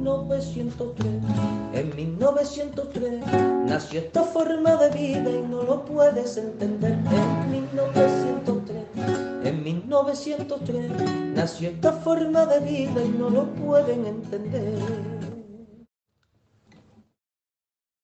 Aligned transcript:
1903. 0.00 1.08
En 1.74 1.94
1903 1.94 3.20
nació 3.66 4.00
esta 4.00 4.22
forma 4.24 4.76
de 4.76 4.90
vida 4.90 5.30
y 5.30 5.42
no 5.42 5.62
lo 5.62 5.84
puedes 5.84 6.36
entender. 6.38 6.92
En 6.92 7.50
1903, 7.50 9.46
en 9.46 9.62
1903 9.62 10.90
nació 11.34 11.70
esta 11.70 11.92
forma 11.92 12.46
de 12.46 12.60
vida 12.60 13.04
y 13.04 13.08
no 13.10 13.28
lo 13.28 13.46
pueden 13.54 14.06
entender. 14.06 14.78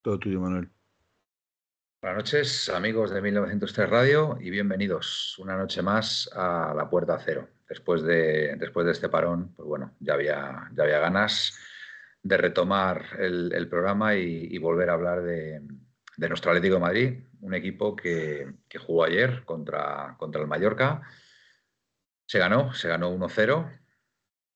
Todo 0.03 0.19
tuyo, 0.19 0.41
Manuel. 0.41 0.71
Buenas 2.03 2.19
noches, 2.19 2.69
amigos 2.69 3.11
de 3.11 3.21
1903 3.23 3.91
Radio, 3.91 4.39
y 4.41 4.51
bienvenidos 4.51 5.37
una 5.39 5.57
noche 5.57 5.83
más 5.83 6.31
a 6.35 6.75
La 6.77 6.89
Puerta 6.89 7.19
Cero. 7.19 7.49
Después 7.69 8.03
de, 8.03 8.55
después 8.57 8.87
de 8.87 8.93
este 8.93 9.09
parón, 9.09 9.55
pues 9.57 9.67
bueno, 9.67 9.93
ya 9.99 10.13
había, 10.13 10.71
ya 10.73 10.85
había 10.85 11.01
ganas 11.01 11.59
de 12.27 12.37
retomar 12.37 13.05
el, 13.21 13.69
programa 13.69 14.17
y, 14.17 14.59
volver 14.59 14.91
a 14.91 14.95
hablar 14.95 15.23
de, 15.23 15.63
nuestro 16.17 16.51
Atlético 16.51 16.75
de 16.75 16.81
Madrid, 16.81 17.21
un 17.41 17.55
equipo 17.55 17.95
que, 17.95 18.53
jugó 18.85 19.05
ayer 19.05 19.45
contra, 19.45 20.17
contra 20.19 20.41
el 20.43 20.49
Mallorca. 20.49 21.03
Se 22.27 22.39
ganó, 22.41 22.75
se 22.75 22.89
ganó 22.89 23.17
1-0 23.17 23.81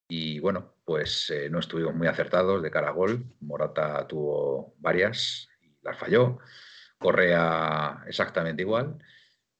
y 0.09 0.41
bueno, 0.41 0.75
pues 0.85 1.31
eh, 1.31 1.49
no 1.49 1.61
estuvimos 1.61 1.95
muy 1.95 2.09
acertados 2.09 2.61
de 2.61 2.71
cara 2.71 2.91
gol. 2.91 3.25
Morata 3.41 4.07
tuvo 4.09 4.75
varias 4.79 5.49
y 5.63 5.77
las 5.83 5.97
falló. 5.97 6.39
Correa 6.99 8.03
exactamente 8.09 8.63
igual 8.63 8.99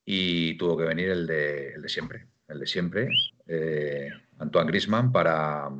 y 0.05 0.59
tuvo 0.59 0.77
que 0.77 0.85
venir 0.85 1.11
el 1.11 1.27
de, 1.29 1.75
el 1.75 1.83
de 1.83 1.89
siempre, 1.89 2.27
el 2.49 2.59
de 2.59 2.67
siempre, 2.67 3.09
eh, 3.47 4.11
Antoine 4.39 4.69
Grisman, 4.69 5.13
para, 5.13 5.71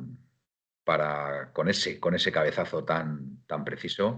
para 0.91 1.53
con, 1.53 1.69
ese, 1.69 2.01
con 2.01 2.15
ese 2.15 2.33
cabezazo 2.33 2.83
tan, 2.83 3.45
tan 3.47 3.63
preciso 3.63 4.17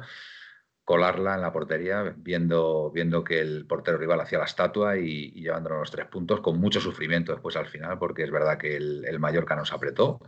colarla 0.84 1.36
en 1.36 1.42
la 1.42 1.54
portería, 1.54 2.16
viendo, 2.18 2.90
viendo 2.90 3.24
que 3.24 3.40
el 3.40 3.68
portero 3.68 4.00
rival 4.00 4.22
hacía 4.22 4.40
la 4.40 4.46
estatua 4.46 4.98
y, 4.98 5.30
llevándonos 5.34 5.92
tres 5.92 6.08
puntos 6.08 6.42
con 6.42 6.60
mucho 6.60 6.82
sufrimiento 6.82 7.32
después 7.32 7.56
al 7.58 7.68
final, 7.68 8.00
porque 8.00 8.24
es 8.24 8.32
verdad 8.32 8.58
que 8.58 8.76
el, 8.76 9.06
el 9.06 9.20
Mallorca 9.20 9.56
nos 9.56 9.72
apretó 9.72 10.20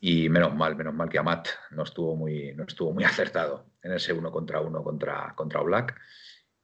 y 0.00 0.28
menos 0.28 0.52
mal, 0.52 0.74
menos 0.74 0.94
mal 0.94 1.08
que 1.08 1.20
Amat 1.20 1.46
no 1.70 1.84
estuvo 1.84 2.16
muy, 2.16 2.52
no 2.56 2.64
estuvo 2.64 2.92
muy 2.92 3.04
acertado 3.12 3.70
en 3.82 3.92
ese 3.92 4.12
uno 4.12 4.32
contra 4.32 4.60
uno 4.60 4.82
contra, 4.82 5.32
contra 5.36 5.60
Black. 5.60 5.94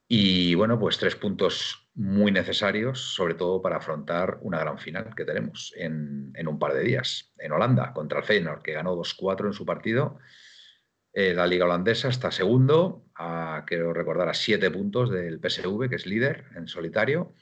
Y 0.09 0.57
bueno, 0.57 0.77
pues 0.77 0.99
tres 0.99 1.15
puntos 1.15 1.88
muy 1.99 2.31
necesarios, 2.31 3.01
sobre 3.15 3.35
todo 3.35 3.61
para 3.61 3.79
afrontar 3.79 4.39
una 4.43 4.61
gran 4.61 4.79
final 4.79 5.15
que 5.17 5.25
tenemos 5.25 5.75
en, 5.77 6.33
un 6.47 6.59
par 6.59 6.73
de 6.73 6.85
días, 6.85 7.35
en 7.39 7.53
Holanda, 7.53 7.93
contra 7.93 8.21
el 8.21 8.25
Feyenoord, 8.25 8.63
que 8.63 8.73
ganó 8.73 8.95
2-4 8.97 9.47
en 9.47 9.53
su 9.53 9.67
partido. 9.67 10.19
Eh, 11.13 11.35
la 11.35 11.47
liga 11.49 11.65
holandesa 11.65 12.09
está 12.09 12.31
segundo, 12.31 13.05
a, 13.17 13.65
quiero 13.67 13.93
recordar, 13.93 14.29
a 14.29 14.35
siete 14.35 14.71
puntos 14.71 15.11
del 15.11 15.41
PSV, 15.41 15.89
que 15.89 15.97
es 15.97 16.07
líder 16.07 16.45
en 16.55 16.69
solitario, 16.69 17.35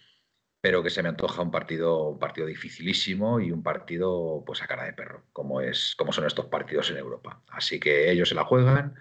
pero 0.63 0.83
que 0.83 0.89
se 0.91 1.03
me 1.03 1.11
antoja 1.11 1.43
un 1.43 1.51
partido, 1.51 2.19
partido 2.19 2.47
dificilísimo 2.47 3.41
y 3.41 3.53
un 3.53 3.63
partido 3.63 4.43
pues 4.47 4.63
a 4.63 4.67
cara 4.67 4.85
de 4.85 4.95
perro, 4.95 5.27
como, 5.33 5.61
es, 5.61 5.95
como 5.97 6.13
son 6.13 6.25
estos 6.25 6.47
partidos 6.47 6.91
en 6.91 6.97
Europa. 6.97 7.43
Así 7.49 7.79
que 7.79 8.11
ellos 8.11 8.31
se 8.31 8.35
la 8.35 8.45
juegan, 8.45 8.95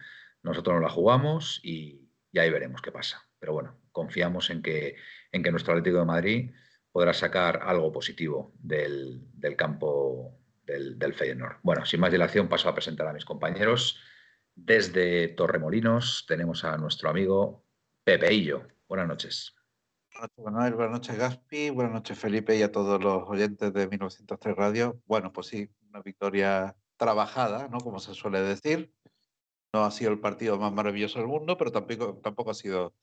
nosotros 0.44 0.76
nos 0.76 0.84
la 0.84 0.90
jugamos 0.90 1.62
y, 1.64 2.02
ahí 2.38 2.50
veremos 2.50 2.82
qué 2.82 2.92
pasa. 2.92 3.26
Pero 3.40 3.54
bueno, 3.54 3.80
confiamos 3.94 4.50
en 4.50 4.62
que, 4.62 4.98
en 5.36 5.44
que 5.44 5.52
nuestro 5.52 5.74
Atlético 5.74 6.00
de 6.00 6.06
Madrid 6.06 6.52
podrá 6.92 7.14
sacar 7.14 7.60
algo 7.64 7.92
positivo 7.92 8.54
del, 8.58 9.28
campo 9.58 10.40
del, 10.66 10.98
del 10.98 11.14
Feyenoord. 11.14 11.58
Bueno, 11.62 11.86
sin 11.86 12.00
más 12.00 12.12
dilación 12.12 12.48
paso 12.48 12.70
a 12.70 12.74
presentar 12.74 13.06
a 13.08 13.14
mis 13.14 13.26
compañeros. 13.26 14.00
Desde 14.56 15.28
Torremolinos 15.28 16.26
tenemos 16.26 16.64
a 16.64 16.78
nuestro 16.78 17.10
amigo 17.10 17.66
Pepeillo. 18.06 18.66
Buenas 18.88 19.10
noches. 19.10 19.54
Buenas 20.14 20.32
noches, 20.38 20.46
Manuel. 20.46 20.74
Buenas 20.76 20.94
noches, 20.94 21.18
Gaspi. 21.18 21.70
Buenas 21.70 21.94
noches, 21.94 22.18
Felipe, 22.18 22.56
y 22.56 22.62
a 22.62 22.72
todos 22.72 23.04
los 23.04 23.28
oyentes 23.28 23.74
de 23.74 23.90
1903 23.90 24.56
Radio. 24.56 25.02
Bueno, 25.06 25.34
pues 25.34 25.48
sí, 25.48 25.70
una 25.90 26.02
victoria 26.02 26.78
trabajada, 26.96 27.68
¿no? 27.68 27.80
Como 27.80 28.00
se 28.00 28.14
suele 28.14 28.40
decir. 28.40 28.94
No 29.74 29.84
ha 29.84 29.92
sido 29.92 30.12
el 30.12 30.22
partido 30.22 30.58
más 30.58 30.72
maravilloso 30.72 31.20
del 31.20 31.28
mundo, 31.28 31.58
pero 31.58 31.74
tampoco, 31.74 32.22
tampoco 32.24 32.52
ha 32.52 32.54
sido 32.54 32.94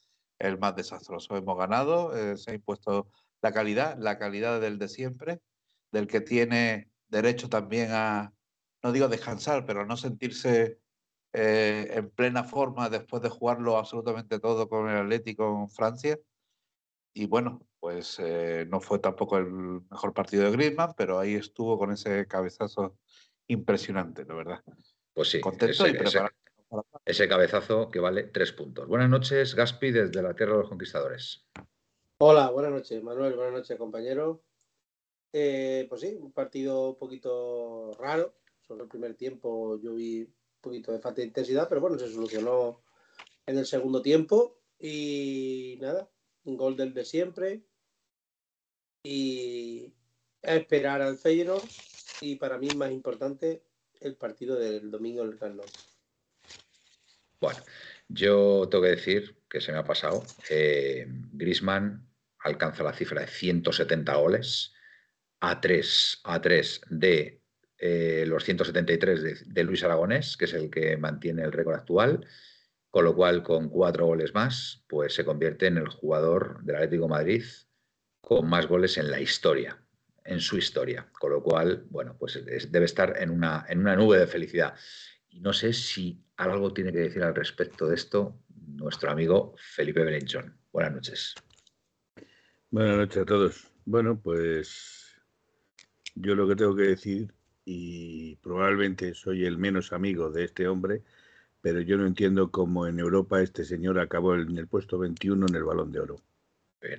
el 0.43 0.59
más 0.59 0.77
desastroso. 0.77 1.37
Hemos 1.37 1.57
ganado, 1.57 2.15
eh, 2.17 2.37
se 2.37 2.51
ha 2.51 2.55
impuesto 2.55 3.09
la 3.41 3.53
calidad, 3.53 3.97
la 3.99 4.19
calidad 4.19 4.61
del 4.61 4.79
de 4.79 4.89
siempre, 4.89 5.41
del 5.91 6.07
que 6.07 6.21
tiene 6.21 6.91
derecho 7.09 7.49
también 7.49 7.91
a, 7.93 8.33
no 8.83 8.93
digo 8.93 9.09
descansar, 9.09 9.65
pero 9.67 9.87
no 9.87 9.97
sentirse 9.97 10.79
eh, 11.33 11.89
en 11.93 12.11
plena 12.11 12.45
forma 12.45 12.91
después 12.91 13.23
de 13.23 13.29
jugarlo 13.29 13.77
absolutamente 13.77 14.39
todo 14.39 14.69
con 14.69 14.89
el 14.89 14.97
Atlético 14.97 15.61
en 15.63 15.69
Francia 15.71 16.19
y 17.15 17.27
bueno, 17.27 17.61
pues 17.79 18.19
eh, 18.19 18.67
no 18.69 18.81
fue 18.81 18.99
tampoco 18.99 19.37
el 19.37 19.83
mejor 19.91 20.15
partido 20.15 20.45
de 20.45 20.53
Griezmann, 20.53 20.95
pero 20.97 21.19
ahí 21.19 21.35
estuvo 21.35 21.79
con 21.79 21.93
ese 21.93 22.27
cabezazo 22.27 22.97
impresionante, 23.49 24.25
la 24.25 24.35
verdad. 24.35 24.65
Pues 25.13 25.31
sí, 25.31 25.41
Contento 25.41 25.85
ese, 25.85 25.91
y 25.91 25.99
preparado. 25.99 26.35
Ese, 27.05 27.29
cabezazo 27.29 27.91
que 27.91 28.01
vale 28.01 28.25
tres 28.25 28.53
puntos. 28.53 28.87
Buenas 28.87 29.11
noches, 29.11 29.55
Gaspi, 29.55 29.91
desde 29.91 30.23
la 30.23 30.35
Tierra 30.35 30.53
de 30.53 30.59
los 30.61 30.69
Conquistadores. 30.69 31.47
Hola, 32.19 32.51
buenas 32.51 32.73
noches, 32.73 33.03
Manuel, 33.03 33.35
buenas 33.35 33.53
noches, 33.53 33.77
compañero. 33.77 34.43
Eh, 35.33 35.87
pues 35.89 36.01
sí, 36.01 36.17
un 36.19 36.33
partido 36.33 36.91
un 36.91 36.99
poquito 36.99 37.93
raro. 37.99 38.35
Sobre 38.61 38.85
el 38.85 38.89
primer 38.89 39.15
tiempo 39.17 39.79
yo 39.83 39.95
vi 39.95 40.23
un 40.23 40.35
poquito 40.61 40.93
de 40.93 41.01
falta 41.01 41.21
de 41.21 41.27
intensidad, 41.27 41.69
pero 41.69 41.81
bueno, 41.81 41.99
se 41.99 42.11
solucionó 42.11 42.83
en 43.45 43.59
el 43.59 43.67
segundo 43.67 44.01
tiempo. 44.01 44.63
Y 44.79 45.79
nada, 45.81 46.09
un 46.45 46.57
gol 46.57 46.77
del 46.77 46.95
de 46.95 47.05
siempre 47.05 47.63
y 49.03 49.93
esperar 50.41 51.03
al 51.03 51.19
Feyenoord 51.19 51.69
y 52.21 52.37
para 52.37 52.59
mí 52.59 52.69
más 52.77 52.93
importante 52.93 53.63
el 54.01 54.17
partido 54.17 54.57
del 54.57 54.91
domingo 54.91 55.23
en 55.23 55.29
el 55.29 55.39
Bueno, 57.43 57.61
yo 58.09 58.69
tengo 58.71 58.85
que 58.85 58.91
decir 58.91 59.37
que 59.51 59.61
se 59.61 59.73
me 59.73 59.79
ha 59.79 59.85
pasado. 59.85 60.25
Eh, 60.49 61.07
Grisman 61.33 62.09
alcanza 62.39 62.83
la 62.83 62.95
cifra 62.95 63.21
de 63.21 63.27
170 63.27 64.15
goles 64.15 64.73
a 65.41 65.61
3, 65.61 66.21
a 66.25 66.41
3 66.41 66.81
de 66.89 67.43
eh, 67.77 68.25
los 68.27 68.45
173 68.45 69.23
de, 69.23 69.39
de 69.45 69.65
Luis 69.65 69.85
Aragonés, 69.85 70.39
que 70.39 70.47
es 70.47 70.55
el 70.55 70.71
que 70.71 70.97
mantiene 70.97 71.43
el 71.43 71.53
récord 71.53 71.75
actual 71.75 72.27
con 72.93 73.07
lo 73.07 73.17
cual 73.17 73.43
con 73.43 73.71
cuatro 73.71 74.05
goles 74.05 74.35
más, 74.35 74.85
pues 74.87 75.15
se 75.15 75.25
convierte 75.25 75.67
en 75.67 75.79
el 75.79 75.89
jugador 75.89 76.63
del 76.63 76.77
Atlético 76.77 77.09
Madrid 77.09 77.43
con 78.21 78.47
más 78.47 78.67
goles 78.67 78.99
en 78.99 79.11
la 79.11 79.19
historia, 79.19 79.83
en 80.25 80.41
su 80.41 80.59
historia, 80.59 81.09
con 81.19 81.33
lo 81.33 81.43
cual, 81.43 81.87
bueno, 81.89 82.15
pues 82.19 82.45
debe 82.45 82.85
estar 82.85 83.17
en 83.19 83.31
una, 83.31 83.65
en 83.67 83.79
una 83.79 83.97
nube 83.97 84.19
de 84.19 84.27
felicidad. 84.27 84.75
Y 85.33 85.41
no 85.41 85.53
sé 85.53 85.73
si 85.73 86.23
algo 86.37 86.73
tiene 86.73 86.93
que 86.93 86.99
decir 86.99 87.23
al 87.23 87.35
respecto 87.35 87.87
de 87.89 87.95
esto 87.95 88.39
nuestro 88.67 89.11
amigo 89.11 89.55
Felipe 89.57 90.05
Berenchón. 90.05 90.55
Buenas 90.71 90.93
noches. 90.93 91.35
Buenas 92.71 92.99
noches 92.99 93.23
a 93.23 93.25
todos. 93.25 93.73
Bueno, 93.87 94.21
pues 94.21 95.17
yo 96.15 96.35
lo 96.35 96.47
que 96.47 96.57
tengo 96.57 96.77
que 96.77 96.83
decir, 96.83 97.33
y 97.65 98.37
probablemente 98.37 99.15
soy 99.15 99.47
el 99.47 99.57
menos 99.57 99.93
amigo 99.93 100.31
de 100.31 100.45
este 100.45 100.69
hombre, 100.69 101.03
pero 101.63 101.81
yo 101.81 101.97
no 101.97 102.07
entiendo 102.07 102.51
cómo 102.51 102.87
en 102.87 102.99
Europa 102.99 103.41
este 103.41 103.65
señor 103.65 103.99
acabó 103.99 104.35
en 104.35 104.59
el 104.59 104.67
puesto 104.67 104.99
21 104.99 105.47
en 105.49 105.55
el 105.55 105.65
Balón 105.65 105.93
de 105.93 106.01
Oro. 106.01 106.21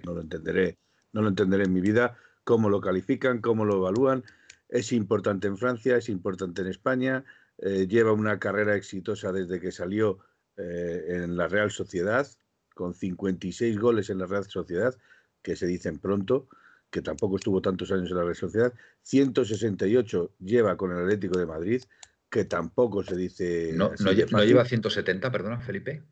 No 0.05 0.13
lo 0.15 0.21
entenderé, 0.21 0.77
no 1.11 1.21
lo 1.21 1.27
entenderé 1.27 1.65
en 1.65 1.73
mi 1.73 1.81
vida, 1.81 2.17
cómo 2.43 2.69
lo 2.69 2.81
califican, 2.81 3.41
cómo 3.41 3.63
lo 3.65 3.75
evalúan. 3.75 4.23
Es 4.69 4.91
importante 4.91 5.47
en 5.47 5.57
Francia, 5.57 5.97
es 5.97 6.09
importante 6.09 6.61
en 6.61 6.69
España, 6.69 7.25
eh, 7.59 7.87
lleva 7.87 8.11
una 8.11 8.39
carrera 8.39 8.75
exitosa 8.75 9.31
desde 9.31 9.59
que 9.59 9.71
salió 9.71 10.19
eh, 10.57 11.05
en 11.09 11.35
la 11.37 11.47
Real 11.47 11.71
Sociedad, 11.71 12.27
con 12.75 12.93
56 12.93 13.77
goles 13.79 14.09
en 14.09 14.19
la 14.19 14.25
Real 14.25 14.45
Sociedad, 14.45 14.95
que 15.41 15.55
se 15.55 15.67
dicen 15.67 15.99
pronto, 15.99 16.47
que 16.89 17.01
tampoco 17.01 17.37
estuvo 17.37 17.61
tantos 17.61 17.91
años 17.91 18.09
en 18.11 18.17
la 18.17 18.23
Real 18.23 18.35
Sociedad, 18.35 18.73
168 19.01 20.33
lleva 20.39 20.77
con 20.77 20.91
el 20.91 21.03
Atlético 21.03 21.37
de 21.39 21.45
Madrid, 21.45 21.83
que 22.29 22.45
tampoco 22.45 23.03
se 23.03 23.15
dice. 23.15 23.71
No, 23.73 23.89
no, 23.99 24.11
no 24.31 24.43
lleva 24.43 24.65
170, 24.65 25.31
perdona, 25.31 25.59
Felipe. 25.59 26.03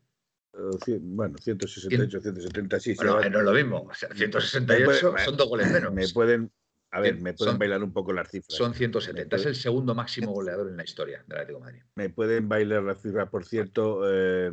Eh, 0.54 0.58
cien- 0.84 1.00
bueno, 1.16 1.36
168, 1.40 2.20
170, 2.20 2.78
sí. 2.80 2.94
Bueno, 2.94 3.20
no 3.30 3.38
es 3.38 3.44
lo 3.44 3.52
mismo. 3.52 3.82
O 3.90 3.94
sea, 3.94 4.08
168 4.14 4.78
Me 4.78 4.84
puede- 5.12 5.24
son 5.24 5.36
dos 5.36 5.48
goles 5.48 5.70
menos. 5.72 5.92
Me 5.92 6.06
pueden, 6.08 6.50
a 6.94 7.00
ver, 7.00 7.14
me 7.20 7.32
pueden 7.32 7.52
son- 7.54 7.58
bailar 7.58 7.82
un 7.82 7.92
poco 7.92 8.12
las 8.12 8.30
cifras. 8.30 8.56
Son 8.56 8.74
170. 8.74 9.36
Es 9.36 9.46
el 9.46 9.54
segundo 9.56 9.94
máximo 9.94 10.30
goleador 10.30 10.68
en 10.68 10.76
la 10.76 10.84
historia 10.84 11.24
del 11.26 11.38
Atlético 11.38 11.58
de 11.58 11.64
Madrid. 11.64 11.82
Me 11.96 12.10
pueden 12.10 12.48
bailar 12.48 12.82
las 12.82 13.00
cifras, 13.00 13.28
por 13.30 13.44
cierto. 13.46 14.02
eh, 14.12 14.50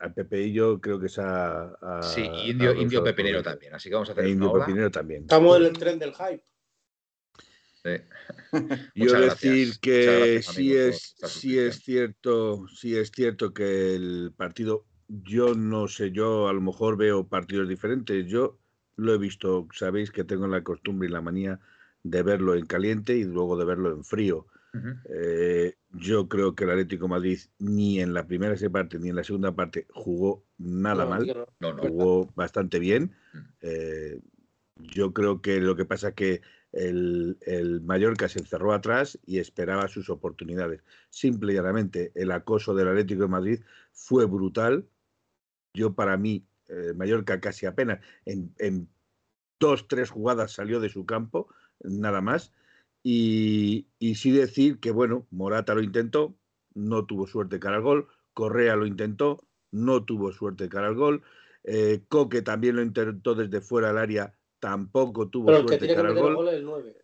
a 0.00 0.08
Pepe 0.12 0.42
y 0.42 0.52
yo 0.54 0.80
creo 0.80 0.98
que 0.98 1.06
es 1.06 1.18
a. 1.18 1.74
a- 1.80 2.02
Sí, 2.02 2.22
Indio, 2.46 2.74
Indio 2.74 3.04
Pepinero 3.04 3.42
también. 3.42 3.74
Así 3.74 3.88
que 3.90 3.94
vamos 3.94 4.08
a 4.08 4.12
hacer 4.12 4.24
E 4.24 4.28
una 4.28 4.32
Indio 4.32 4.50
ola. 4.52 4.64
Pepinero 4.66 4.90
también. 4.90 5.22
Estamos 5.22 5.56
en 5.58 5.64
el 5.66 5.72
tren 5.74 5.98
del 5.98 6.12
hype. 6.14 6.44
Sí. 7.84 7.90
Yo 8.94 9.12
decir 9.12 9.20
gracias, 9.20 9.78
que 9.78 10.04
gracias, 10.34 10.54
sí 10.54 10.76
es, 10.76 11.14
sí 11.26 11.58
es 11.58 11.76
cierto, 11.80 12.66
sí 12.68 12.96
es 12.96 13.10
cierto 13.10 13.52
que 13.52 13.94
el 13.96 14.32
partido, 14.36 14.86
yo 15.08 15.54
no 15.54 15.88
sé, 15.88 16.10
yo 16.12 16.48
a 16.48 16.52
lo 16.52 16.60
mejor 16.60 16.96
veo 16.96 17.26
partidos 17.28 17.68
diferentes. 17.68 18.26
Yo 18.28 18.58
lo 18.96 19.12
he 19.14 19.18
visto, 19.18 19.66
sabéis 19.74 20.10
que 20.10 20.22
tengo 20.24 20.46
la 20.46 20.62
costumbre 20.62 21.08
y 21.08 21.10
la 21.12 21.20
manía 21.20 21.58
de 22.02 22.22
verlo 22.22 22.54
en 22.54 22.66
caliente 22.66 23.16
y 23.16 23.24
luego 23.24 23.56
de 23.56 23.64
verlo 23.64 23.90
en 23.92 24.04
frío. 24.04 24.46
Ujú. 24.74 24.88
Eh, 25.10 25.74
yo 25.90 26.28
creo 26.28 26.54
que 26.54 26.64
el 26.64 26.70
Atlético 26.70 27.04
de 27.04 27.10
Madrid 27.10 27.38
ni 27.58 28.00
en 28.00 28.14
la 28.14 28.26
primera 28.26 28.56
parte 28.70 28.98
ni 28.98 29.10
en 29.10 29.16
la 29.16 29.24
segunda 29.24 29.54
parte 29.54 29.86
jugó 29.92 30.44
nada 30.58 31.04
No, 31.04 31.10
mal. 31.10 31.46
No, 31.60 31.74
no. 31.74 31.82
jugó 31.82 32.32
bastante 32.34 32.78
bien. 32.78 33.14
Mm. 33.32 33.38
Eh, 33.60 34.20
yo 34.76 35.12
creo 35.12 35.42
que 35.42 35.60
lo 35.60 35.76
que 35.76 35.84
pasa 35.84 36.08
es 36.08 36.14
que 36.14 36.40
el, 36.72 37.36
el 37.42 37.82
Mallorca 37.82 38.28
se 38.28 38.38
encerró 38.38 38.72
atrás 38.72 39.18
y 39.26 39.38
esperaba 39.38 39.88
sus 39.88 40.08
oportunidades. 40.08 40.82
Simple 41.10 41.52
y 41.52 41.56
llanamente, 41.56 42.10
el 42.14 42.32
acoso 42.32 42.74
del 42.74 42.88
Atlético 42.88 43.22
de 43.22 43.28
Madrid 43.28 43.60
fue 43.92 44.24
brutal. 44.24 44.88
Yo, 45.74 45.92
para 45.94 46.16
mí, 46.16 46.46
eh, 46.68 46.94
Mallorca 46.96 47.40
casi 47.40 47.66
apenas 47.66 48.00
en, 48.24 48.54
en 48.58 48.88
dos, 49.60 49.86
tres 49.86 50.10
jugadas 50.10 50.52
salió 50.52 50.80
de 50.80 50.88
su 50.88 51.04
campo, 51.04 51.48
nada 51.84 52.20
más. 52.20 52.52
Y, 53.02 53.86
y 53.98 54.14
sí 54.14 54.30
decir 54.30 54.78
que, 54.80 54.90
bueno, 54.90 55.26
Morata 55.30 55.74
lo 55.74 55.82
intentó, 55.82 56.34
no 56.74 57.04
tuvo 57.06 57.26
suerte 57.26 57.58
cara 57.58 57.76
al 57.76 57.82
gol. 57.82 58.08
Correa 58.34 58.76
lo 58.76 58.86
intentó, 58.86 59.44
no 59.72 60.04
tuvo 60.04 60.32
suerte 60.32 60.68
cara 60.68 60.88
al 60.88 60.94
gol. 60.94 61.22
Eh, 61.64 62.02
Coque 62.08 62.42
también 62.42 62.76
lo 62.76 62.82
intentó 62.82 63.34
desde 63.34 63.60
fuera 63.60 63.88
del 63.88 63.98
área, 63.98 64.34
tampoco 64.58 65.28
tuvo 65.28 65.46
Pero 65.46 65.58
suerte 65.68 65.86
que 65.86 65.94
cara 65.94 66.08
al 66.08 66.14
gol. 66.14 66.34
gol 66.36 66.48
es 66.48 66.54
el 66.54 66.64
9. 66.64 66.96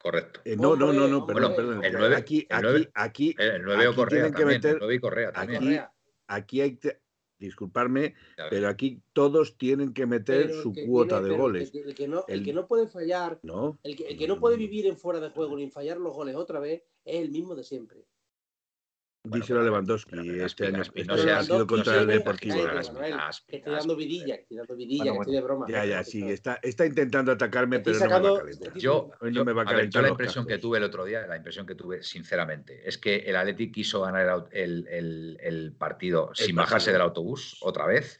Correcto. 0.00 0.40
Eh, 0.44 0.56
no, 0.56 0.74
no, 0.74 0.92
no, 0.92 1.06
no, 1.06 1.26
perdón, 1.26 1.54
perdón. 1.54 1.84
el 1.84 2.14
aquí, 2.14 2.46
el 2.50 2.66
aquí, 2.66 2.88
aquí, 2.94 3.34
El 3.38 3.62
9 3.62 3.86
o 3.86 3.90
aquí 3.90 3.96
Correa 3.96 4.08
tienen 4.24 4.32
que 4.34 4.40
también. 4.40 4.58
meter- 4.60 4.72
el 4.74 4.78
9 4.80 4.94
y 4.94 4.98
Correa 4.98 5.32
también. 5.32 5.62
aquí- 5.62 5.80
aquí 6.26 6.60
hay 6.60 6.76
que, 6.76 7.00
disculparme, 7.46 8.14
pero 8.50 8.68
aquí 8.68 9.02
todos 9.12 9.56
tienen 9.58 9.92
que 9.92 10.06
meter 10.06 10.46
Pero 10.48 10.62
su 10.62 10.72
que 10.72 10.86
cuota 10.86 11.20
de 11.20 11.30
el 11.30 11.36
goles, 11.36 11.70
que- 11.70 11.80
El 11.80 11.94
que, 11.94 12.08
no, 12.08 12.24
el 12.28 12.38
El- 12.40 12.44
que 12.44 12.52
no 12.52 12.66
puede 12.66 12.88
fallar, 12.88 13.38
¿no? 13.42 13.78
el 13.82 13.96
que, 13.96 14.04
el 14.08 14.16
que 14.18 14.26
no 14.28 14.40
puede 14.40 14.56
vivir 14.56 14.86
en 14.86 14.96
fuera 14.96 15.20
de 15.20 15.30
juego 15.30 15.56
ni 15.56 15.68
fallar 15.70 15.98
los 15.98 16.14
goles 16.14 16.34
otra 16.36 16.60
vez, 16.60 16.82
es 17.04 17.20
el 17.20 17.30
mismo 17.30 17.54
de 17.54 17.64
siempre. 17.64 18.04
Bueno, 19.24 19.44
Díselo 19.44 19.60
a 19.60 19.62
Lewandowski 19.62 20.10
pero 20.16 20.46
este 20.46 20.66
año, 20.66 20.82
este 20.82 21.04
no 21.04 21.14
año 21.14 21.22
seas- 21.22 21.38
ha 21.38 21.42
sido 21.44 21.66
contra 21.68 22.00
el 22.00 22.06
Deportivo. 22.08 22.56
Que 23.46 23.56
estoy 23.58 23.72
dando 23.72 23.94
vidilla, 23.94 24.34
que 24.34 24.42
estoy 24.42 24.56
dando 24.56 24.74
vidilla, 24.74 25.04
Bueno, 25.04 25.14
que 25.14 25.20
estoy 25.20 25.34
de 25.36 25.40
broma. 25.42 25.66
Ya, 25.68 25.84
ya, 25.84 26.02
sí, 26.02 26.28
está, 26.28 26.58
está 26.60 26.86
intentando 26.86 27.30
atacarme, 27.30 27.78
pero 27.78 28.00
no 28.00 28.04
me 28.04 28.10
va 28.10 28.16
a 28.36 28.38
calentar. 28.40 28.74
Yo, 28.78 29.10
no 29.20 29.28
yo- 29.28 29.44
me 29.44 29.52
va 29.52 29.62
a 29.62 29.64
calentar 29.66 30.00
yo 30.02 30.06
la 30.06 30.08
impresión 30.10 30.44
que 30.44 30.58
tuve 30.58 30.78
el 30.78 30.84
otro 30.84 31.04
día, 31.04 31.24
la 31.28 31.36
impresión 31.36 31.66
que 31.66 31.76
tuve, 31.76 32.02
sinceramente, 32.02 32.82
es 32.84 32.98
que 32.98 33.18
el 33.18 33.36
Athletic 33.36 33.72
quiso 33.72 34.00
ganar 34.00 34.48
el, 34.50 34.60
el- 34.60 34.88
el- 34.88 35.38
el 35.40 35.72
partido 35.72 36.32
sin 36.34 36.56
bajarse 36.56 36.86
partido. 36.86 36.92
del 36.94 37.02
autobús 37.02 37.58
otra 37.60 37.86
vez 37.86 38.18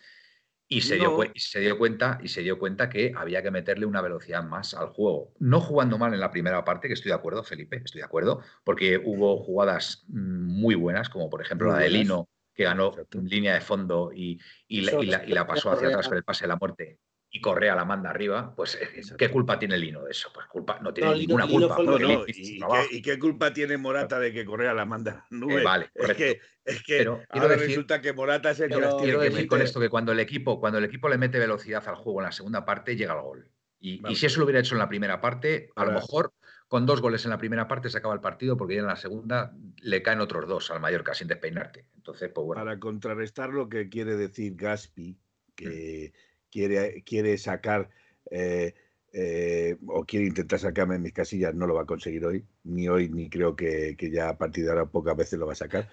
y 0.76 0.80
se, 0.80 0.96
dio, 0.96 1.10
No. 1.10 1.16
cue- 1.18 1.30
y 1.34 1.40
se 1.40 1.60
dio 1.60 1.76
cuenta 1.78 2.18
y 2.22 2.28
se 2.28 2.42
dio 2.42 2.58
cuenta 2.58 2.88
que 2.88 3.12
había 3.16 3.42
que 3.42 3.50
meterle 3.50 3.86
una 3.86 4.00
velocidad 4.00 4.42
más 4.42 4.74
al 4.74 4.88
juego. 4.88 5.32
No 5.38 5.60
jugando 5.60 5.98
mal 5.98 6.14
en 6.14 6.20
la 6.20 6.30
primera 6.30 6.64
parte, 6.64 6.88
que 6.88 6.94
estoy 6.94 7.10
de 7.10 7.16
acuerdo, 7.16 7.42
Felipe, 7.44 7.82
estoy 7.84 8.00
de 8.00 8.04
acuerdo, 8.06 8.40
porque 8.64 9.00
hubo 9.04 9.36
jugadas 9.38 10.04
mm, 10.08 10.60
muy 10.60 10.74
buenas, 10.74 11.08
como 11.08 11.28
por 11.28 11.42
ejemplo 11.42 11.68
Muy 11.68 11.76
la 11.76 11.82
de. 11.84 11.90
Lino, 11.90 12.28
que 12.54 12.64
ganó 12.64 12.88
Exacto. 12.88 13.20
línea 13.22 13.54
de 13.54 13.60
fondo 13.60 14.10
y, 14.14 14.38
y 14.68 14.82
la, 14.82 15.02
y 15.02 15.06
la- 15.06 15.24
y 15.24 15.32
la 15.32 15.46
pasó 15.46 15.70
hacia 15.72 15.88
atrás 15.88 16.08
con 16.08 16.16
el 16.18 16.24
pase 16.24 16.44
de 16.44 16.48
la 16.48 16.56
muerte. 16.56 16.98
Y 17.34 17.40
Correa 17.40 17.74
la 17.74 17.86
manda 17.86 18.10
arriba, 18.10 18.54
pues 18.54 18.74
eh, 18.78 19.00
¿qué 19.16 19.30
culpa 19.30 19.58
tiene 19.58 19.78
Lino 19.78 20.04
de 20.04 20.10
eso? 20.10 20.30
Pues 20.34 20.46
culpa, 20.48 20.78
no 20.80 20.92
tiene 20.92 21.08
No, 21.10 21.16
Lino- 21.16 21.38
ninguna 21.38 21.46
Lino 21.46 21.74
culpa. 21.74 21.98
No, 21.98 22.24
¿y, 22.26 22.32
qué, 22.32 22.96
y 22.96 23.00
qué 23.02 23.18
culpa 23.18 23.54
tiene 23.54 23.78
Morata 23.78 24.18
de 24.20 24.34
que 24.34 24.44
Correa 24.44 24.74
la 24.74 24.84
manda 24.84 25.26
nube? 25.30 25.62
Eh, 25.62 25.64
vale, 25.64 25.90
es 25.94 26.12
que, 26.14 26.40
es 26.62 26.82
que 26.82 26.98
Pero 26.98 27.22
quiero 27.30 27.46
ahora 27.46 27.56
decir- 27.56 27.68
resulta 27.68 28.02
que 28.02 28.12
Morata 28.12 28.50
es 28.50 28.60
el 28.60 28.68
que 28.68 28.76
las 28.76 28.90
tiene 28.90 29.02
Quiero 29.04 29.20
que 29.20 29.30
decir 29.30 29.46
con 29.48 29.62
esto 29.62 29.80
que 29.80 29.88
cuando 29.88 30.12
el 30.12 30.20
equipo, 30.20 30.60
cuando 30.60 30.78
el 30.78 30.84
equipo 30.84 31.08
le 31.08 31.16
mete 31.16 31.38
velocidad 31.38 31.82
al 31.88 31.94
juego 31.94 32.20
en 32.20 32.26
la 32.26 32.32
segunda 32.32 32.66
parte, 32.66 32.96
llega 32.96 33.14
al 33.14 33.22
gol. 33.22 33.48
Y, 33.80 34.00
si 34.14 34.26
eso 34.26 34.38
lo 34.38 34.44
hubiera 34.44 34.60
hecho 34.60 34.74
en 34.74 34.80
la 34.80 34.88
primera 34.90 35.20
parte, 35.22 35.70
a 35.74 35.86
lo 35.86 35.92
mejor 35.92 36.34
con 36.68 36.84
dos 36.84 37.00
goles 37.00 37.24
en 37.24 37.30
la 37.30 37.38
primera 37.38 37.66
parte 37.66 37.88
se 37.88 37.96
acaba 37.96 38.12
el 38.14 38.20
partido, 38.20 38.58
porque 38.58 38.74
ya 38.74 38.80
en 38.82 38.86
la 38.86 38.96
segunda 38.96 39.52
le 39.80 40.02
caen 40.02 40.20
otros 40.20 40.46
dos 40.46 40.70
al 40.70 40.80
Mallorca 40.80 41.14
sin 41.14 41.28
despeinarte. 41.28 41.86
Entonces, 41.96 42.30
pues 42.32 42.44
bueno. 42.46 42.62
Para 42.62 42.78
contrarrestar 42.78 43.48
lo 43.48 43.68
que 43.70 43.88
quiere 43.88 44.16
decir 44.16 44.54
Gaspi, 44.54 45.18
que 45.56 46.12
Mm. 46.14 46.31
Quiere, 46.52 47.02
quiere 47.02 47.38
sacar 47.38 47.90
eh, 48.30 48.74
eh, 49.14 49.76
o 49.88 50.04
quiere 50.04 50.26
intentar 50.26 50.58
sacarme 50.58 50.94
en 50.96 51.02
mis 51.02 51.12
casillas, 51.12 51.54
no 51.54 51.66
lo 51.66 51.74
va 51.74 51.82
a 51.82 51.86
conseguir 51.86 52.24
hoy, 52.24 52.46
ni 52.64 52.88
hoy, 52.88 53.08
ni 53.08 53.28
creo 53.28 53.56
que, 53.56 53.96
que 53.96 54.10
ya 54.10 54.28
a 54.28 54.38
partir 54.38 54.64
de 54.64 54.70
ahora 54.70 54.86
pocas 54.86 55.16
veces 55.16 55.38
lo 55.38 55.46
va 55.46 55.52
a 55.52 55.56
sacar. 55.56 55.90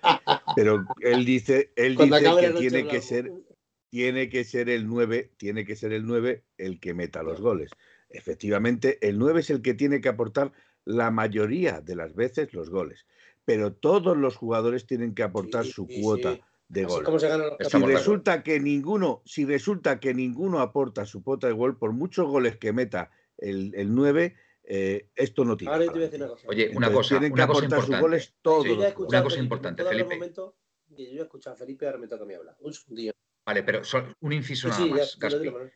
Pero 0.56 0.86
él 1.02 1.26
dice, 1.26 1.72
él 1.76 1.96
Cuando 1.96 2.18
dice 2.18 2.36
que 2.40 2.52
tiene 2.52 2.88
que 2.88 3.02
ser, 3.02 3.34
tiene 3.90 4.30
que 4.30 4.44
ser 4.44 4.70
el 4.70 4.88
9, 4.88 5.32
tiene 5.38 5.66
que 5.66 5.76
ser 5.76 5.94
el 5.94 6.06
9 6.06 6.44
el 6.58 6.80
que 6.80 6.94
meta 6.94 7.24
los 7.24 7.42
goles. 7.42 7.72
Efectivamente, 8.10 8.98
el 9.08 9.18
9 9.18 9.42
es 9.42 9.50
el 9.50 9.62
que 9.62 9.74
tiene 9.74 10.02
que 10.02 10.10
aportar 10.10 10.52
la 10.86 11.12
mayoría 11.12 11.82
de 11.82 11.96
las 11.96 12.16
veces 12.16 12.54
los 12.54 12.70
goles. 12.70 13.06
Pero 13.46 13.74
todos 13.74 14.16
los 14.16 14.36
jugadores 14.36 14.86
tienen 14.86 15.14
que 15.14 15.24
aportar 15.24 15.66
Sí, 15.66 15.72
su 15.72 15.88
cuota 15.88 16.36
sí. 16.36 16.42
De 16.70 16.86
Así 16.86 16.94
gol. 16.94 17.20
se 17.20 17.28
Si 17.70 17.78
acuerdo. 17.78 17.88
resulta 17.98 18.44
que 18.44 18.60
ninguno, 18.60 19.22
si 19.26 19.44
resulta 19.46 20.00
que 20.00 20.14
ninguno 20.14 20.60
aporta 20.60 21.06
su 21.06 21.24
cuota 21.24 21.48
de 21.48 21.54
gol, 21.54 21.78
por 21.78 21.92
muchos 21.94 22.28
goles 22.28 22.58
que 22.58 22.72
meta 22.74 23.12
el, 23.38 23.74
el 23.76 23.94
9, 23.94 24.36
eh, 24.64 25.10
esto 25.16 25.46
no 25.46 25.58
tiene. 25.58 25.74
Ahora 25.74 25.86
yo 25.86 25.92
te 25.92 25.98
voy 25.98 26.04
a 26.04 26.10
decir 26.10 26.22
una 26.22 26.30
cosa. 26.32 26.48
Oye, 26.48 26.64
una 26.76 26.88
Entonces, 26.88 26.96
cosa, 26.96 27.10
tienen 27.10 27.30
que 27.32 27.34
una 27.34 27.48
cosa 27.48 27.60
aportar 27.60 27.80
sus 27.80 27.88
importante. 27.90 28.02
goles 28.02 28.36
todos. 28.42 28.66
Ya 28.66 28.88
escuchado 28.88 29.08
Una 29.10 29.24
cosa 29.24 29.30
Felipe, 29.36 29.44
importante, 29.44 29.84
¿puedo 29.84 29.90
hablar 29.90 30.04
un 30.06 30.10
Felipe. 30.10 30.16
momento? 30.36 30.56
Que 30.96 31.06
yo 31.06 31.12
ya 31.14 31.20
he 31.20 31.24
escuchado 31.24 31.54
a 31.56 31.58
Felipe, 31.58 31.86
ahora 31.88 31.98
me 31.98 32.08
toca 32.08 32.24
a 32.24 32.28
mí 32.28 32.34
hablar. 32.36 32.56
Un 32.60 32.74
segundillo. 32.74 33.12
Vale, 33.46 33.64
pero 33.64 33.84
son- 33.84 34.14
un 34.20 34.34
inciso 34.34 34.68
Sí, 34.72 34.74
nada 34.74 34.84
sí, 34.84 34.90
ya, 34.90 34.96
más, 34.96 35.16
dilo, 35.20 35.30
Gaspi. 35.30 35.50
Manuel. 35.50 35.74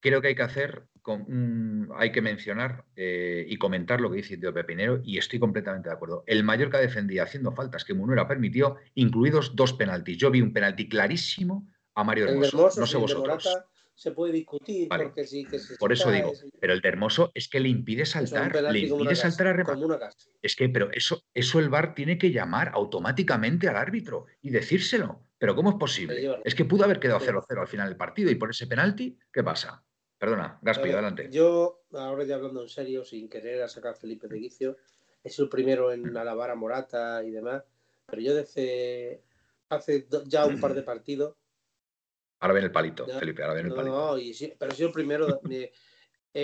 Creo 0.00 0.20
que 0.20 0.28
hay 0.28 0.34
que 0.34 0.42
hacer, 0.42 0.84
con 1.02 1.88
hay 1.96 2.12
que 2.12 2.20
mencionar 2.20 2.84
eh, 2.96 3.44
y 3.48 3.56
comentar 3.56 4.00
lo 4.00 4.10
que 4.10 4.18
dice 4.18 4.36
Teo 4.36 4.52
Pepinero 4.52 5.00
y 5.02 5.18
estoy 5.18 5.38
completamente 5.38 5.88
de 5.88 5.94
acuerdo. 5.94 6.24
El 6.26 6.44
Mallorca 6.44 6.78
defendía 6.78 7.22
haciendo 7.24 7.52
faltas 7.52 7.84
que 7.84 7.94
Munuera 7.94 8.28
permitió, 8.28 8.76
incluidos 8.94 9.56
dos 9.56 9.72
penaltis. 9.72 10.18
Yo 10.18 10.30
vi 10.30 10.40
un 10.40 10.52
penalti 10.52 10.88
clarísimo 10.88 11.68
a 11.94 12.04
Mario 12.04 12.28
Hermoso, 12.28 12.56
Hermoso, 12.58 12.80
no 12.80 12.86
sé 12.86 12.96
vosotros. 12.98 13.44
Morata 13.44 13.66
se 13.98 14.12
puede 14.12 14.32
discutir 14.32 14.88
Vale. 14.88 15.04
porque 15.06 15.24
sí 15.24 15.44
que 15.44 15.58
se 15.58 15.76
Por 15.76 15.92
eso 15.92 16.12
digo, 16.12 16.32
pero 16.60 16.72
el 16.72 16.80
de 16.80 16.88
Hermoso 16.88 17.32
es 17.34 17.48
que 17.48 17.58
le 17.58 17.68
impide 17.68 18.06
saltar, 18.06 18.54
le 18.70 18.78
impide 18.78 19.16
saltar 19.16 19.48
a 19.48 19.52
rematar. 19.54 20.12
Es 20.40 20.54
que, 20.54 20.68
pero 20.68 20.88
eso, 20.92 21.24
eso 21.34 21.58
el 21.58 21.68
VAR 21.68 21.94
tiene 21.94 22.16
que 22.16 22.30
llamar 22.30 22.70
automáticamente 22.74 23.66
al 23.66 23.76
árbitro 23.76 24.26
y 24.40 24.50
decírselo. 24.50 25.24
Pero 25.38 25.56
¿cómo 25.56 25.70
es 25.70 25.74
Le 25.74 25.78
posible? 25.80 26.40
Es 26.44 26.54
que 26.54 26.64
pudo 26.64 26.84
haber 26.84 27.00
quedado 27.00 27.20
Sí. 27.20 27.26
0-0 27.26 27.60
al 27.60 27.66
final 27.68 27.88
del 27.88 27.96
partido 27.96 28.30
y 28.30 28.36
por 28.36 28.50
ese 28.50 28.68
penalti, 28.68 29.18
¿qué 29.32 29.42
pasa? 29.42 29.84
Perdona, 30.18 30.58
Gaspi, 30.62 30.88
Eh, 30.88 30.92
adelante. 30.92 31.28
Yo, 31.30 31.84
ahora 31.92 32.24
ya 32.24 32.34
hablando 32.34 32.62
en 32.62 32.68
serio, 32.68 33.04
sin 33.04 33.28
querer 33.28 33.62
a 33.62 33.68
sacar 33.68 33.92
a 33.92 33.94
Felipe 33.94 34.26
de 34.28 34.38
Guicio, 34.38 34.76
sido 35.24 35.44
el 35.44 35.50
primero 35.50 35.92
en 35.92 36.16
alabar 36.16 36.50
a 36.50 36.54
Morata 36.56 37.22
y 37.22 37.30
demás, 37.30 37.62
pero 38.06 38.20
yo 38.22 38.34
desde 38.34 39.22
hace 39.68 40.08
ya 40.26 40.46
un 40.46 40.60
par 40.60 40.74
de 40.74 40.82
partidos, 40.82 41.36
Ahora 42.40 42.54
viene 42.54 42.66
el 42.66 42.72
palito. 42.72 43.06
Felipe, 43.18 43.42
ahora 43.42 43.54
viene 43.54 43.68
el 43.70 43.74
palito. 43.74 43.96
no, 43.96 44.16
y 44.18 44.32
sí- 44.32 44.54
pero 44.58 44.72
sido 44.72 44.88
el 44.88 44.94
primero, 44.94 45.40
me- 45.44 45.64
eh, 45.64 45.72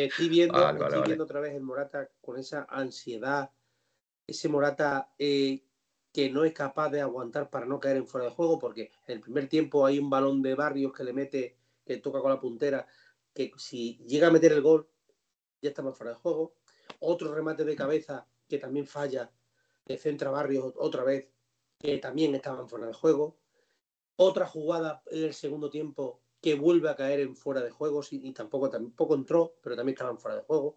estoy 0.06 0.28
viendo, 0.28 0.54
Vale, 0.54 0.66
vale, 0.66 0.84
estoy 0.86 0.98
vale. 1.00 1.06
viendo 1.06 1.24
otra 1.24 1.40
vez 1.40 1.54
el 1.54 1.62
Morata 1.62 2.10
con 2.20 2.36
esa 2.38 2.66
ansiedad, 2.68 3.50
ese 4.26 4.48
Morata 4.48 5.14
eh, 5.18 5.62
que 6.12 6.30
no 6.30 6.44
es 6.44 6.52
capaz 6.52 6.90
de 6.90 7.00
aguantar 7.00 7.48
para 7.50 7.66
no 7.66 7.78
caer 7.80 7.96
en 7.98 8.06
fuera 8.08 8.26
de 8.26 8.32
juego, 8.32 8.58
porque 8.58 8.90
en 9.06 9.14
el 9.14 9.20
primer 9.20 9.48
tiempo 9.48 9.86
hay 9.86 9.98
un 9.98 10.10
balón 10.10 10.42
de 10.42 10.54
barrios 10.54 10.92
que 10.92 11.04
le 11.04 11.12
mete, 11.12 11.56
que 11.86 11.98
toca 11.98 12.20
con 12.20 12.30
la 12.30 12.40
puntera, 12.40 12.86
que 13.34 13.52
si 13.56 13.98
llega 14.06 14.28
a 14.28 14.30
meter 14.30 14.52
el 14.52 14.62
gol, 14.62 14.88
ya 15.60 15.70
estamos 15.70 15.96
fuera 15.96 16.12
de 16.12 16.18
juego. 16.18 16.54
Otro 17.00 17.34
remate 17.34 17.64
de 17.64 17.76
cabeza 17.76 18.26
que 18.48 18.58
también 18.58 18.86
falla, 18.86 19.30
que 19.84 19.98
centra 19.98 20.30
barrios 20.30 20.72
otra 20.76 21.02
vez, 21.04 21.28
que 21.78 21.98
también 21.98 22.34
estaban 22.34 22.68
fuera 22.68 22.86
de 22.86 22.94
juego. 22.94 23.38
Otra 24.16 24.46
jugada 24.46 25.02
en 25.06 25.24
el 25.24 25.34
segundo 25.34 25.68
tiempo 25.70 26.22
que 26.40 26.54
vuelve 26.54 26.88
a 26.90 26.96
caer 26.96 27.20
en 27.20 27.36
fuera 27.36 27.62
de 27.62 27.70
juego 27.70 28.02
y, 28.10 28.28
y 28.28 28.32
tampoco, 28.32 28.70
tampoco 28.70 29.14
entró, 29.14 29.56
pero 29.62 29.74
también 29.76 29.94
estaban 29.94 30.18
fuera 30.18 30.36
de 30.36 30.42
juego. 30.42 30.76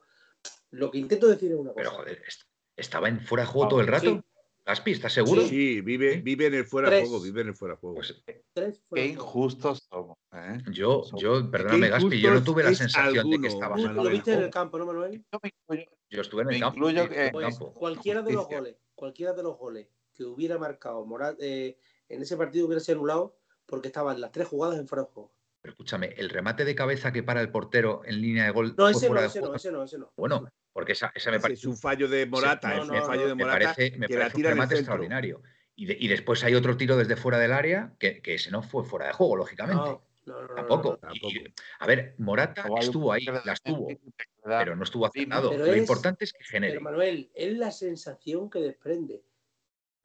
Lo 0.72 0.90
que 0.90 0.98
intento 0.98 1.28
decir 1.28 1.52
es 1.52 1.58
una 1.58 1.74
cosa. 1.74 1.84
Pero 1.90 1.92
joder, 1.92 2.24
est- 2.26 2.44
estaba 2.76 3.10
en 3.10 3.20
fuera 3.22 3.44
de 3.44 3.50
juego 3.50 3.70
todo 3.70 3.82
el 3.82 3.88
rato. 3.88 4.12
Sí, 4.12 4.22
Gaspi, 4.66 4.92
¿estás 4.92 5.14
seguro? 5.14 5.42
Sí, 5.44 5.50
sí, 5.50 5.82
vive, 5.82 6.22
vive 6.22 6.48
en 6.48 6.54
el 6.56 6.66
fuera 6.66 6.90
de 6.90 7.02
juego, 7.02 7.22
vive 7.22 7.42
en 7.42 7.48
el 7.50 7.56
fuera 7.56 7.76
de 7.76 7.80
juego. 7.80 7.96
Pues 7.96 8.24
Tres 8.54 8.82
Qué 8.94 9.06
injustos. 9.06 9.88
¿Eh? 10.38 10.58
yo, 10.72 11.04
yo, 11.18 11.50
perdóname, 11.52 11.90
Gaspi, 11.90 12.20
yo 12.22 12.34
no 12.34 12.44
tuve 12.44 12.64
la 12.64 12.74
sensación 12.74 13.30
de 13.30 13.40
que 13.42 13.48
estaba 13.48 13.76
fuera 13.78 13.94
lo 13.94 14.10
viste 14.10 14.32
en 14.32 14.38
el 14.38 14.44
juego. 14.46 14.52
campo, 14.52 14.78
¿no, 14.78 14.86
Manuel? 14.86 15.24
Yo 15.32 15.40
me 15.42 15.50
incluyo, 15.50 15.92
Yo 16.10 16.22
estuve 16.22 16.42
en 16.44 16.48
el 16.50 16.54
me 16.56 16.60
campo. 16.60 16.78
incluyo 16.78 17.04
sí, 17.04 17.10
que- 17.10 17.16
en 17.20 17.26
el 17.26 17.32
Pues 17.32 17.46
campo. 17.48 17.74
cualquiera 17.74 18.22
de 18.22 18.34
los 18.34 18.48
goles, 18.48 18.76
cualquiera 18.96 19.34
de 19.34 19.44
los 19.44 19.58
goles 19.58 19.88
que 20.14 20.24
hubiera 20.24 20.58
marcado 20.58 21.06
Morat 21.06 21.38
eh, 21.40 21.78
en 22.10 22.22
ese 22.22 22.38
partido 22.38 22.66
hubiera 22.66 22.80
sido 22.80 22.98
anulado 22.98 23.38
porque 23.66 23.88
estaban 23.90 24.20
las 24.22 24.32
tres 24.32 24.48
jugadas 24.48 24.80
en 24.80 24.88
fuera 24.88 25.04
de 25.04 25.10
juego. 25.10 25.32
Pero 25.62 25.72
escúchame, 25.74 26.08
el 26.18 26.30
remate 26.30 26.64
de 26.66 26.76
cabeza 26.76 27.12
que 27.12 27.24
para 27.24 27.42
el 27.42 27.52
portero 27.52 28.02
en 28.06 28.22
línea 28.22 28.46
de 28.46 28.52
gol 28.52 28.76
No, 28.78 28.88
ese 28.88 29.10
no, 29.10 29.20
ese 29.20 29.42
no, 29.42 29.56
ese 29.56 29.72
no, 29.72 29.84
ese 29.84 29.98
no. 29.98 30.12
Bueno, 30.16 30.48
porque 30.72 30.94
esa, 30.94 31.12
esa 31.16 31.32
me 31.32 31.40
parece 31.40 31.62
es 31.62 31.66
un 31.66 31.76
fallo 31.78 32.08
de 32.08 32.26
Morata, 32.26 32.70
no, 32.70 32.84
es 32.84 32.90
un 32.90 32.96
no, 32.96 33.06
fallo 33.06 33.28
de 33.28 33.36
me 33.36 33.44
Morata 33.44 33.74
parece, 33.76 33.98
me 33.98 34.08
que 34.08 34.14
la 34.16 34.20
parece 34.22 34.38
un 34.38 34.44
remate 34.44 34.76
extraordinario. 34.76 35.42
Y, 35.76 35.86
de- 35.86 35.98
y 36.00 36.08
después 36.08 36.44
hay 36.44 36.56
otro 36.56 36.76
tiro 36.78 36.96
desde 36.98 37.16
fuera 37.16 37.38
del 37.38 37.52
área 37.54 37.94
que, 38.00 38.22
que 38.22 38.36
ese 38.36 38.50
no 38.50 38.64
fue 38.64 38.84
fuera 38.84 39.08
de 39.08 39.14
juego, 39.14 39.36
lógicamente. 39.36 40.00
Tampoco. 40.58 41.00
Y- 41.14 41.38
y- 41.40 41.54
a 41.80 41.86
ver, 41.88 42.16
Morata 42.18 42.66
estuvo 42.80 43.12
ahí, 43.14 43.26
las 43.46 43.62
tuvo, 43.62 43.88
pero 44.44 44.76
no 44.76 44.84
estuvo 44.84 45.06
acertado. 45.06 45.52
pero 45.52 45.66
Lo 45.68 45.74
es- 45.74 45.78
importante 45.80 46.26
es 46.26 46.34
que 46.34 46.44
genere. 46.44 46.74
Pero 46.74 46.84
Manuel, 46.84 47.30
es 47.36 47.54
la 47.58 47.72
sensación 47.72 48.50
que 48.50 48.60
desprende. 48.60 49.22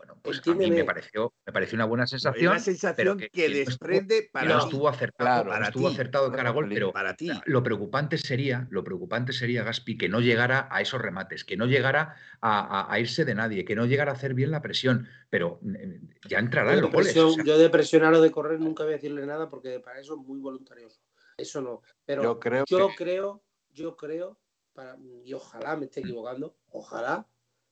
Bueno, 0.04 0.18
pues 0.20 0.38
a 0.38 0.40
mí 0.40 0.46
me 0.46 0.52
entiéndeme. 0.64 0.84
pareció, 0.84 1.32
me 1.46 1.52
pareció 1.52 1.76
una 1.76 1.84
buena 1.84 2.06
sensación. 2.08 2.52
la 2.54 2.58
sensación 2.58 2.96
pero 2.96 3.16
que, 3.16 3.30
que- 3.30 3.46
estuvo- 3.46 3.64
desprende 3.66 4.28
para 4.32 4.48
no 4.48 4.58
estuvo 4.58 4.88
acertado, 4.88 5.28
Claro, 5.28 5.44
no 5.44 5.50
para 5.52 5.66
estuvo 5.66 5.86
acertado 5.88 6.28
de 6.30 6.36
cara 6.36 6.48
a 6.48 6.52
gol, 6.52 6.64
Felipe, 6.64 6.80
pero 6.80 6.92
para 6.92 7.14
ti. 7.14 7.30
lo 7.46 7.62
preocupante 7.62 8.18
sería, 8.18 8.66
lo 8.70 8.82
preocupante 8.82 9.32
sería, 9.32 9.62
Gaspi, 9.62 9.96
que 9.96 10.08
no 10.08 10.20
llegara 10.20 10.66
a 10.72 10.80
esos 10.80 11.00
remates, 11.00 11.44
que 11.44 11.56
no 11.56 11.66
llegara 11.66 12.16
a, 12.40 12.80
a- 12.80 12.92
a 12.92 12.98
irse 12.98 13.24
de 13.24 13.36
nadie, 13.36 13.64
que 13.64 13.76
no 13.76 13.86
llegara 13.86 14.10
a 14.10 14.14
hacer 14.16 14.34
bien 14.34 14.50
la 14.50 14.60
presión. 14.60 15.06
Pero 15.30 15.60
eh, 15.78 16.00
ya 16.28 16.40
entrará 16.40 16.74
en 16.74 16.80
los 16.80 16.90
goles. 16.90 17.16
o 17.16 17.30
sea, 17.34 17.44
yo 17.44 17.56
de 17.56 17.70
presionar 17.70 18.12
o 18.14 18.20
de 18.20 18.32
correr 18.32 18.58
nunca 18.58 18.82
voy 18.82 18.94
a 18.94 18.96
decirle 18.96 19.24
nada 19.24 19.48
porque 19.48 19.78
para 19.78 20.00
eso 20.00 20.14
es 20.14 20.26
muy 20.26 20.40
voluntarioso. 20.40 21.00
Eso 21.36 21.60
no. 21.60 21.80
Pero 22.04 22.24
Yo 22.24 22.40
creo 22.40 22.64
yo 22.66 22.88
que- 22.88 22.94
creo, 22.96 23.44
yo 23.70 23.96
creo, 23.96 24.36
para, 24.72 24.96
y 25.24 25.32
ojalá 25.32 25.76
me 25.76 25.84
esté 25.84 26.00
equivocando, 26.00 26.56
ojalá 26.70 27.24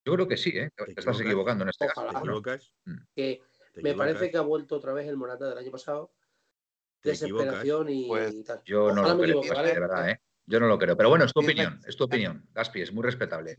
yo 0.04 0.14
creo 0.14 0.28
que 0.28 0.36
sí, 0.36 0.50
¿eh? 0.50 0.70
te, 0.74 0.84
Te 0.84 0.90
estás 0.92 1.04
equivocas. 1.20 1.20
equivocando 1.26 1.64
en 1.64 1.70
este 1.70 1.84
Ojalá. 1.86 2.06
caso. 2.12 2.18
Bueno, 2.20 2.32
equivocas. 2.38 2.72
que 3.14 3.40
te 3.74 3.82
me 3.82 3.90
equivocas. 3.90 3.96
parece 4.14 4.30
que 4.30 4.36
ha 4.36 4.40
vuelto 4.42 4.76
otra 4.76 4.92
vez 4.92 5.08
el 5.08 5.16
Morata 5.16 5.48
del 5.48 5.58
año 5.58 5.70
pasado. 5.70 6.12
Desesperación 7.02 7.88
y, 7.88 8.08
Pues, 8.08 8.34
y 8.34 8.44
tal. 8.44 8.62
yo 8.64 8.92
no 8.92 9.02
lo 9.02 9.18
creo, 9.18 9.40
de 9.42 9.80
verdad, 9.80 10.10
¿eh? 10.10 10.20
Yo 10.46 10.58
no 10.58 10.66
lo 10.66 10.78
creo. 10.78 10.96
Pero 10.96 11.08
bueno, 11.10 11.24
es 11.24 11.32
tu 11.32 11.40
Dime- 11.40 11.52
opinión, 11.52 11.80
es 11.86 11.96
tu 11.96 12.04
opinión. 12.04 12.44
Gaspi, 12.52 12.82
es 12.82 12.92
muy 12.92 13.04
respetable. 13.04 13.56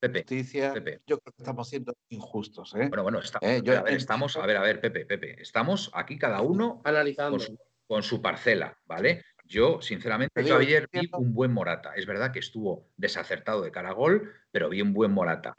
Pepe. 0.00 0.24
Pepe. 0.24 1.02
Yo 1.06 1.18
creo 1.20 1.32
que 1.32 1.42
estamos 1.42 1.68
siendo 1.68 1.94
injustos. 2.08 2.74
¿eh? 2.74 2.88
Bueno, 2.88 3.02
bueno, 3.04 3.20
está- 3.20 3.38
Eh, 3.40 3.60
yo 3.62 3.78
a 3.78 3.82
ver, 3.82 3.94
estamos, 3.94 4.36
a 4.36 4.44
ver, 4.44 4.56
a 4.56 4.62
ver, 4.62 4.80
Pepe, 4.80 5.06
Pepe, 5.06 5.40
estamos 5.40 5.90
aquí 5.94 6.18
cada 6.18 6.40
uno 6.42 6.82
Analizando. 6.84 7.38
con 7.38 7.40
su, 7.46 7.58
con 7.86 8.02
su 8.02 8.20
parcela, 8.20 8.76
¿vale? 8.86 9.24
Yo, 9.44 9.80
sinceramente, 9.82 10.42
Te 10.42 10.48
yo 10.48 10.56
ayer 10.56 10.88
vi 10.90 11.08
un 11.12 11.34
buen 11.34 11.52
Morata. 11.52 11.94
Es 11.94 12.06
verdad 12.06 12.32
que 12.32 12.38
estuvo 12.38 12.88
desacertado 12.96 13.62
de 13.62 13.70
cara 13.70 13.90
a 13.90 13.92
gol, 13.92 14.32
pero 14.50 14.70
vi 14.70 14.80
un 14.80 14.92
buen 14.92 15.12
Morata. 15.12 15.54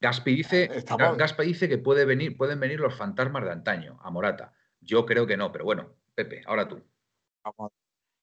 Gaspi 0.00 0.36
dice, 0.36 0.84
Gaspi 1.16 1.44
dice 1.44 1.68
que 1.68 1.78
puede 1.78 2.04
venir, 2.04 2.36
pueden 2.36 2.60
venir 2.60 2.78
los 2.78 2.96
fantasmas 2.96 3.44
de 3.44 3.50
antaño 3.50 3.98
a 4.02 4.10
Morata. 4.10 4.52
Yo 4.80 5.04
creo 5.04 5.26
que 5.26 5.36
no, 5.36 5.50
pero 5.50 5.64
bueno, 5.64 5.96
Pepe, 6.14 6.42
ahora 6.46 6.68
tú. 6.68 6.80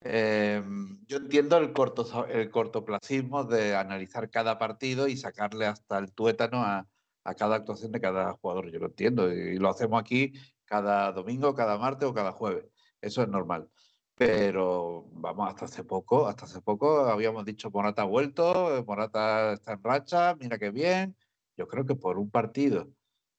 Eh, 0.02 0.64
yo 1.08 1.18
entiendo 1.18 1.58
el, 1.58 1.74
corto, 1.74 2.28
el 2.28 2.50
cortoplacismo 2.50 3.44
de 3.44 3.76
analizar 3.76 4.30
cada 4.30 4.58
partido 4.58 5.08
y 5.08 5.18
sacarle 5.18 5.66
hasta 5.66 5.98
el 5.98 6.14
tuétano 6.14 6.62
a, 6.62 6.88
a 7.26 7.34
cada 7.34 7.58
actuación 7.58 7.92
de 7.92 8.00
cada 8.00 8.32
jugador. 8.34 8.72
Yo 8.72 8.80
lo 8.80 8.86
entiendo 8.86 9.32
y 9.34 9.58
lo 9.58 9.70
hacemos 9.70 10.00
aquí 10.00 10.34
cada 10.66 11.12
domingo, 11.12 11.56
cada 11.56 11.78
martes 11.78 12.08
o 12.08 12.14
cada 12.14 12.32
jueves. 12.32 12.66
Eso 13.02 13.22
es 13.22 13.28
normal. 13.28 13.70
Pero 14.16 15.06
vamos, 15.12 15.50
hasta 15.50 15.66
hace 15.66 15.84
poco, 15.84 16.28
hasta 16.28 16.46
hace 16.46 16.62
poco 16.62 17.02
habíamos 17.02 17.44
dicho 17.46 17.70
Morata 17.70 18.04
ha 18.04 18.06
vuelto, 18.06 18.84
Morata 18.88 19.54
está 19.54 19.74
en 19.74 19.84
racha, 19.84 20.36
mira 20.36 20.58
qué 20.58 20.72
bien. 20.72 21.18
Yo 21.58 21.68
creo 21.68 21.86
que 21.86 21.96
por 21.96 22.18
un 22.18 22.30
partido 22.32 22.90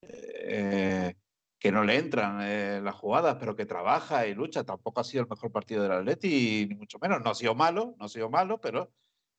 eh, 0.03 1.15
que 1.59 1.73
no 1.73 1.83
le 1.83 1.97
entran 1.97 2.41
eh, 2.43 2.81
las 2.83 2.95
jugadas, 2.95 3.37
pero 3.41 3.57
que 3.57 3.67
trabaja 3.67 4.27
y 4.27 4.35
lucha. 4.35 4.65
Tampoco 4.65 5.01
ha 5.01 5.05
sido 5.05 5.23
el 5.23 5.31
mejor 5.31 5.51
partido 5.51 5.83
del 5.83 5.93
Atleti, 5.93 6.67
ni 6.69 6.75
mucho 6.75 6.99
menos. 7.01 7.23
No 7.23 7.31
ha 7.31 7.35
sido 7.35 7.55
malo, 7.55 7.95
no 7.99 8.07
ha 8.07 8.09
sido 8.09 8.29
malo, 8.31 8.61
pero 8.61 8.93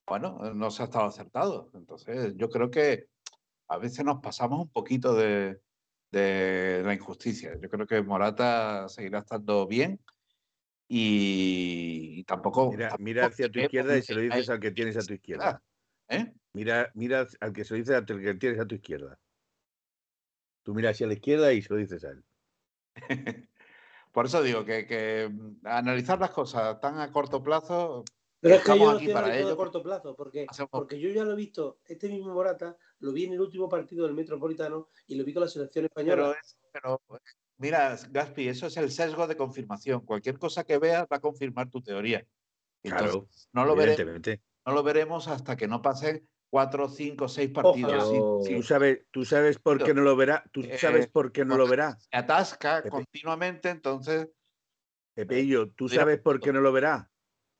bueno, 0.08 0.40
no 0.56 0.72
se 0.72 0.84
ha 0.84 0.86
estado 0.86 1.06
acertado. 1.06 1.70
Entonces, 1.76 2.34
yo 2.36 2.50
creo 2.50 2.72
que 2.72 3.08
a 3.68 3.78
veces 3.78 4.04
nos 4.06 4.22
pasamos 4.22 4.60
un 4.60 4.70
poquito 4.70 5.14
de, 5.16 5.62
de 6.12 6.82
la 6.84 6.94
injusticia. 6.96 7.58
Yo 7.62 7.70
creo 7.70 7.86
que 7.86 8.02
Morata 8.02 8.90
seguirá 8.90 9.20
estando 9.20 9.68
bien 9.68 10.00
y, 10.88 12.24
tampoco. 12.24 12.72
Mira, 12.72 12.90
tampoco 12.90 13.04
mira 13.04 13.26
hacia 13.26 13.50
tu 13.50 13.60
izquierda 13.60 13.98
y 13.98 14.02
se 14.02 14.16
lo 14.16 14.22
dices 14.22 14.50
al 14.50 14.60
que 14.60 14.72
tienes 14.72 14.98
a 14.98 15.02
tu 15.02 15.14
izquierda. 15.14 15.62
¿eh? 16.08 16.34
Mira, 16.54 16.92
mira 16.94 17.28
al 17.40 17.54
que 17.54 17.64
se 17.66 17.74
lo 17.74 17.78
dices 17.80 17.96
al 17.96 18.06
que 18.06 18.34
tienes 18.36 18.60
a 18.60 18.66
tu 18.66 18.76
izquierda. 18.76 19.20
Tú 20.64 20.74
miras 20.74 20.92
hacia 20.96 21.08
la 21.08 21.14
izquierda 21.14 21.54
y 21.54 21.62
se 21.62 21.74
lo 21.74 21.80
dices 21.80 22.04
a 22.04 22.10
él. 22.10 22.24
Por 24.12 24.26
eso 24.26 24.42
digo 24.42 24.66
que, 24.66 24.88
que, 24.88 25.30
mm, 25.32 25.66
analizar 25.66 26.20
las 26.20 26.32
cosas 26.32 26.80
tan 26.80 27.00
a 27.00 27.12
corto 27.12 27.44
plazo. 27.44 28.04
Pero 28.40 28.56
es 28.56 28.62
que 28.62 28.68
yo 28.68 28.74
estamos 28.74 28.88
no 28.94 28.98
aquí 28.98 29.06
estoy 29.06 29.14
para 29.14 29.26
analizando 29.28 29.54
ello. 29.54 29.62
a 29.62 29.64
corto 29.64 29.84
plazo, 29.84 30.16
porque, 30.16 30.46
Hacemos- 30.48 30.70
porque 30.72 31.00
yo 31.00 31.10
ya 31.10 31.24
lo 31.24 31.34
he 31.34 31.36
visto, 31.36 31.80
este 31.86 32.08
mismo 32.10 32.34
Morata, 32.34 32.78
lo 33.00 33.12
vi 33.12 33.26
en 33.26 33.34
el 33.34 33.42
último 33.42 33.68
partido 33.70 34.06
del 34.06 34.16
Metropolitano 34.16 34.90
y 35.08 35.16
lo 35.16 35.24
vi 35.24 35.34
con 35.34 35.42
la 35.44 35.48
selección 35.50 35.86
española. 35.86 36.16
Pero, 36.16 36.32
es- 36.40 36.58
pero, 36.72 37.02
mira, 37.58 37.96
Gaspi, 38.10 38.48
eso 38.48 38.68
es 38.68 38.78
el 38.78 38.92
sesgo 38.92 39.28
de 39.28 39.38
confirmación. 39.38 40.06
Cualquier 40.06 40.38
cosa 40.40 40.64
que 40.64 40.78
veas 40.78 41.04
va 41.12 41.18
a 41.18 41.22
confirmar 41.22 41.70
tu 41.70 41.82
teoría. 41.82 42.26
Entonces, 42.84 43.12
Claro, 43.12 43.28
no, 43.54 43.66
lo 43.66 43.76
veremos, 43.76 44.22
no 44.66 44.74
lo 44.74 44.84
veremos 44.84 45.28
hasta 45.28 45.56
que 45.56 45.68
no 45.68 45.82
pasen 45.82 46.28
cuatro, 46.50 46.88
cinco, 46.90 47.28
seis 47.28 47.50
partidos. 47.52 48.10
Si 48.46 48.56
Tú 48.56 48.64
sabes, 48.64 49.06
tú 49.12 49.26
sabes 49.26 49.60
por 49.60 49.84
qué 49.84 49.94
no 49.94 50.02
lo 50.02 50.16
verá. 50.16 50.44
Tú 50.52 50.62
Eh, 50.62 50.78
sabes 50.78 51.08
por 51.08 51.32
qué 51.32 51.44
no 51.46 51.58
lo 51.58 51.68
verá. 51.68 51.98
se 52.00 52.18
atasca 52.18 52.78
Pepe. 52.78 52.90
continuamente, 52.90 53.70
entonces, 53.70 54.30
Pepeillo, 55.16 55.72
tú 55.72 55.86
Mira, 55.86 56.02
sabes 56.02 56.20
por 56.20 56.40
qué 56.40 56.54
no 56.54 56.62
lo 56.62 56.72
verá. 56.72 57.10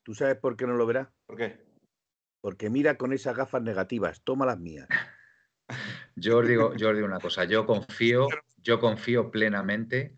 Tú 0.04 0.14
sabes 0.14 0.36
por 0.36 0.56
qué 0.56 0.66
no 0.66 0.74
lo 0.74 0.86
verá. 0.86 1.12
¿por 1.26 1.36
qué? 1.36 1.66
Porque 2.40 2.70
mira 2.70 2.96
con 2.96 3.12
esas 3.12 3.36
gafas 3.36 3.62
negativas. 3.62 4.22
Toma 4.22 4.46
las 4.46 4.58
mías. 4.58 4.88
Yo 6.14 6.38
os 6.38 6.46
digo, 6.48 6.74
yo 6.76 6.90
os 6.90 6.94
digo 6.94 7.06
una 7.06 7.18
cosa, 7.20 7.44
yo 7.44 7.66
confío, 7.66 8.28
yo 8.62 8.80
confío 8.80 9.30
plenamente 9.30 10.16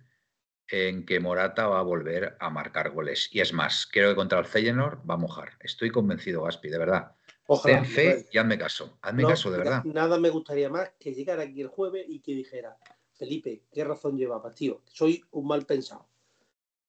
en 0.68 1.04
que 1.04 1.18
Morata 1.20 1.66
va 1.66 1.80
a 1.80 1.82
volver 1.82 2.36
a 2.38 2.48
marcar 2.50 2.90
goles. 2.90 3.28
Y 3.32 3.40
es 3.40 3.52
más, 3.52 3.88
creo 3.90 4.10
que 4.10 4.16
contra 4.16 4.38
el 4.38 4.44
Feyenoord 4.44 5.00
va 5.08 5.14
a 5.14 5.18
mojar. 5.18 5.50
Estoy 5.60 5.90
convencido, 5.90 6.42
Gaspi, 6.42 6.68
de 6.68 6.78
verdad. 6.78 7.16
Ojalá. 7.46 7.76
Ten 7.82 7.84
fe 7.84 8.26
y 8.30 8.38
hazme 8.38 8.56
caso. 8.56 8.98
Hazme 9.02 9.22
No, 9.22 9.28
caso, 9.28 9.50
de 9.50 9.58
verdad. 9.58 9.84
Nada 9.84 10.18
me 10.18 10.30
gustaría 10.30 10.68
más 10.70 10.92
que 11.00 11.12
llegara 11.12 11.42
aquí 11.42 11.60
el 11.60 11.68
jueves 11.68 12.06
y 12.08 12.20
que 12.20 12.32
dijera, 12.34 12.76
Felipe, 13.14 13.64
¿qué 13.72 13.82
razón 13.84 14.16
llevaba, 14.16 14.54
tío? 14.54 14.82
Soy 14.86 15.24
un 15.32 15.48
mal 15.48 15.66
pensado. 15.66 16.08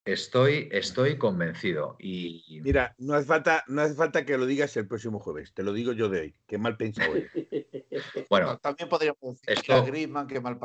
Estoy, 0.05 0.70
estoy 0.72 1.17
convencido. 1.17 1.96
Y 2.00 2.60
Mira, 2.63 2.96
no 2.98 3.13
hace 3.13 3.25
falta, 3.27 3.63
no 3.67 3.81
hace 3.81 3.93
falta 3.96 4.25
que 4.25 4.38
lo 4.38 4.46
digas 4.46 4.75
el 4.77 4.88
próximo 4.88 5.20
jueves. 5.20 5.53
Te 5.53 5.63
lo 5.63 5.74
digo 5.74 5.91
yo 5.93 6.10
de 6.10 6.20
hoy. 6.22 6.36
Qué 6.48 6.58
mal 6.58 6.77
pensado 6.77 7.15
es. 7.15 7.31
bueno, 8.29 8.58
También 8.60 8.89
podríamos 8.89 9.20
decir 9.22 9.50
esto- 9.50 9.63
que 9.65 9.74
a 9.74 9.81
Griezmann, 9.81 10.27
que 10.27 10.39
mal 10.39 10.60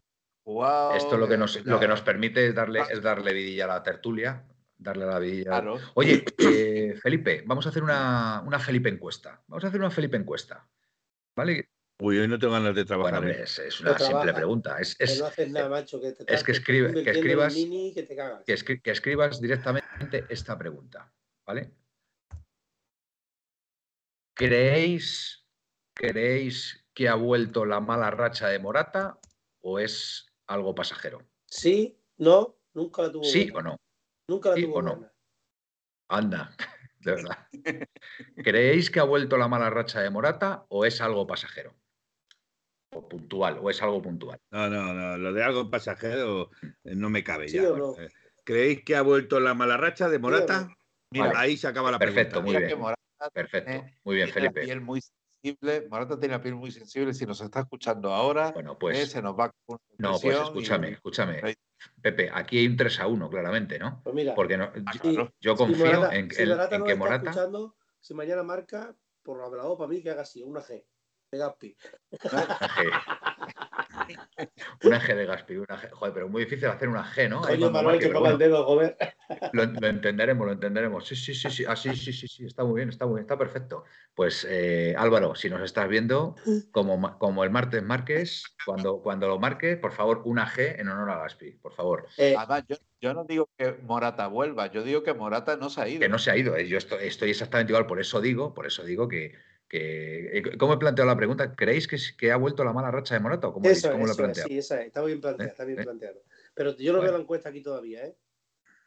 esto 0.94 1.16
lo 1.18 1.26
que 1.28 1.36
nos, 1.36 1.64
lo 1.66 1.80
que 1.80 1.88
nos 1.88 2.02
permite 2.02 2.46
es 2.46 2.54
darle, 2.54 2.82
es 2.88 3.02
darle 3.02 3.32
vidilla 3.32 3.64
a 3.64 3.68
la 3.68 3.82
tertulia. 3.82 4.44
Darle 4.78 5.06
la 5.06 5.18
vidilla. 5.18 5.50
Claro. 5.50 5.78
Oye, 5.94 6.22
eh, 6.38 6.94
Felipe, 7.02 7.42
vamos 7.46 7.66
a 7.66 7.70
hacer 7.70 7.82
una, 7.82 8.42
una 8.46 8.58
Felipe 8.58 8.88
encuesta. 8.90 9.42
Vamos 9.48 9.64
a 9.64 9.68
hacer 9.68 9.80
una 9.80 9.90
Felipe 9.90 10.16
encuesta. 10.18 10.68
¿Vale? 11.34 11.70
Uy, 11.98 12.18
hoy 12.18 12.28
no 12.28 12.38
tengo 12.38 12.52
ganas 12.52 12.74
de 12.74 12.84
trabajar. 12.84 13.26
¿eh? 13.26 13.42
es, 13.42 13.58
es 13.58 13.80
una 13.80 13.92
No 13.92 13.98
simple 13.98 14.14
trabaja. 14.18 14.34
pregunta. 14.34 14.78
Es, 14.78 14.94
Que 14.94 15.04
es- 15.04 15.18
no 15.18 15.26
haces 15.26 15.50
nada, 15.50 15.68
macho. 15.70 15.98
Que 16.00 16.12
te 16.12 16.32
es 16.34 16.44
que 16.44 16.52
escribe- 16.52 16.92
que 17.02 17.10
escribas- 17.10 17.54
que 17.94 18.02
te 18.02 18.14
cagas. 18.14 18.44
que, 18.44 18.54
escri- 18.54 18.82
que 18.82 18.90
escribas 18.90 19.40
directamente 19.40 20.26
esta 20.28 20.56
pregunta. 20.58 21.10
¿Vale? 21.46 21.70
¿Creéis, 24.34 25.44
¿Creéis 25.94 26.84
que 26.92 27.08
ha 27.08 27.14
vuelto 27.14 27.64
la 27.64 27.80
mala 27.80 28.10
racha 28.10 28.48
de 28.48 28.58
Morata 28.58 29.18
o 29.62 29.78
es 29.78 30.25
algo 30.46 30.74
pasajero? 30.74 31.22
Sí, 31.46 31.98
no, 32.18 32.56
nunca 32.74 33.02
la 33.02 33.12
tuvo 33.12 33.24
¿Sí 33.24 33.50
buena. 33.50 33.70
o 33.70 33.72
no? 33.72 33.80
Nunca 34.28 34.50
la 34.50 34.54
sí 34.56 34.62
tuvo 34.64 34.76
o 34.76 34.82
no? 34.82 35.10
Anda, 36.08 36.56
de 37.00 37.12
verdad. 37.12 37.48
¿Creéis 38.36 38.90
que 38.90 39.00
ha 39.00 39.04
vuelto 39.04 39.36
la 39.36 39.48
mala 39.48 39.70
racha 39.70 40.00
de 40.00 40.10
Morata 40.10 40.66
o 40.68 40.84
es 40.84 41.00
algo 41.00 41.26
pasajero? 41.26 41.74
O 42.92 43.08
puntual, 43.08 43.58
o 43.60 43.68
es 43.68 43.82
algo 43.82 44.00
puntual. 44.00 44.38
No, 44.50 44.68
no, 44.68 44.94
no. 44.94 45.18
Lo 45.18 45.32
de 45.32 45.42
algo 45.42 45.70
pasajero 45.70 46.50
eh, 46.62 46.94
no 46.94 47.10
me 47.10 47.22
cabe 47.22 47.48
¿Sí 47.48 47.56
ya. 47.58 47.70
o 47.70 47.76
no? 47.76 47.94
Eh, 48.00 48.08
¿Creéis 48.44 48.84
que 48.84 48.96
ha 48.96 49.02
vuelto 49.02 49.40
la 49.40 49.54
mala 49.54 49.76
racha 49.76 50.08
de 50.08 50.18
Morata? 50.18 50.68
Mira, 51.10 51.26
Vale. 51.26 51.38
Ahí 51.38 51.56
se 51.56 51.66
acaba 51.66 51.90
la 51.90 51.98
Perfecto, 51.98 52.42
pregunta. 52.42 52.58
muy 52.58 52.64
bien. 52.64 52.96
Perfecto. 53.32 53.84
Muy 54.04 54.16
bien, 54.16 54.28
Felipe. 54.30 54.60
piel 54.60 54.80
muy 54.80 55.00
sensible, 55.46 55.88
Morata 55.88 56.18
tiene 56.18 56.34
la 56.36 56.42
piel 56.42 56.54
muy 56.54 56.70
sensible. 56.70 57.14
Si 57.14 57.24
nos 57.26 57.40
está 57.40 57.60
escuchando 57.60 58.12
ahora, 58.12 58.52
Bueno, 58.52 58.78
pues. 58.78 58.98
eh, 58.98 59.06
se 59.06 59.22
nos 59.22 59.38
va 59.38 59.50
con 59.64 59.78
No, 59.98 60.18
pues 60.18 60.36
escúchame, 60.38 60.90
y- 60.90 60.92
escúchame. 60.94 61.56
Pepe, 62.00 62.30
aquí 62.32 62.58
hay 62.58 62.66
un 62.66 62.76
3 62.76 63.00
a 63.00 63.06
1, 63.06 63.28
claramente, 63.28 63.78
¿no? 63.78 64.00
Pues 64.02 64.14
mira, 64.14 64.34
Porque 64.34 64.56
no, 64.56 64.64
Ah, 64.64 64.92
yo, 64.94 65.00
claro. 65.00 65.32
yo 65.40 65.52
si 65.52 65.58
confío 65.58 65.86
Morata- 65.86 66.14
en, 66.16 66.30
si 66.30 66.42
en- 66.42 66.50
en 66.50 66.58
que 66.58 66.74
está 66.74 66.96
Morata. 66.96 67.30
escuchando, 67.30 67.76
si 68.00 68.14
mañana 68.14 68.42
marca, 68.42 68.94
por 69.22 69.38
lo 69.38 69.44
hablado 69.46 69.76
para 69.76 69.88
mí 69.88 70.02
que 70.02 70.10
haga 70.10 70.22
así, 70.22 70.42
una 70.42 70.60
G. 70.62 70.84
De 71.30 71.38
Gaspi. 71.38 71.76
Una 74.84 75.00
G. 75.00 75.14
De 75.14 75.26
Gaspi, 75.26 75.56
una 75.56 75.80
G. 75.80 75.90
Joder, 75.90 76.14
pero 76.14 76.28
muy 76.28 76.44
difícil 76.44 76.68
hacer 76.68 76.88
una 76.88 77.04
G, 77.04 77.28
¿no? 77.28 77.40
Cuando 77.42 77.70
Manuel, 77.70 77.98
que 77.98 78.08
ponga 78.08 78.30
el 78.30 78.38
dedo, 78.38 78.64
joder. 78.64 78.96
lo, 79.52 79.64
lo 79.64 79.86
entenderemos, 79.86 80.46
lo 80.46 80.52
entenderemos. 80.52 81.06
Sí, 81.06 81.16
sí, 81.16 81.34
sí, 81.34 81.50
sí. 81.50 81.64
Ah, 81.66 81.76
sí, 81.76 81.94
sí, 81.96 82.12
sí, 82.12 82.28
sí, 82.28 82.44
está 82.44 82.64
muy 82.64 82.76
bien, 82.76 82.88
está 82.88 83.06
muy 83.06 83.14
bien, 83.16 83.22
está 83.22 83.38
perfecto. 83.38 83.84
Pues 84.14 84.46
eh, 84.48 84.94
Álvaro, 84.96 85.34
si 85.34 85.50
nos 85.50 85.62
estás 85.62 85.88
viendo, 85.88 86.36
como, 86.70 87.18
como 87.18 87.44
el 87.44 87.50
martes 87.50 87.82
marques, 87.82 88.44
cuando, 88.64 89.00
cuando 89.02 89.28
lo 89.28 89.38
marques, 89.38 89.76
por 89.78 89.92
favor, 89.92 90.22
una 90.24 90.46
G 90.46 90.78
en 90.78 90.88
honor 90.88 91.10
a 91.10 91.18
Gaspi, 91.18 91.52
por 91.52 91.72
favor. 91.72 92.06
Eh, 92.16 92.34
Además, 92.36 92.64
yo, 92.68 92.76
yo 93.00 93.14
no 93.14 93.24
digo 93.24 93.48
que 93.56 93.72
Morata 93.82 94.26
vuelva, 94.26 94.70
yo 94.70 94.82
digo 94.82 95.02
que 95.02 95.14
Morata 95.14 95.56
no 95.56 95.70
se 95.70 95.80
ha 95.80 95.88
ido. 95.88 96.00
Que 96.00 96.08
no 96.08 96.18
se 96.18 96.30
ha 96.30 96.36
ido, 96.36 96.56
eh, 96.56 96.68
yo 96.68 96.78
estoy, 96.78 97.06
estoy 97.06 97.30
exactamente 97.30 97.72
igual, 97.72 97.86
por 97.86 98.00
eso 98.00 98.20
digo, 98.20 98.54
por 98.54 98.66
eso 98.66 98.84
digo 98.84 99.08
que. 99.08 99.34
Que 99.68 100.38
eh, 100.38 100.56
¿Cómo 100.58 100.74
he 100.74 100.78
planteado 100.78 101.10
la 101.10 101.16
pregunta? 101.16 101.54
¿Creéis 101.54 101.88
que, 101.88 101.96
que 102.16 102.32
ha 102.32 102.36
vuelto 102.36 102.64
la 102.64 102.72
mala 102.72 102.90
racha 102.90 103.14
de 103.14 103.20
Morata 103.20 103.48
o 103.48 103.52
cómo, 103.52 103.68
eso, 103.68 103.90
cómo 103.90 104.06
lo 104.06 104.12
he 104.12 104.16
planteado? 104.16 104.48
sí, 104.48 104.58
esa 104.58 104.80
es. 104.80 104.86
Está 104.88 105.02
bien 105.02 105.20
planteado, 105.20 105.48
¿Eh? 105.48 105.52
está 105.52 105.64
bien 105.64 105.80
¿Eh? 105.80 105.82
planteado. 105.84 106.22
Pero 106.54 106.76
yo 106.76 106.92
no 106.92 106.98
Bueno. 106.98 107.02
veo 107.10 107.18
la 107.18 107.22
encuesta 107.22 107.48
aquí 107.48 107.62
todavía, 107.62 108.04
¿eh? 108.06 108.16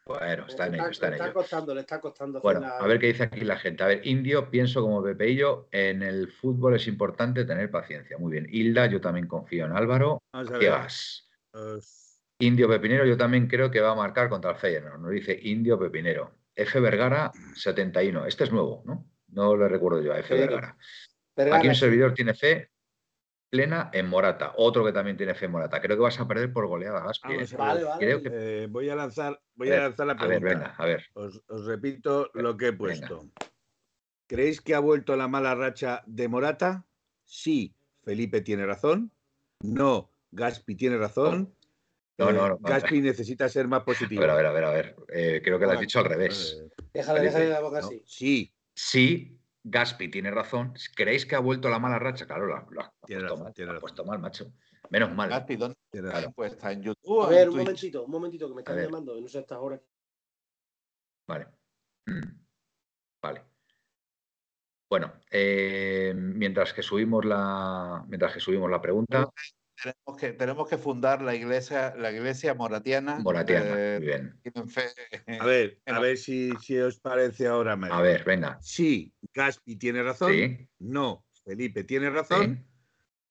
Bueno, 0.06 0.46
está 0.48 0.66
en 0.66 0.74
ello, 0.74 0.88
está 0.88 1.06
en 1.06 1.10
le 1.12 1.16
está 1.18 1.24
ello. 1.26 1.34
costando, 1.34 1.74
le 1.74 1.80
está 1.82 2.00
costando 2.00 2.38
hacer 2.38 2.42
Bueno, 2.44 2.60
la- 2.60 2.78
a 2.78 2.86
ver 2.86 2.98
qué 2.98 3.06
dice 3.08 3.24
aquí 3.24 3.42
la 3.42 3.56
gente. 3.58 3.82
A 3.84 3.86
ver, 3.86 4.04
Indio, 4.06 4.50
pienso 4.50 4.80
como 4.82 5.02
Pepeillo, 5.04 5.68
en 5.70 6.02
el 6.02 6.32
fútbol 6.32 6.74
es 6.74 6.86
importante 6.88 7.44
tener 7.44 7.70
paciencia. 7.70 8.18
Muy 8.18 8.32
bien. 8.32 8.48
Hilda, 8.50 8.86
yo 8.86 9.00
también 9.00 9.26
confío 9.28 9.66
en 9.66 9.72
Álvaro. 9.72 10.22
Ver. 10.32 10.58
Ciegas. 10.58 11.28
Os- 11.52 12.18
Indio 12.40 12.68
Pepinero, 12.68 13.04
yo 13.04 13.16
también 13.18 13.46
creo 13.46 13.70
que 13.70 13.80
va 13.80 13.92
a 13.92 13.94
marcar 13.94 14.30
contra 14.30 14.52
el 14.52 14.56
Feyenoord. 14.56 14.98
Nos 15.00 15.10
dice 15.10 15.38
Indio 15.42 15.78
Pepinero. 15.78 16.32
F. 16.56 16.80
Vergara, 16.80 17.30
71. 17.54 18.26
Este 18.26 18.44
es 18.44 18.50
nuevo, 18.52 18.82
¿no? 18.86 19.06
No 19.32 19.56
le 19.56 19.68
recuerdo 19.68 20.02
yo 20.02 20.12
a 20.12 20.18
F. 20.18 20.34
Vergara. 20.34 20.76
Vergara, 21.36 21.58
Aquí 21.58 21.68
un 21.68 21.74
servidor 21.74 22.14
tiene 22.14 22.34
fe 22.34 22.70
plena 23.48 23.90
en 23.92 24.08
Morata. 24.08 24.52
Otro 24.56 24.84
que 24.84 24.92
también 24.92 25.16
tiene 25.16 25.34
fe 25.34 25.46
en 25.46 25.52
Morata. 25.52 25.80
Creo 25.80 25.96
que 25.96 26.02
vas 26.02 26.18
a 26.20 26.26
perder 26.28 26.52
por 26.52 26.66
goleada, 26.66 27.00
Gaspi. 27.04 27.32
¿eh? 27.34 27.46
a 27.52 27.56
Vale, 27.56 27.80
ver. 27.80 27.88
vale. 27.88 28.04
Creo 28.06 28.22
que- 28.22 28.30
Eh, 28.32 28.66
voy 28.68 28.88
a 28.90 28.94
lanzar, 28.96 29.40
voy 29.54 29.70
A 29.70 29.76
a 29.76 29.80
lanzar 29.88 30.06
la 30.06 30.12
A 30.12 30.26
ver, 30.26 30.40
pregunta. 30.40 30.48
venga, 30.54 30.74
a 30.76 30.84
ver. 30.86 31.04
Os, 31.14 31.42
os 31.48 31.64
repito 31.66 32.30
lo 32.34 32.56
que 32.56 32.66
he 32.66 32.70
Venga. 32.70 32.78
puesto. 32.78 33.28
¿Creéis 34.26 34.60
que 34.60 34.74
ha 34.74 34.78
vuelto 34.80 35.16
la 35.16 35.26
mala 35.26 35.54
racha 35.54 36.02
de 36.06 36.28
Morata? 36.28 36.84
Sí, 37.24 37.74
Felipe 38.04 38.40
tiene 38.40 38.64
razón. 38.66 39.10
No, 39.62 40.10
Gaspi 40.30 40.76
tiene 40.76 40.96
razón. 40.98 41.54
No, 42.18 42.30
Eh, 42.30 42.32
no, 42.34 42.48
no. 42.50 42.58
Gaspi 42.60 43.00
necesita 43.00 43.48
ser 43.48 43.66
más 43.66 43.80
A 43.80 43.84
positivo. 43.84 44.20
ver, 44.20 44.30
a 44.30 44.34
ver, 44.36 44.46
a 44.46 44.52
ver, 44.52 44.64
a 44.64 44.70
ver. 44.70 44.96
Eh, 45.08 45.40
creo 45.42 45.58
que 45.58 45.64
lo 45.66 45.72
has 45.72 45.80
dicho 45.80 45.98
al 45.98 46.04
revés. 46.04 46.62
Déjale, 46.92 47.20
déjale 47.22 47.48
la 47.48 47.60
boca 47.60 47.80
¿no? 47.80 47.86
así. 47.88 48.02
sí, 48.06 48.52
Sí, 48.82 49.38
Gaspi 49.62 50.08
tiene 50.08 50.30
razón. 50.30 50.72
¿Creéis 50.96 51.26
que 51.26 51.34
ha 51.36 51.38
vuelto 51.40 51.68
la 51.68 51.78
mala 51.78 51.98
racha? 51.98 52.26
Claro, 52.26 52.46
lo, 52.46 52.56
ha- 52.56 52.66
lo 52.70 52.80
ha 52.80 52.92
Tiene 53.06 53.20
puesto 53.22 53.34
razón, 53.34 53.44
mal. 53.44 53.54
tiene 53.54 53.72
lo 53.72 53.76
ha 53.76 53.80
puesto 53.80 54.04
mal, 54.06 54.18
macho. 54.18 54.52
Menos 54.88 55.14
mal. 55.14 55.28
Gaspi, 55.28 55.56
¿dónde 55.56 55.76
tiene 55.90 56.08
está 56.08 56.18
razón. 56.18 56.22
la 56.24 56.28
encuesta? 56.30 56.72
¿En 56.72 56.82
YouTube 56.82 57.22
A 57.24 57.28
ver, 57.28 57.42
en 57.42 57.48
un 57.48 57.54
Twitch? 57.54 57.64
momentito, 57.66 58.04
un 58.04 58.10
momentito, 58.10 58.48
que 58.48 58.54
me 58.54 58.60
están 58.62 58.78
llamando, 58.82 59.18
y 59.18 59.20
no 59.20 59.28
sé 59.28 59.38
a 59.38 59.40
estas 59.42 59.58
horas. 59.58 59.80
Vale. 61.28 61.46
Vale. 63.22 63.44
Bueno, 64.90 65.12
eh, 65.30 66.12
mientras 66.16 66.72
que 66.72 66.82
subimos 66.82 67.24
la, 67.24 68.02
mientras 68.08 68.32
que 68.32 68.40
subimos 68.40 68.70
la 68.70 68.80
pregunta, 68.80 69.28
Tenemos 69.82 70.20
que, 70.20 70.32
tenemos 70.32 70.68
que 70.68 70.76
fundar 70.76 71.22
la 71.22 71.34
iglesia, 71.34 71.94
la 71.96 72.12
iglesia 72.12 72.54
moratiana. 72.54 73.18
Moratiana, 73.20 73.74
Eh, 73.76 73.98
muy 73.98 74.06
bien. 74.06 74.40
A 75.40 75.44
ver, 75.46 75.80
a 75.86 76.00
ver 76.00 76.16
si, 76.18 76.50
si 76.60 76.78
os 76.78 76.98
parece 77.00 77.46
ahora 77.46 77.76
mejor. 77.76 77.96
A 77.98 78.02
ver, 78.02 78.24
venga. 78.24 78.58
Sí, 78.60 79.12
Gaspi 79.34 79.76
tiene 79.76 80.02
razón. 80.02 80.32
Sí, 80.32 80.68
No, 80.78 81.24
Felipe 81.44 81.84
tiene 81.84 82.10
razón. 82.10 82.56
sí. 82.56 82.66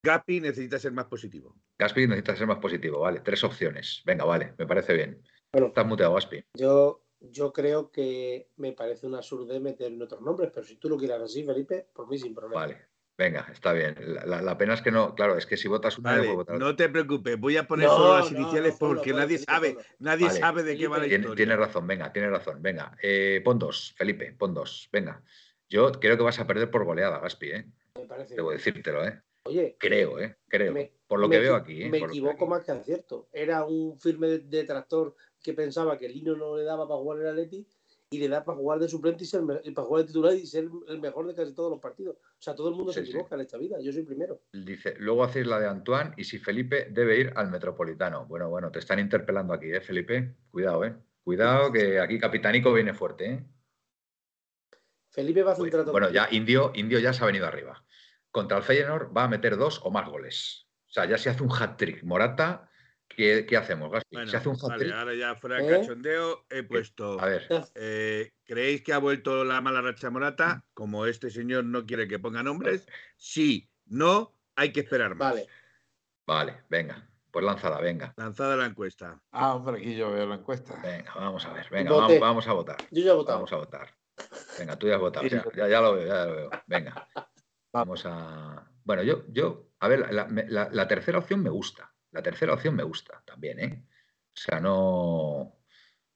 Gaspi 0.02 0.40
necesita 0.40 0.80
ser 0.80 0.94
más 0.94 1.06
positivo. 1.06 1.56
Gaspi 1.78 2.08
necesita 2.08 2.36
ser 2.36 2.48
más 2.48 2.60
positivo, 2.60 3.02
vale. 3.02 3.20
Tres 3.20 3.44
opciones. 3.44 4.02
Venga, 4.06 4.24
vale, 4.24 4.54
me 4.58 4.66
parece 4.66 4.94
bien. 4.94 5.22
Bueno. 5.52 5.68
Estás 5.68 5.86
muteado, 5.86 6.14
Gaspi. 6.14 6.42
Yo, 6.54 7.04
yo 7.20 7.52
creo 7.52 7.92
que 7.92 8.50
me 8.56 8.72
parece 8.72 9.08
una 9.08 9.22
surdez 9.22 9.60
meter 9.62 9.92
en 9.92 10.02
otros 10.02 10.22
nombres, 10.22 10.52
pero 10.54 10.66
si 10.66 10.78
tú 10.78 10.88
lo 10.88 10.98
quieras 10.98 11.22
así, 11.22 11.44
Felipe, 11.44 11.90
por 11.94 12.08
mí 12.10 12.18
sin 12.18 12.34
problema. 12.34 12.62
Vale. 12.62 12.88
Venga, 13.20 13.46
está 13.52 13.74
bien. 13.74 13.96
La, 14.00 14.26
la- 14.26 14.42
la 14.42 14.58
pena 14.58 14.74
es 14.74 14.82
que 14.82 14.92
no, 14.92 15.14
claro, 15.14 15.38
es 15.38 15.46
que 15.46 15.58
si 15.58 15.68
votas 15.68 15.98
una, 15.98 16.12
no 16.16 16.20
Vale, 16.20 16.34
votar 16.36 16.58
no 16.58 16.74
te 16.78 16.88
preocupes, 16.88 17.38
voy 17.38 17.58
a 17.58 17.68
poner 17.68 17.88
No, 17.90 17.96
solo 17.98 18.16
las 18.18 18.32
iniciales 18.32 18.76
no, 18.80 18.88
porque 18.88 19.12
nadie 19.12 19.38
sabe, 19.38 19.76
nadie 20.00 20.28
Vale. 20.28 20.40
sabe 20.40 20.64
de 20.64 20.78
qué 20.78 20.88
va 20.88 21.00
la 21.00 21.04
Tiene, 21.04 21.24
historia. 21.26 21.36
tiene 21.36 21.56
razón, 21.58 21.86
venga, 21.86 22.14
tiene 22.14 22.30
razón. 22.30 22.62
Venga, 22.62 22.96
eh, 23.04 23.42
pon 23.44 23.60
dos, 23.60 23.94
Felipe, 23.98 24.32
pon 24.38 24.54
dos. 24.54 24.88
Venga. 24.94 25.22
Yo 25.68 25.92
creo 25.92 26.16
que 26.16 26.24
vas 26.24 26.40
a 26.40 26.48
perder 26.48 26.72
por 26.72 26.86
goleada, 26.86 27.20
Gaspi, 27.20 27.52
¿eh? 27.52 27.66
Me 27.98 28.06
parece. 28.06 28.36
Debo 28.36 28.52
decírtelo, 28.52 29.06
¿eh? 29.06 29.22
Oye, 29.44 29.76
Creo, 29.78 30.18
¿eh? 30.20 30.38
Creo. 30.48 30.72
me- 30.72 30.94
por 31.06 31.20
lo 31.20 31.30
que 31.30 31.40
veo 31.40 31.56
aquí, 31.56 31.84
¿eh? 31.84 31.90
Me 31.90 31.98
equivoco 31.98 32.46
aquí. 32.46 32.50
más 32.50 32.64
que 32.64 32.72
acierto. 32.72 33.28
Era 33.34 33.66
un 33.66 34.00
firme 34.00 34.28
detractor 34.40 35.14
que 35.44 35.54
pensaba 35.54 35.98
que 35.98 36.08
Lino 36.08 36.38
no 36.38 36.56
le 36.56 36.64
daba 36.64 36.88
para 36.88 37.00
jugar 37.02 37.20
el 37.20 37.28
Atleti 37.28 37.68
y 38.12 38.18
le 38.18 38.28
da 38.28 38.44
para 38.44 38.58
jugar 38.58 38.80
de 38.80 38.90
suplente 38.90 39.24
y, 39.24 39.28
ser, 39.28 39.42
para 39.46 39.88
jugar 39.88 40.02
de 40.02 40.08
titular 40.08 40.34
y 40.34 40.46
ser 40.48 40.68
el 40.88 41.00
mejor 41.00 41.28
de 41.28 41.36
casi 41.36 41.54
todos 41.54 41.70
los 41.70 41.80
partidos. 41.80 42.16
O 42.18 42.42
sea, 42.42 42.56
todo 42.56 42.70
el 42.70 42.76
mundo 42.76 42.92
se 42.92 43.04
sí. 43.04 43.10
equivoca 43.12 43.36
en 43.36 43.42
esta 43.42 43.58
vida. 43.58 43.78
Yo 43.82 43.92
soy 43.94 44.04
primero. 44.04 44.42
Dice, 44.52 44.96
luego 44.98 45.24
hacéis 45.24 45.46
la 45.46 45.60
de 45.60 45.68
Antoine 45.68 46.14
y 46.18 46.24
si 46.24 46.40
Felipe 46.40 46.88
debe 46.90 47.20
ir 47.20 47.34
al 47.36 47.52
Metropolitano. 47.52 48.26
Bueno, 48.26 48.50
bueno, 48.50 48.72
te 48.72 48.80
están 48.80 48.98
interpelando 49.00 49.54
aquí, 49.54 49.72
¿eh, 49.72 49.82
Felipe? 49.82 50.36
Cuidado, 50.50 50.86
¿eh? 50.86 50.96
Cuidado 51.24 51.72
que 51.72 52.00
aquí 52.00 52.18
Capitanico 52.18 52.74
viene 52.74 52.94
fuerte, 52.96 53.32
¿eh? 53.32 53.46
Felipe 55.12 55.44
va 55.44 55.52
a 55.52 55.54
hacer 55.54 55.64
un 55.66 55.70
Bueno, 55.70 55.84
trato. 55.84 55.92
bueno, 55.92 56.10
ya 56.10 56.28
Indio, 56.32 56.72
Indio 56.74 57.00
ya 57.00 57.14
se 57.14 57.24
ha 57.24 57.28
venido 57.28 57.46
arriba. 57.46 57.84
Contra 58.32 58.58
el 58.58 58.64
Feyenoord 58.64 59.16
va 59.16 59.26
a 59.26 59.28
meter 59.28 59.58
dos 59.58 59.82
o 59.84 59.92
más 59.92 60.10
goles. 60.10 60.68
O 60.88 60.92
sea, 60.92 61.06
ya 61.06 61.18
se 61.18 61.30
hace 61.30 61.44
un 61.44 61.52
hat-trick. 61.52 62.04
Morata, 62.04 62.69
¿qué, 63.10 63.46
qué 63.48 63.58
hacemos, 63.58 63.92
Gaspi? 63.92 64.16
Bueno, 64.16 64.32
se 64.32 64.38
hace 64.38 64.50
un 64.50 64.58
vale, 64.58 64.94
ahora 64.94 65.14
ya 65.16 65.36
fuera 65.36 65.58
de 65.58 65.68
¿Eh? 65.68 65.80
cachondeo, 65.80 66.46
he 66.50 66.64
puesto. 66.64 67.20
A 67.20 67.26
ver, 67.26 67.48
eh, 67.76 68.32
¿Creéis 68.46 68.82
que 68.84 68.94
ha 68.94 68.98
vuelto 69.00 69.44
la 69.44 69.62
mala 69.62 69.82
racha 69.82 70.10
Morata? 70.10 70.64
Como 70.74 71.06
este 71.06 71.30
señor 71.30 71.66
no 71.66 71.86
quiere 71.86 72.08
que 72.08 72.20
ponga 72.20 72.42
nombres, 72.44 72.88
sí, 73.18 73.70
no, 73.86 74.34
hay 74.56 74.72
que 74.72 74.80
esperar 74.82 75.16
más. 75.16 75.34
Vale. 75.34 75.48
vale, 76.26 76.64
venga. 76.70 77.06
Pues 77.32 77.46
lánzala, 77.46 77.80
venga. 77.80 78.12
Lanzada 78.18 78.56
la 78.58 78.66
encuesta. 78.66 79.22
Ah, 79.32 79.54
hombre, 79.54 79.78
aquí 79.78 79.96
yo 79.96 80.12
veo 80.12 80.26
la 80.26 80.36
encuesta. 80.36 80.80
Venga, 80.82 81.14
vamos 81.14 81.46
a 81.46 81.54
ver. 81.54 81.70
Venga, 81.70 81.92
vamos, 81.92 82.20
vamos 82.20 82.48
a 82.48 82.54
votar. 82.54 82.78
Yo 82.90 83.04
ya 83.04 83.12
he 83.12 83.16
votado. 83.16 83.38
Vamos 83.38 83.54
a 83.54 83.58
votar. 83.58 83.96
Venga, 84.58 84.76
tú 84.80 84.88
ya 84.88 84.96
has 84.96 85.00
votado. 85.00 85.28
Ya, 85.28 85.68
ya 85.68 85.80
lo 85.80 85.94
veo, 85.94 86.08
ya 86.08 86.26
lo 86.26 86.36
veo. 86.36 86.50
Venga. 86.66 87.08
Vamos 87.72 88.04
a. 88.08 88.68
Bueno, 88.84 89.04
yo, 89.04 89.26
yo, 89.28 89.68
a 89.80 89.88
ver, 89.88 90.12
la, 90.12 90.28
la- 90.28 90.44
la- 90.48 90.70
la 90.72 90.88
tercera 90.88 91.20
opción 91.20 91.44
me 91.44 91.52
gusta. 91.52 91.94
La 92.12 92.22
tercera 92.24 92.54
opción 92.54 92.76
me 92.76 92.84
gusta 92.84 93.22
también, 93.26 93.60
¿eh? 93.60 93.84
O 93.86 94.38
sea, 94.38 94.60
no. 94.60 95.56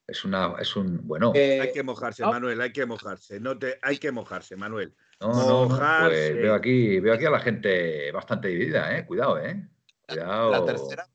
Es 0.07 0.25
una. 0.25 0.55
Es 0.59 0.75
un. 0.75 1.05
Bueno. 1.07 1.31
Eh, 1.35 1.61
Hay 1.61 1.71
que 1.71 1.83
mojarse, 1.83 2.23
no. 2.23 2.31
Manuel, 2.31 2.59
hay 2.61 2.71
que 2.73 2.85
mojarse. 2.85 3.39
No 3.39 3.57
te, 3.57 3.79
hay 3.81 3.97
que 3.97 4.11
mojarse, 4.11 4.55
Manuel. 4.55 4.95
No, 5.19 5.27
no, 5.33 5.65
mojarse. 5.65 6.07
pues 6.09 6.35
veo 6.35 6.53
aquí, 6.55 6.99
veo 6.99 7.13
aquí 7.13 7.25
a 7.25 7.29
la 7.29 7.39
gente 7.39 8.11
bastante 8.11 8.49
dividida, 8.49 8.97
¿eh? 8.97 9.05
Cuidado, 9.05 9.39
¿eh? 9.39 9.67
Cuidado. 10.07 10.51
La 10.51 10.65
tercera, 10.65 11.07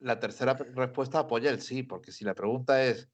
la 0.00 0.20
tercera 0.20 0.54
respuesta 0.74 1.20
apoya 1.20 1.50
el 1.50 1.60
sí, 1.60 1.82
porque 1.82 2.12
si 2.12 2.24
la 2.24 2.34
pregunta 2.34 2.84
es 2.84 3.08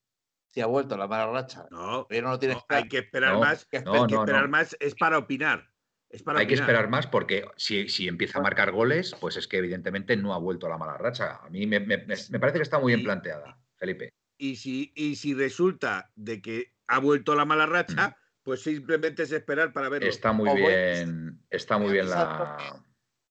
si 0.49 0.61
ha 0.61 0.67
vuelto 0.67 0.97
la 0.97 1.07
mala 1.07 1.31
racha, 1.31 1.67
No, 1.71 2.07
pero 2.09 2.29
no 2.29 2.39
tiene 2.39 2.55
no, 2.55 2.65
hay 2.69 2.89
que 2.89 2.99
esperar 2.99 3.35
No, 3.35 3.41
más. 3.41 3.65
que 3.65 3.81
no, 3.81 3.95
hay 3.95 4.07
que 4.07 4.17
esperar 4.17 4.43
no. 4.43 4.49
más 4.49 4.77
es 4.81 4.95
para 4.97 5.17
opinar. 5.19 5.71
Es 6.11 6.25
para 6.25 6.41
Hay 6.41 6.47
que 6.49 6.55
esperar 6.55 6.89
más 6.89 7.07
porque 7.07 7.45
si, 7.57 7.89
si 7.89 8.09
empieza 8.09 8.41
a 8.41 8.43
marcar 8.43 8.73
goles, 8.73 9.15
pues 9.21 9.37
es 9.37 9.47
que 9.47 9.59
evidentemente 9.59 10.17
no 10.17 10.35
ha 10.35 10.39
vuelto 10.39 10.67
a 10.67 10.71
la 10.71 10.77
mala 10.77 10.99
racha. 10.99 11.37
A 11.37 11.49
mí 11.51 11.67
me, 11.67 11.79
me- 11.79 11.99
me- 11.99 12.17
me 12.31 12.41
parece 12.41 12.59
que 12.59 12.65
está 12.65 12.81
muy 12.81 12.93
bien 12.95 13.05
planteada, 13.05 13.59
Felipe. 13.77 14.11
Y 14.37 14.57
si, 14.57 14.91
y 14.97 15.15
si 15.15 15.35
resulta 15.35 16.11
de 16.17 16.43
que 16.43 16.75
ha 16.89 16.99
vuelto 16.99 17.37
la 17.37 17.45
mala 17.45 17.67
racha, 17.67 18.17
pues 18.43 18.63
simplemente 18.63 19.23
es 19.23 19.31
esperar 19.31 19.73
para 19.73 19.89
verlo. 19.89 20.09
Está 20.09 20.33
muy 20.33 20.49
O 20.49 20.53
voy- 20.55 20.63
bien, 20.63 21.41
está 21.49 21.79
muy 21.79 21.93
bien 21.93 22.11
la, 22.11 22.23
Exacto. 22.23 22.85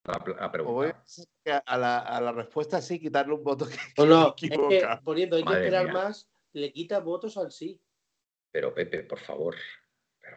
la, 0.05 0.13
la 0.39 0.61
O 0.63 0.71
voy 0.73 0.87
pregunta. 0.87 1.03
a, 1.47 1.57
a 1.57 1.77
la, 1.77 1.99
a 1.99 2.21
la 2.21 2.31
respuesta 2.31 2.81
sí 2.81 2.97
quitarle 2.99 3.33
un 3.33 3.43
voto 3.43 3.67
que, 3.67 3.75
no, 3.97 4.05
no, 4.05 4.35
que 4.35 4.45
es 4.45 4.51
me 4.51 4.67
que 4.69 4.77
equivoca. 4.77 5.01
poniendo 5.01 5.35
hay 5.35 5.43
que 5.43 5.49
Madre 5.49 5.65
esperar 5.65 5.83
mía. 5.85 5.93
más, 5.93 6.29
le 6.53 6.71
quita 6.71 6.99
votos 6.99 7.35
al 7.37 7.51
sí. 7.51 7.81
Pero 8.51 8.73
Pepe, 8.73 9.03
por 9.03 9.19
favor, 9.19 9.55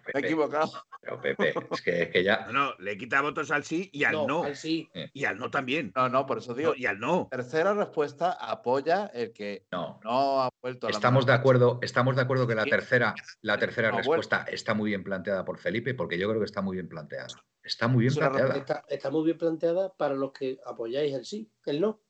por 0.02 0.14
Me 0.14 0.20
he 0.20 0.24
equivocado. 0.24 0.70
Pero 1.00 1.20
Pepe, 1.20 1.54
es 1.70 1.82
que, 1.82 2.02
es 2.02 2.08
que 2.10 2.24
ya. 2.24 2.46
No, 2.46 2.52
no, 2.52 2.74
le 2.78 2.96
quita 2.96 3.20
votos 3.20 3.50
al 3.50 3.64
sí 3.64 3.90
y 3.92 4.04
al 4.04 4.26
no. 4.26 4.44
al 4.44 4.56
sí. 4.56 4.90
Y 5.12 5.24
al 5.24 5.38
no 5.38 5.50
también. 5.50 5.92
No, 5.94 6.08
no, 6.08 6.26
por 6.26 6.38
eso 6.38 6.54
digo. 6.54 6.70
No, 6.70 6.76
y 6.76 6.86
al 6.86 6.98
no. 6.98 7.28
Tercera 7.30 7.74
respuesta 7.74 8.32
apoya 8.32 9.06
el 9.14 9.32
que 9.32 9.66
No. 9.72 10.00
no 10.04 10.42
ha 10.42 10.50
vuelto 10.60 10.86
a 10.86 10.90
la 10.90 10.96
Estamos 10.96 11.26
de 11.26 11.32
acuerdo, 11.32 11.78
estamos 11.82 12.16
de 12.16 12.22
acuerdo 12.22 12.46
que 12.46 12.54
la 12.54 12.64
tercera, 12.64 13.14
la 13.40 13.58
tercera 13.58 13.90
No, 13.90 13.98
respuesta 13.98 14.44
está 14.48 14.74
muy 14.74 14.90
bien 14.90 15.04
planteada 15.04 15.44
por 15.44 15.58
Felipe, 15.58 15.94
porque 15.94 16.18
yo 16.18 16.28
creo 16.28 16.40
que 16.40 16.46
está 16.46 16.62
muy 16.62 16.76
bien 16.76 16.88
planteada. 16.88 17.28
Está 17.62 17.88
muy 17.88 18.00
bien 18.00 18.12
Es 18.12 18.18
planteada. 18.18 18.56
Está, 18.56 18.84
está 18.88 19.10
muy 19.10 19.24
bien 19.24 19.38
planteada 19.38 19.92
para 19.94 20.14
los 20.14 20.32
que 20.32 20.58
apoyáis 20.66 21.14
el 21.14 21.24
sí, 21.24 21.50
el 21.66 21.80
no. 21.80 22.00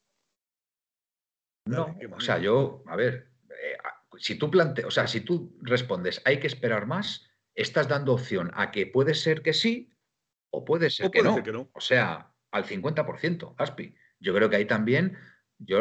No, 1.65 1.97
o 2.17 2.21
sea, 2.21 2.39
yo, 2.39 2.83
a 2.87 2.97
ver, 2.97 3.29
eh, 3.51 3.77
si 4.19 4.37
tú 4.37 4.51
planteas, 4.51 4.89
o 4.89 4.91
sea, 4.91 5.07
si 5.07 5.21
tú 5.21 5.57
respondes, 5.63 6.21
hay 6.25 6.41
que 6.41 6.47
esperar 6.47 6.87
más, 6.87 7.31
estás 7.55 7.89
dando 7.89 8.13
opción 8.15 8.51
a 8.55 8.71
que 8.71 8.87
puede 8.87 9.15
ser 9.15 9.43
que 9.43 9.53
sí 9.53 9.93
o 10.51 10.65
puede 10.65 10.91
ser, 10.91 11.07
O 11.07 11.11
que, 11.11 11.19
puede 11.21 11.31
no. 11.31 11.35
ser 11.37 11.45
que 11.45 11.53
no. 11.53 11.71
O 11.73 11.81
sea, 11.81 12.33
al 12.51 12.65
50%, 12.65 13.55
Aspi. 13.59 13.95
Yo 14.19 14.35
creo 14.35 14.49
que 14.51 14.57
ahí 14.57 14.67
también, 14.67 15.17
yo, 15.59 15.81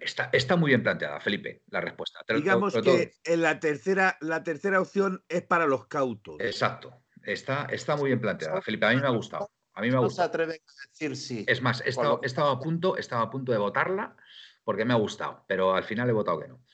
está, 0.00 0.28
está 0.32 0.56
muy 0.56 0.68
bien 0.70 0.82
planteada, 0.82 1.20
Felipe, 1.20 1.62
la 1.68 1.80
respuesta. 1.80 2.20
Digamos 2.28 2.72
todo- 2.72 2.82
que 2.82 3.12
en 3.24 3.42
la 3.42 3.58
tercera, 3.60 4.16
la 4.20 4.42
tercera 4.42 4.80
opción 4.80 5.24
es 5.28 5.42
para 5.42 5.66
los 5.66 5.86
cautos. 5.86 6.36
Exacto, 6.40 7.04
está, 7.22 7.64
está 7.66 7.96
muy 7.96 8.08
bien 8.10 8.20
planteada, 8.20 8.60
Felipe, 8.62 8.86
a 8.86 8.90
mí 8.90 8.96
me 9.00 9.06
ha 9.06 9.10
gustado. 9.10 9.50
A 9.72 9.80
mí 9.82 9.88
me 9.88 9.94
ha 9.94 9.96
No 9.96 10.02
se 10.02 10.06
gustado. 10.08 10.28
atreven 10.28 10.56
a 10.56 10.88
decir 10.90 11.16
sí. 11.16 11.44
Es 11.48 11.62
más, 11.62 11.80
he 11.86 11.90
estado, 11.90 12.20
he 12.22 12.26
estado 12.26 12.50
a 12.50 12.58
punto, 12.60 12.96
he 12.96 13.00
estado 13.00 13.22
a 13.22 13.30
punto 13.30 13.52
de 13.52 13.58
votarla 13.58 14.16
porque 14.64 14.84
me 14.84 14.92
ha 14.92 14.96
gustado, 14.96 15.44
pero 15.46 15.74
al 15.74 15.84
final 15.84 16.08
he 16.08 16.12
votado 16.12 16.40
que 16.40 16.48
no. 16.48 16.64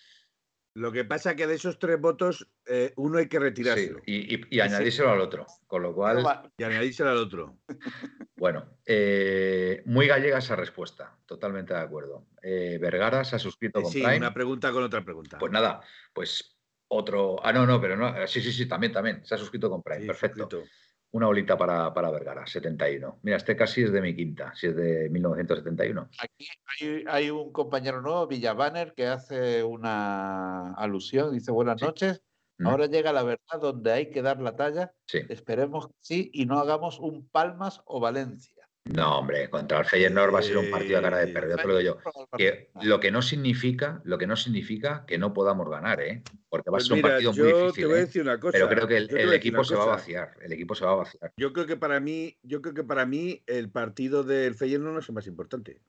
Lo 0.77 0.93
que 0.93 1.07
pasa 1.07 1.31
es 1.31 1.37
que 1.37 1.47
de 1.47 1.55
esos 1.55 1.79
tres 1.79 1.99
votos, 1.99 2.51
eh, 2.67 2.93
uno 2.97 3.17
hay 3.17 3.29
que 3.29 3.39
Sí, 3.39 3.43
retirárselo 3.43 4.01
y, 4.05 4.35
y- 4.35 4.41
y 4.51 4.61
añadírselo 4.61 5.11
al 5.11 5.23
otro. 5.23 5.47
Con 5.67 5.83
lo 5.83 5.95
cual, 5.95 6.23
y 6.59 6.65
añadírselo 6.65 7.09
al 7.09 7.17
otro. 7.17 7.57
bueno, 8.37 8.79
eh, 8.85 9.83
muy 9.87 10.07
gallega 10.07 10.37
esa 10.37 10.55
respuesta, 10.55 11.17
totalmente 11.25 11.73
de 11.73 11.81
acuerdo. 11.81 12.27
Eh, 12.43 12.77
Vergara 12.79 13.25
se 13.25 13.37
ha 13.37 13.39
suscrito 13.39 13.79
Eh, 13.79 13.83
con 13.85 13.91
sí, 13.93 14.01
Prime. 14.03 14.19
una 14.19 14.35
pregunta 14.35 14.71
con 14.71 14.83
otra 14.83 15.03
pregunta. 15.03 15.39
Pues 15.39 15.51
nada, 15.51 15.81
pues 16.13 16.59
otro. 16.89 17.37
Ah, 17.43 17.55
no, 17.55 17.65
no, 17.65 17.81
pero 17.81 17.97
no. 17.97 18.15
Sí, 18.27 18.43
sí, 18.43 18.53
sí, 18.53 18.69
también, 18.69 18.93
también. 18.93 19.25
Se 19.25 19.35
ha 19.35 19.39
suscrito 19.39 19.71
con 19.71 19.83
Prime. 19.83 20.03
Sí, 20.03 20.07
Perfecto. 20.09 20.41
suscrito. 20.51 20.71
Una 21.13 21.27
bolita 21.27 21.57
para, 21.57 21.95
para 21.95 22.11
Vergara, 22.11 22.47
71. 22.47 23.21
Mira, 23.23 23.37
este 23.39 23.57
casi 23.57 23.83
es 23.83 23.93
de 23.93 24.03
mi 24.03 24.15
quinta, 24.15 24.53
si 24.55 24.67
es 24.67 24.77
de 24.77 25.09
1971. 25.09 26.09
Aquí 26.21 26.47
hay, 26.81 27.05
hay 27.09 27.31
un 27.31 27.53
compañero 27.53 28.03
nuevo, 28.03 28.27
Villabanner, 28.27 28.93
que 28.95 29.07
hace 29.07 29.63
una 29.65 30.75
alusión. 30.75 31.33
Dice, 31.33 31.53
buenas 31.53 31.81
Sí. 31.81 31.87
noches. 31.87 32.23
Mm, 32.59 32.67
Ahora 32.67 32.87
llega 32.87 33.13
la 33.13 33.23
verdad 33.23 33.61
donde 33.61 33.93
hay 33.93 34.11
que 34.11 34.21
dar 34.23 34.41
la 34.41 34.57
talla. 34.57 34.93
Sí. 35.07 35.21
Esperemos 35.29 35.89
que 35.89 35.95
sí 36.01 36.31
y 36.33 36.47
no 36.47 36.59
hagamos 36.59 36.99
un 36.99 37.29
Palmas 37.29 37.81
o 37.87 38.01
Valencia. 38.01 38.56
No, 38.95 39.19
hombre, 39.19 39.51
contra 39.51 39.81
el 39.81 39.85
Feyenoord 39.85 40.33
va 40.35 40.39
a 40.39 40.43
ser 40.43 40.57
un 40.59 40.71
partido 40.71 40.99
a 40.99 41.03
cara 41.03 41.19
de 41.19 41.29
perro, 41.29 41.57
te 41.57 41.67
lo 41.67 41.79
digo 41.79 41.99
yo. 42.03 42.11
Que 42.39 42.71
lo 42.83 43.01
que 43.01 43.11
no 43.11 43.21
significa, 43.21 44.01
lo 44.05 44.17
que 44.17 44.27
no 44.27 44.37
significa 44.37 45.05
que 45.07 45.19
no 45.19 45.33
podamos 45.35 45.69
ganar, 45.69 46.01
¿eh? 46.01 46.23
Porque 46.49 46.71
va 46.71 46.77
a 46.77 46.79
Pues 46.79 46.85
ser 46.87 46.93
un 46.93 46.99
mira, 46.99 47.09
partido 47.15 47.33
yo 47.33 47.43
muy 47.45 47.53
te 47.53 47.59
difícil. 47.63 47.87
voy 47.87 47.95
a 47.95 47.99
¿eh? 47.99 48.01
decir 48.07 48.23
una 48.23 48.39
cosa. 48.41 48.53
Pero 48.53 48.69
creo 48.69 48.87
que 48.87 48.97
el, 48.97 49.09
yo 49.09 49.17
te 49.17 49.37
equipo 49.37 49.65
se 49.65 49.75
va 49.75 49.83
a 49.83 49.87
vaciar. 49.87 50.35
El 50.41 50.53
equipo 50.53 50.75
se 50.75 50.85
va 50.85 50.93
a 50.93 50.97
vaciar. 50.97 51.33
Yo 51.37 51.53
creo 51.53 51.67
que 51.67 51.77
para 51.77 51.99
mí, 52.01 52.37
yo 52.43 52.63
creo 52.63 52.75
que 52.75 52.85
para 52.85 53.07
mí 53.07 53.43
el 53.47 53.71
partido 53.71 54.23
del 54.23 54.55
Feyenoord 54.55 54.93
no 54.95 55.01
es 55.01 55.09
el 55.09 55.15
más 55.15 55.27
importante. 55.27 55.81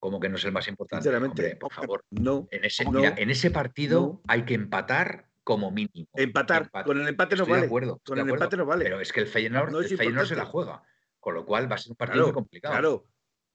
Como 0.00 0.18
que 0.20 0.28
no 0.28 0.36
es 0.36 0.44
el 0.44 0.52
más 0.52 0.66
importante. 0.68 1.02
Sinceramente. 1.02 1.42
Hombre, 1.42 1.56
por 1.56 1.72
favor. 1.72 2.04
No. 2.10 2.48
En 2.50 2.64
ese, 2.64 2.84
No, 2.84 2.92
mira, 2.92 3.14
en 3.18 3.30
ese 3.30 3.50
partido 3.50 4.00
no. 4.00 4.22
hay 4.26 4.44
que 4.44 4.54
empatar 4.54 5.26
como 5.44 5.70
mínimo. 5.70 6.06
Empatar. 6.14 6.70
Con 6.84 7.00
el 7.00 7.08
empate 7.08 7.36
no 7.36 7.42
Estoy 7.42 7.52
de 7.54 7.58
vale. 7.60 7.66
acuerdo, 7.66 8.00
Con 8.06 8.14
de 8.16 8.22
el 8.22 8.28
acuerdo. 8.28 8.44
empate 8.44 8.56
no 8.56 8.64
vale. 8.66 8.84
Pero 8.84 9.00
es 9.00 9.12
que 9.12 9.20
el 9.20 9.26
Feyenoord, 9.26 9.70
No 9.72 9.80
el 9.80 9.88
Feyenoord 9.96 10.26
se 10.28 10.36
la 10.36 10.44
juega. 10.46 10.82
Con 11.20 11.34
lo 11.34 11.44
cual 11.44 11.70
va 11.70 11.74
a 11.76 11.78
ser 11.78 11.90
un 11.90 11.96
partido 11.96 12.16
Claro, 12.16 12.26
muy 12.28 12.34
complicado. 12.34 12.74
Claro. 12.74 13.04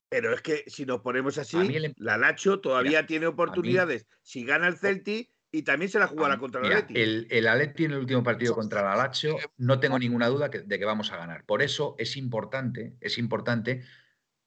Pero 0.10 0.34
es 0.34 0.42
que 0.42 0.64
si 0.68 0.86
nos 0.86 1.02
ponemos 1.02 1.38
así, 1.38 1.58
el 1.76 1.94
la 1.98 2.18
Lacho 2.18 2.60
todavía 2.60 3.08
tiene 3.08 3.26
oportunidades. 3.26 4.06
Si 4.22 4.46
gana 4.46 4.68
el 4.68 4.78
Celtic 4.78 5.32
y 5.52 5.64
también 5.64 5.90
se 5.90 5.98
la 6.00 6.08
jugará 6.08 6.38
contra 6.38 6.62
el 6.62 6.68
mira, 6.68 6.78
Atleti. 6.80 7.02
el, 7.02 7.28
el 7.32 7.48
Atleti 7.48 7.86
en 7.86 7.92
el 7.94 8.00
último 8.00 8.24
partido 8.24 8.54
contra 8.54 8.82
el 8.82 8.88
Alacho, 8.88 9.38
no 9.58 9.80
tengo 9.80 9.98
ninguna 9.98 10.28
duda 10.28 10.50
que- 10.52 10.62
de 10.62 10.80
que 10.80 10.86
vamos 10.86 11.12
a 11.12 11.18
ganar. 11.18 11.46
Por 11.46 11.62
eso 11.64 11.96
es 11.98 12.16
importante, 12.18 12.96
es 13.02 13.18
importante 13.18 13.84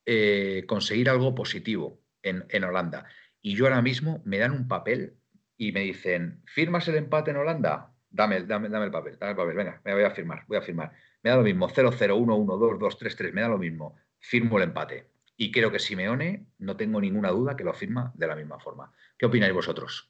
eh, 0.04 0.64
conseguir 0.68 1.10
algo 1.10 1.34
positivo 1.34 2.00
en, 2.22 2.44
en 2.48 2.64
Holanda. 2.64 3.06
Y 3.40 3.56
yo 3.56 3.64
ahora 3.66 3.82
mismo 3.82 4.22
me 4.24 4.38
dan 4.38 4.52
un 4.52 4.68
papel 4.68 5.16
y 5.56 5.72
me 5.72 5.80
dicen, 5.80 6.42
¿firmas 6.46 6.86
el 6.88 6.96
empate 6.96 7.30
en 7.32 7.38
Holanda? 7.38 7.92
Dame, 8.10 8.36
el- 8.36 8.46
dame, 8.46 8.68
dame 8.68 8.86
el 8.86 8.92
papel, 8.92 9.18
dame 9.18 9.30
el 9.32 9.36
papel, 9.36 9.56
venga, 9.56 9.80
me 9.84 9.94
voy 9.94 10.04
a 10.04 10.10
firmar, 10.10 10.44
voy 10.46 10.58
a 10.58 10.62
firmar. 10.62 10.92
Me 11.26 11.30
da 11.30 11.38
lo 11.38 11.42
mismo, 11.42 11.68
0-0, 11.68 12.14
1-1, 12.14 12.78
2-2, 12.78 12.98
3-3, 13.00 13.32
me 13.32 13.40
da 13.40 13.48
lo 13.48 13.58
mismo. 13.58 13.96
Firmo 14.20 14.58
el 14.58 14.62
empate. 14.62 15.10
Y 15.36 15.50
creo 15.50 15.72
que 15.72 15.80
Simeone, 15.80 16.52
no 16.58 16.76
tengo 16.76 17.00
ninguna 17.00 17.30
duda 17.30 17.56
que 17.56 17.64
lo 17.64 17.74
firma 17.74 18.12
de 18.14 18.28
la 18.28 18.36
misma 18.36 18.60
forma. 18.60 18.92
¿Qué 19.18 19.26
opináis 19.26 19.52
vosotros? 19.52 20.08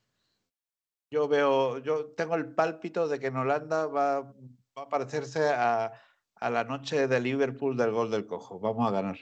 Yo 1.10 1.26
veo, 1.26 1.78
yo 1.78 2.08
tengo 2.08 2.34
el 2.34 2.54
pálpito 2.54 3.08
de 3.08 3.18
que 3.18 3.28
en 3.28 3.36
Holanda 3.38 3.86
va, 3.86 4.20
va 4.20 4.82
a 4.82 4.88
parecerse 4.90 5.48
a, 5.48 5.90
a 6.34 6.50
la 6.50 6.64
noche 6.64 7.08
de 7.08 7.18
Liverpool 7.18 7.78
del 7.78 7.92
gol 7.92 8.10
del 8.10 8.26
cojo. 8.26 8.60
Vamos 8.60 8.86
a 8.86 8.92
ganar. 8.92 9.16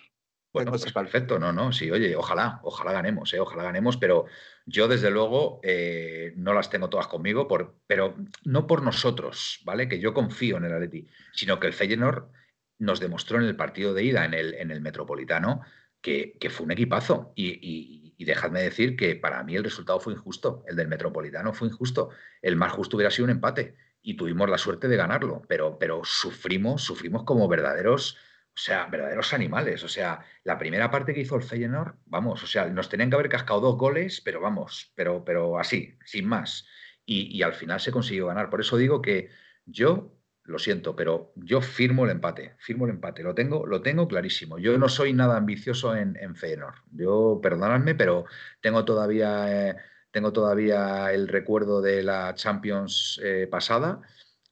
Bueno, 0.54 0.70
pues 0.70 0.92
perfecto, 0.92 1.38
no, 1.40 1.52
no, 1.52 1.72
sí, 1.72 1.90
oye, 1.90 2.14
ojalá, 2.14 2.60
ojalá 2.62 2.92
ganemos, 2.92 3.34
eh, 3.34 3.40
ojalá 3.40 3.64
ganemos, 3.64 3.96
pero 3.96 4.26
yo 4.66 4.86
desde 4.86 5.10
luego 5.10 5.58
eh, 5.64 6.32
no 6.36 6.54
las 6.54 6.70
tengo 6.70 6.88
todas 6.88 7.08
conmigo, 7.08 7.48
por, 7.48 7.80
pero 7.88 8.14
no 8.44 8.66
por 8.68 8.82
nosotros, 8.82 9.60
¿vale? 9.64 9.88
Que 9.88 9.98
yo 9.98 10.14
confío 10.14 10.58
en 10.58 10.64
el 10.66 10.72
Atleti, 10.72 11.08
sino 11.32 11.58
que 11.58 11.66
el 11.66 11.72
Feyenoord 11.72 12.30
nos 12.78 13.00
demostró 13.00 13.38
en 13.38 13.46
el 13.46 13.56
partido 13.56 13.94
de 13.94 14.04
ida 14.04 14.24
en 14.24 14.32
el, 14.34 14.54
en 14.54 14.70
el 14.70 14.80
Metropolitano 14.80 15.62
que, 16.00 16.38
que 16.38 16.50
fue 16.50 16.66
un 16.66 16.72
equipazo. 16.72 17.32
Y, 17.34 17.48
y- 17.60 18.14
y 18.16 18.24
dejadme 18.24 18.62
decir 18.62 18.96
que 18.96 19.16
para 19.16 19.42
mí 19.42 19.56
el 19.56 19.64
resultado 19.64 19.98
fue 19.98 20.12
injusto, 20.12 20.62
el 20.68 20.76
del 20.76 20.86
Metropolitano 20.86 21.52
fue 21.52 21.66
injusto, 21.66 22.10
el 22.42 22.54
más 22.54 22.72
justo 22.72 22.96
hubiera 22.96 23.10
sido 23.10 23.24
un 23.24 23.30
empate 23.30 23.74
y 24.02 24.14
tuvimos 24.16 24.48
la 24.48 24.58
suerte 24.58 24.86
de 24.86 24.96
ganarlo, 24.96 25.42
pero, 25.48 25.78
pero 25.80 26.02
sufrimos, 26.04 26.82
sufrimos 26.84 27.24
como 27.24 27.48
verdaderos... 27.48 28.16
O 28.54 28.56
sea, 28.56 28.86
verdaderos 28.86 29.32
animales. 29.32 29.82
O 29.82 29.88
sea, 29.88 30.24
la 30.44 30.56
primera 30.58 30.88
parte 30.88 31.12
que 31.12 31.20
hizo 31.20 31.34
el 31.34 31.42
Feyenoord, 31.42 31.96
vamos, 32.06 32.42
o 32.42 32.46
sea, 32.46 32.66
nos 32.66 32.88
tenían 32.88 33.10
que 33.10 33.16
haber 33.16 33.28
cascado 33.28 33.60
dos 33.60 33.76
goles, 33.76 34.20
pero 34.24 34.40
vamos, 34.40 34.92
pero, 34.94 35.24
pero 35.24 35.58
así, 35.58 35.98
sin 36.04 36.28
más. 36.28 36.64
Y, 37.04 37.42
al 37.42 37.54
final 37.54 37.80
se 37.80 37.90
consiguió 37.90 38.28
ganar. 38.28 38.50
Por 38.50 38.60
eso 38.60 38.76
digo 38.76 39.02
que 39.02 39.28
yo, 39.66 40.16
lo 40.44 40.58
siento, 40.58 40.94
pero 40.94 41.32
yo 41.34 41.60
firmo 41.60 42.04
el 42.04 42.12
empate, 42.12 42.54
firmo 42.58 42.84
el 42.84 42.92
empate, 42.92 43.22
lo 43.24 43.34
tengo, 43.34 43.66
lo 43.66 43.82
tengo 43.82 44.06
clarísimo. 44.06 44.58
Yo 44.58 44.78
no 44.78 44.88
soy 44.88 45.12
nada 45.12 45.36
ambicioso 45.36 45.96
en, 45.96 46.16
en 46.20 46.36
Feyenoord. 46.36 46.76
Yo, 46.92 47.40
perdonadme, 47.42 47.94
pero 47.96 48.24
tengo 48.60 48.84
todavía, 48.84 49.70
eh, 49.70 49.76
tengo 50.12 50.32
todavía 50.32 51.12
el 51.12 51.26
recuerdo 51.28 51.82
de 51.82 52.04
la 52.04 52.34
Champions 52.34 53.20
eh, 53.22 53.48
pasada, 53.50 54.00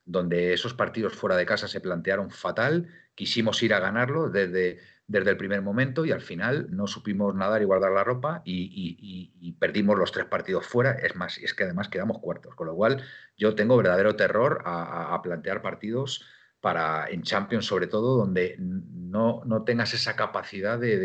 donde 0.05 0.53
esos 0.53 0.75
partidos 0.75 1.15
fuera 1.15 1.37
de 1.37 1.47
casa 1.47 1.69
se 1.69 1.81
plantearon 1.81 2.31
fatal 2.31 2.88
quisimos 3.14 3.62
ir 3.62 3.75
a 3.75 3.81
ganarlo 3.81 4.31
desde, 4.31 4.79
desde 5.07 5.31
el 5.31 5.37
primer 5.37 5.62
momento 5.62 6.05
y 6.05 6.12
al 6.12 6.20
final 6.20 6.68
no 6.70 6.87
supimos 6.87 7.35
nadar 7.35 7.62
y 7.62 7.64
guardar 7.66 7.92
la 7.92 8.05
ropa 8.05 8.42
y, 8.44 8.62
y- 8.64 8.96
y- 9.40 9.48
y 9.48 9.53
perdimos 9.53 9.98
los 9.98 10.12
tres 10.12 10.27
partidos 10.27 10.66
fuera. 10.66 10.92
Es 10.92 11.14
más, 11.16 11.38
es 11.38 11.55
que 11.55 11.64
además 11.64 11.88
quedamos 11.88 12.18
cuartos, 12.20 12.55
con 12.55 12.66
lo 12.68 12.75
cual 12.75 13.03
yo 13.37 13.55
tengo 13.55 13.77
verdadero 13.77 14.16
terror 14.16 14.62
a, 14.64 15.14
a- 15.14 15.22
plantear 15.22 15.62
partidos 15.62 16.25
para 16.61 17.09
en 17.11 17.22
Champions 17.22 17.66
sobre 17.66 17.87
todo, 17.88 18.16
donde 18.16 18.57
no, 18.59 19.42
no 19.44 19.64
tengas 19.64 19.94
esa 19.94 20.14
capacidad 20.16 20.79
de, 20.79 20.98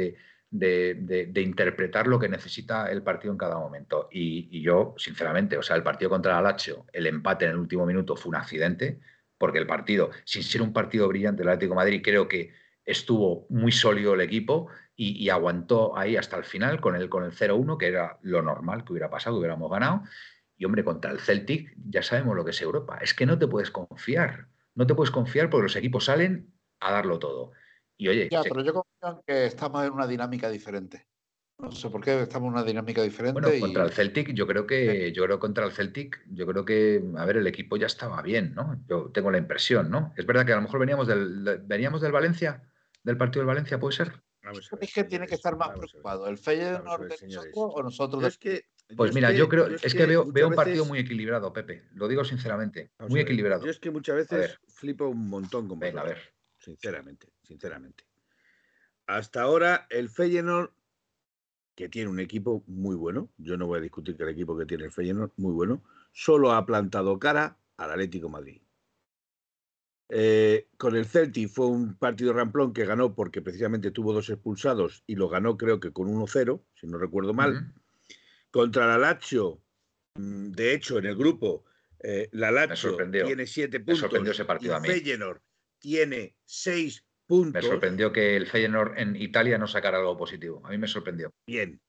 de- 0.49 0.95
de- 0.95 1.25
de- 1.27 1.41
interpretar 1.41 2.07
lo 2.07 2.19
que 2.19 2.29
necesita 2.29 2.89
el 2.91 3.03
partido 3.03 3.31
en 3.33 3.37
cada 3.37 3.57
momento. 3.57 4.07
Y, 4.11 4.61
yo, 4.61 4.93
sinceramente, 4.97 5.57
o 5.57 5.63
sea, 5.63 5.75
el 5.75 5.83
partido 5.83 6.09
contra 6.09 6.33
el 6.33 6.37
Alacho, 6.39 6.85
el 6.93 7.07
empate 7.07 7.45
en 7.45 7.51
el 7.51 7.57
último 7.57 7.85
minuto 7.85 8.15
fue 8.15 8.29
un 8.29 8.35
accidente, 8.35 8.99
porque 9.37 9.59
el 9.59 9.67
partido, 9.67 10.11
sin 10.25 10.43
ser 10.43 10.61
un 10.61 10.73
partido 10.73 11.07
brillante 11.07 11.41
del 11.43 11.49
Atlético 11.49 11.73
de 11.73 11.75
Madrid, 11.77 12.01
creo 12.03 12.27
que 12.27 12.53
estuvo 12.85 13.45
muy 13.49 13.71
sólido 13.71 14.13
el 14.13 14.21
equipo 14.21 14.67
y, 14.95 15.11
y 15.23 15.29
aguantó 15.29 15.97
ahí 15.97 16.15
hasta 16.15 16.37
el 16.37 16.43
final 16.43 16.79
con 16.81 16.95
el, 16.95 17.09
con 17.09 17.23
el 17.23 17.31
0-1, 17.31 17.77
que 17.77 17.87
era 17.87 18.17
lo 18.21 18.41
normal 18.41 18.83
que 18.85 18.93
hubiera 18.93 19.09
pasado, 19.09 19.35
que 19.35 19.39
hubiéramos 19.39 19.69
ganado. 19.69 20.03
Y 20.57 20.65
hombre, 20.65 20.83
contra 20.83 21.11
el 21.11 21.19
Celtic 21.19 21.73
ya 21.77 22.01
sabemos 22.01 22.35
lo 22.35 22.43
que 22.43 22.51
es 22.51 22.61
Europa. 22.61 22.97
Es 23.01 23.13
que 23.13 23.25
no 23.25 23.37
te 23.37 23.47
puedes 23.47 23.69
confiar. 23.71 24.47
No 24.73 24.87
te 24.87 24.95
puedes 24.95 25.11
confiar 25.11 25.49
porque 25.49 25.63
los 25.63 25.75
equipos 25.75 26.05
salen 26.05 26.53
a 26.79 26.91
darlo 26.91 27.19
todo. 27.19 27.51
Y 27.97 28.07
oye, 28.07 28.29
Ya, 28.31 28.41
se- 28.43 28.49
pero 28.49 28.61
yo 28.63 28.73
confío 28.73 29.19
en 29.19 29.23
que 29.27 29.45
estamos 29.45 29.85
en 29.85 29.91
una 29.93 30.07
dinámica 30.07 30.49
diferente. 30.49 31.07
No 31.59 31.71
sé 31.71 31.89
por 31.89 32.03
qué 32.03 32.21
estamos 32.21 32.47
en 32.47 32.53
una 32.53 32.63
dinámica 32.63 33.01
diferente. 33.01 33.33
Bueno, 33.41 33.53
y- 33.55 33.59
contra 33.59 33.83
el 33.83 33.91
Celtic, 33.91 34.31
yo 34.33 34.45
creo 34.45 34.67
que, 34.67 35.11
yo 35.11 35.23
creo 35.23 35.37
que 35.37 35.41
contra 35.41 35.65
el 35.65 35.71
Celtic, 35.71 36.23
yo 36.29 36.45
creo 36.45 36.63
que, 36.63 37.03
a 37.17 37.25
ver, 37.25 37.37
el 37.37 37.47
equipo 37.47 37.77
ya 37.77 37.87
estaba 37.87 38.21
bien, 38.21 38.53
¿no? 38.53 38.79
Yo 38.87 39.09
tengo 39.11 39.31
la 39.31 39.39
impresión, 39.39 39.89
¿no? 39.89 40.13
Es 40.15 40.25
verdad 40.27 40.45
que 40.45 40.53
a 40.53 40.57
lo 40.57 40.61
mejor 40.61 40.79
veníamos 40.79 41.07
del, 41.07 41.43
de- 41.43 41.57
veníamos 41.57 42.01
del 42.01 42.11
Valencia, 42.11 42.61
del 43.03 43.17
partido 43.17 43.41
del 43.41 43.47
Valencia, 43.47 43.79
¿puede 43.79 43.95
ser? 43.95 44.21
Ver, 44.43 44.79
dije 44.79 45.03
tiene 45.05 45.25
que 45.27 45.35
estar 45.35 45.57
más 45.57 45.69
preocupado. 45.75 46.27
¿El 46.27 46.37
Feyenoord 46.37 47.07
de 47.09 47.27
nosotros 47.27 47.51
o 47.55 47.83
nosotros 47.83 48.21
de 48.21 48.27
es 48.29 48.37
que 48.37 48.65
Pues 48.95 49.09
es 49.09 49.15
mira, 49.15 49.31
yo 49.31 49.49
creo, 49.49 49.67
yo 49.67 49.75
es 49.81 49.93
que 49.93 50.05
veo, 50.05 50.25
veo 50.31 50.47
un 50.47 50.55
partido 50.55 50.77
veces- 50.83 50.87
muy 50.89 50.99
equilibrado, 50.99 51.51
Pepe. 51.51 51.83
Lo 51.93 52.07
digo 52.07 52.23
sinceramente, 52.23 52.91
Vamos 52.99 53.11
muy 53.11 53.19
equilibrado. 53.21 53.65
Yo 53.65 53.71
es 53.71 53.79
que 53.79 53.91
muchas 53.91 54.15
veces 54.15 54.57
flipo 54.69 55.07
un 55.07 55.27
montón 55.27 55.67
con 55.67 55.79
Venga, 55.79 56.01
a 56.01 56.05
ver. 56.05 56.19
sinceramente, 56.59 57.33
sinceramente. 57.41 58.05
Hasta 59.07 59.41
ahora 59.41 59.87
el 59.89 60.07
Feyenoord, 60.09 60.71
que 61.77 61.89
tiene 61.89 62.09
un 62.09 62.19
equipo 62.19 62.63
muy 62.65 62.95
bueno, 62.95 63.29
yo 63.37 63.55
no 63.55 63.67
voy 63.67 63.77
a 63.77 63.81
discutir 63.81 64.17
que 64.17 64.23
el 64.23 64.29
equipo 64.29 64.57
que 64.57 64.65
tiene 64.65 64.85
el 64.85 64.91
Feyenoord, 64.91 65.31
muy 65.37 65.53
bueno, 65.53 65.83
solo 66.11 66.51
ha 66.51 66.65
plantado 66.65 67.19
cara 67.19 67.59
al 67.77 67.91
Atlético 67.91 68.25
de 68.25 68.31
Madrid. 68.31 68.61
Eh, 70.09 70.69
con 70.77 70.95
el 70.95 71.05
Celtic 71.05 71.49
fue 71.49 71.67
un 71.67 71.95
partido 71.95 72.33
ramplón 72.33 72.73
que 72.73 72.83
ganó 72.83 73.13
porque 73.13 73.43
precisamente 73.43 73.91
tuvo 73.91 74.11
dos 74.11 74.27
expulsados 74.31 75.03
y 75.05 75.15
lo 75.15 75.29
ganó 75.29 75.55
creo 75.55 75.79
que 75.79 75.91
con 75.91 76.07
1-0, 76.07 76.63
si 76.73 76.87
no 76.87 76.97
recuerdo 76.97 77.35
mal. 77.35 77.71
Contra 78.49 78.87
la 78.87 78.97
Lazio, 78.97 79.61
mm, 80.15 80.49
de 80.53 80.73
hecho, 80.73 80.97
en 80.97 81.05
el 81.05 81.15
grupo, 81.15 81.65
eh, 81.99 82.27
la 82.31 82.49
Lazio 82.49 82.97
tiene 83.11 83.45
siete 83.45 83.77
Me 83.77 83.85
puntos. 83.85 83.99
sorprendió 83.99 84.31
ese 84.31 84.45
partido 84.45 84.73
y 84.73 84.75
a 84.77 84.79
mí. 84.79 84.89
Tiene 85.79 86.35
seis 86.43 87.05
Me 87.29 87.61
sorprendió 87.61 88.11
que 88.13 88.37
el 88.37 88.47
Feyenoord 88.47 88.97
en 88.97 89.15
Italia 89.15 89.57
no 89.57 89.67
sacara 89.67 89.97
algo 89.97 90.17
positivo. 90.17 90.61
A 90.65 90.69
mí 90.69 90.77
me 90.77 90.87
sorprendió. 90.87 91.31
Bien. 91.45 91.81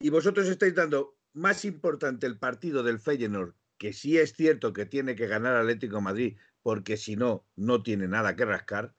Y 0.00 0.08
vosotros 0.10 0.48
estáis 0.48 0.74
dando 0.74 1.18
más 1.34 1.64
importante 1.64 2.26
el 2.26 2.38
partido 2.38 2.82
del 2.82 2.98
Feyenoord, 2.98 3.54
que 3.78 3.92
sí 3.92 4.18
es 4.18 4.32
cierto 4.32 4.72
que 4.72 4.86
tiene 4.86 5.14
que 5.14 5.26
ganar 5.26 5.56
Atlético 5.56 5.96
de 5.96 6.02
Madrid, 6.02 6.38
porque 6.62 6.96
si 6.96 7.16
no, 7.16 7.46
no 7.56 7.82
tiene 7.82 8.08
nada 8.08 8.34
que 8.34 8.44
rascar. 8.44 8.94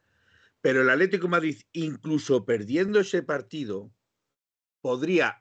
Pero 0.62 0.82
el 0.82 0.90
Atlético 0.90 1.24
de 1.24 1.32
Madrid, 1.32 1.62
incluso 1.72 2.46
perdiendo 2.46 3.00
ese 3.00 3.24
partido, 3.24 3.92
podría 4.82 5.40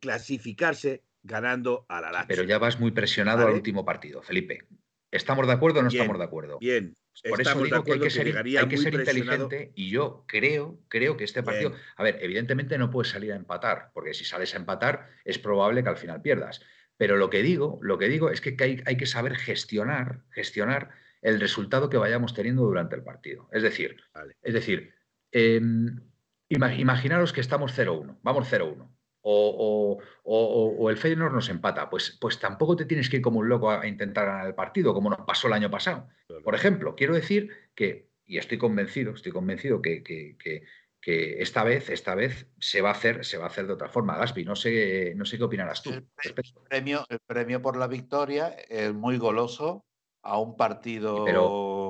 clasificarse 0.00 1.04
ganando 1.22 1.86
a 1.88 2.00
la 2.00 2.12
Lazio. 2.12 2.28
Pero 2.28 2.44
ya 2.44 2.58
vas 2.58 2.78
muy 2.78 2.90
presionado 2.92 3.40
al 3.40 3.46
Vale. 3.46 3.56
último 3.56 3.84
partido, 3.84 4.22
Felipe. 4.22 4.66
¿Estamos 5.10 5.46
de 5.46 5.52
acuerdo 5.52 5.80
o 5.80 5.82
no 5.82 5.88
Bien, 5.88 6.02
estamos 6.02 6.18
de 6.18 6.24
acuerdo? 6.24 6.58
Bien. 6.58 6.96
Por 7.28 7.40
eso 7.40 7.50
estamos 7.50 7.62
de 7.64 7.70
digo 7.70 7.84
que 7.84 7.92
hay 7.92 8.00
que 8.00 8.10
ser, 8.10 8.26
hay 8.38 8.68
que 8.68 8.76
inteligente 8.76 9.72
y 9.74 9.90
yo 9.90 10.24
creo, 10.26 10.80
creo 10.88 11.16
que 11.16 11.24
este 11.24 11.42
partido, 11.42 11.70
Bien. 11.70 11.82
a 11.96 12.02
ver, 12.02 12.18
evidentemente 12.22 12.78
no 12.78 12.90
puedes 12.90 13.10
salir 13.10 13.32
a 13.32 13.36
empatar, 13.36 13.90
porque 13.92 14.14
si 14.14 14.24
sales 14.24 14.54
a 14.54 14.58
empatar 14.58 15.08
es 15.24 15.38
probable 15.38 15.82
que 15.82 15.88
al 15.88 15.96
final 15.96 16.22
pierdas. 16.22 16.60
Pero 16.96 17.16
lo 17.16 17.28
que 17.30 17.42
digo, 17.42 17.78
lo 17.82 17.98
que 17.98 18.08
digo 18.08 18.30
es 18.30 18.40
que 18.40 18.56
hay, 18.60 18.82
hay 18.86 18.96
que 18.96 19.06
saber 19.06 19.34
gestionar, 19.36 20.22
gestionar 20.30 20.90
el 21.22 21.40
resultado 21.40 21.90
que 21.90 21.96
vayamos 21.98 22.32
teniendo 22.34 22.62
durante 22.62 22.94
el 22.96 23.02
partido. 23.02 23.48
Es 23.52 23.62
decir, 23.62 23.96
Vale. 24.14 24.36
es 24.42 24.54
decir, 24.54 24.94
em, 25.32 26.00
ima- 26.48 26.78
imaginaros 26.78 27.32
que 27.32 27.40
estamos 27.40 27.72
0-1, 27.72 28.18
vamos 28.22 28.48
0-1. 28.48 28.88
O, 29.22 29.98
o- 30.24 30.32
o- 30.34 30.76
o 30.78 30.90
el 30.90 30.96
Feyenoord 30.96 31.34
nos 31.34 31.48
empata, 31.50 31.90
pues, 31.90 32.16
pues 32.20 32.38
tampoco 32.38 32.76
te 32.76 32.86
tienes 32.86 33.10
que 33.10 33.16
ir 33.16 33.22
como 33.22 33.40
un 33.40 33.48
loco 33.48 33.70
a, 33.70 33.86
intentar 33.86 34.26
ganar 34.26 34.46
el 34.46 34.54
partido, 34.54 34.94
como 34.94 35.10
nos 35.10 35.26
pasó 35.26 35.46
el 35.48 35.52
año 35.54 35.70
pasado. 35.70 36.08
Por 36.42 36.54
ejemplo, 36.54 36.94
quiero 36.96 37.14
decir 37.14 37.50
que, 37.74 38.08
y 38.24 38.38
estoy 38.38 38.56
convencido, 38.58 39.12
estoy 39.12 39.32
convencido 39.32 39.82
que, 39.82 40.02
que- 40.02 40.36
que- 40.38 40.62
que 41.02 41.40
esta 41.40 41.64
vez, 41.64 41.88
esta 41.88 42.14
vez 42.14 42.46
se 42.58 42.82
va 42.82 42.90
a 42.90 42.92
hacer, 42.92 43.24
se 43.24 43.38
va 43.38 43.44
a 43.44 43.48
hacer 43.48 43.66
de 43.66 43.72
otra 43.72 43.88
forma. 43.88 44.18
Gaspi, 44.18 44.44
no 44.44 44.54
sé, 44.54 45.14
no 45.16 45.24
sé 45.24 45.38
qué 45.38 45.44
opinarás 45.44 45.82
tú. 45.82 45.90
El 45.90 46.34
premio, 46.68 47.06
el 47.08 47.18
premio 47.26 47.62
por 47.62 47.76
la 47.76 47.86
victoria 47.86 48.48
es 48.68 48.92
muy 48.92 49.16
goloso 49.16 49.86
a 50.22 50.38
un 50.38 50.56
partido. 50.56 51.24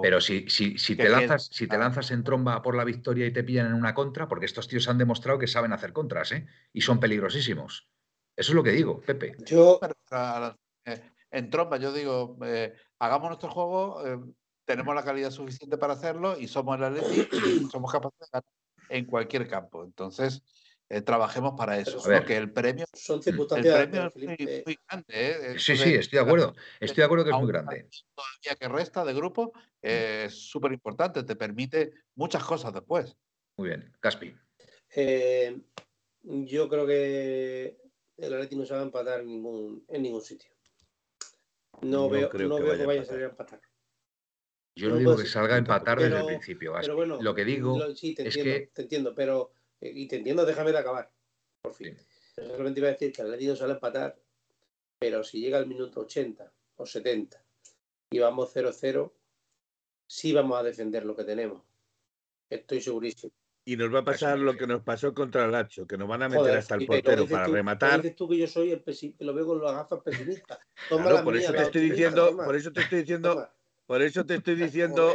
Pero 0.03 0.21
si, 0.21 0.49
si, 0.49 0.79
si 0.79 0.97
que 0.97 1.05
te 1.05 1.09
lanzas, 1.09 1.49
si 1.53 1.67
te 1.67 1.79
lanzas 1.79 2.11
en 2.11 2.25
tromba 2.25 2.63
por 2.63 2.75
la 2.75 2.85
victoria 2.85 3.27
y 3.27 3.33
te 3.33 3.45
pillan 3.45 3.67
en 3.67 3.75
una 3.75 3.95
contra, 3.95 4.29
porque 4.29 4.47
estos 4.47 4.69
tíos 4.69 4.89
han 4.89 4.99
demostrado 4.99 5.39
que 5.39 5.47
saben 5.47 5.73
hacer 5.73 5.93
contras, 5.93 6.33
¿eh? 6.33 6.47
Y 6.73 6.81
son 6.81 7.01
peligrosísimos. 7.01 7.89
Eso 8.37 8.53
es 8.53 8.55
lo 8.55 8.63
que 8.63 8.71
digo, 8.71 9.01
Pepe. 9.01 9.35
Yo, 9.47 9.79
Pero, 9.81 10.57
eh, 10.85 11.01
en 11.31 11.51
tromba, 11.51 11.77
yo 11.77 11.93
digo, 11.93 12.39
eh, 12.45 12.75
hagamos 12.99 13.29
nuestro 13.29 13.51
juego, 13.51 14.07
eh, 14.07 14.19
tenemos 14.65 14.95
la 14.95 15.05
calidad 15.05 15.31
suficiente 15.31 15.77
para 15.77 15.95
hacerlo 15.95 16.39
y 16.39 16.49
somos 16.49 16.77
el 16.77 16.85
Atleti 16.85 17.29
y 17.37 17.69
somos 17.71 17.93
capaces 17.93 18.19
de 18.21 18.27
ganar 18.33 18.45
en 18.89 19.05
cualquier 19.05 19.49
campo. 19.49 19.85
Entonces, 19.85 20.43
eh, 20.91 21.01
trabajemos 21.03 21.55
para 21.57 21.79
eso. 21.79 21.97
¿no? 22.07 22.25
Que 22.25 22.37
el 22.37 22.53
premio, 22.53 22.85
son 22.93 23.19
el 23.19 23.23
circunstancias, 23.23 23.75
premio 23.75 24.07
es 24.09 24.17
muy, 24.67 24.77
grande. 24.89 25.07
¿eh? 25.09 25.59
Sí, 25.59 25.77
sí, 25.77 25.95
estoy 25.95 26.19
de 26.19 26.25
acuerdo. 26.25 26.55
Estoy 26.81 26.97
de 26.97 27.05
acuerdo 27.05 27.25
que 27.25 27.31
es 27.31 27.37
muy 27.37 27.49
grande. 27.49 27.89
Todavía 28.15 28.57
que 28.59 28.69
resta 28.69 29.05
de 29.05 29.15
grupo 29.15 29.53
eh, 29.81 30.25
es 30.27 30.35
súper 30.35 30.73
importante, 30.73 31.23
te 31.23 31.37
permite 31.37 31.93
muchas 32.17 32.43
cosas 32.45 32.73
después. 32.75 33.17
Muy 33.57 33.69
bien. 33.69 33.93
Gaspi. 34.03 34.35
eh, 34.97 35.61
yo 36.23 36.69
creo 36.69 36.87
que 36.87 37.79
el 38.19 38.35
Atleti 38.35 38.57
no 38.57 38.67
se 38.67 38.75
va 38.75 38.81
a 38.81 38.83
empatar 38.83 39.21
en 39.21 39.27
ningún, 39.29 39.85
en 39.89 40.03
ningún 40.03 40.21
sitio. 40.23 40.51
No, 41.83 42.03
No 42.03 42.11
veo, 42.11 42.29
creo 42.29 42.49
no 42.49 42.57
que 42.57 42.63
veo 42.63 42.71
vaya 42.73 42.79
que 42.79 42.85
a 42.85 42.87
vaya 42.87 43.03
a 43.03 43.05
salir 43.05 43.25
a 43.25 43.29
empatar. 43.29 43.61
Yo 44.77 44.89
no 44.89 44.95
No 44.95 44.99
digo 44.99 45.17
que 45.17 45.25
salga 45.27 45.55
a 45.55 45.59
empatar 45.59 45.99
desde 46.01 46.19
el 46.19 46.27
principio. 46.27 46.75
Pero 46.81 46.97
bueno, 46.97 47.23
lo 47.23 47.35
que 47.35 47.45
digo 47.45 47.79
lo- 47.79 47.95
sí, 47.97 48.15
te 48.15 48.27
es 48.29 48.37
entiendo, 48.37 48.61
que 48.67 48.73
te 48.73 48.83
entiendo, 48.83 49.15
pero 49.15 49.53
y 49.81 50.07
te 50.09 50.17
entiendo, 50.17 50.45
déjame 50.45 50.73
de 50.73 50.79
acabar, 50.79 51.11
por 51.63 51.75
fin. 51.75 51.97
Sí. 51.97 52.43
Yo 52.43 52.47
Solamente 52.49 52.81
iba 52.81 52.89
a 52.89 52.93
decir 52.93 53.13
que 53.13 53.23
el 53.23 53.57
sale 53.57 53.73
a 53.73 53.75
empatar, 53.75 54.19
pero 54.99 55.25
si 55.25 55.41
llega 55.41 55.59
al 55.59 55.67
minuto 55.67 56.01
80 56.01 56.53
o 56.77 56.87
70 56.87 57.43
y 58.11 58.19
vamos 58.19 58.55
0-0, 58.55 59.13
sí 60.07 60.33
vamos 60.33 60.59
a 60.59 60.63
defender 60.63 61.05
lo 61.05 61.17
que 61.17 61.25
tenemos. 61.25 61.63
Estoy 62.49 62.81
segurísimo. 62.81 63.33
Y 63.65 63.77
nos 63.77 63.93
va 63.95 63.99
a 63.99 64.03
eso 64.03 64.07
pasar 64.07 64.39
lo 64.39 64.57
que 64.57 64.67
nos 64.67 64.83
pasó 64.83 65.15
contra 65.15 65.45
el 65.45 65.55
Hacho, 65.55 65.87
que 65.87 65.97
nos 65.97 66.09
van 66.09 66.23
a 66.23 66.29
meter 66.29 66.41
Joder, 66.41 66.57
hasta 66.59 66.75
el 66.75 66.87
portero 66.87 67.27
para 67.29 67.47
tú- 67.47 67.53
rematar. 67.53 68.03
dices 68.03 68.17
tú 68.17 68.29
que 68.29 68.39
yo 68.39 68.47
soy 68.47 68.73
el 68.73 68.85
pesi- 68.85 69.17
que 69.17 69.25
lo 69.25 69.35
veo 69.35 69.47
con 69.47 69.63
las 69.63 69.73
gafas 69.75 70.01
pesimistas. 70.03 70.59
Toma 70.89 71.03
Claro, 71.05 71.17
la 71.17 71.25
por 71.25 71.35
mía, 71.35 71.43
eso 71.45 71.53
te 71.55 71.63
estoy 71.63 71.91
diciendo, 71.91 72.27
toma, 72.31 72.45
por 72.45 72.57
eso 72.57 72.73
te 72.73 72.81
estoy 72.81 72.99
diciendo, 73.01 73.49
por 73.87 74.03
eso 74.03 74.27
te 74.27 74.35
estoy 74.37 74.55
diciendo 74.57 75.15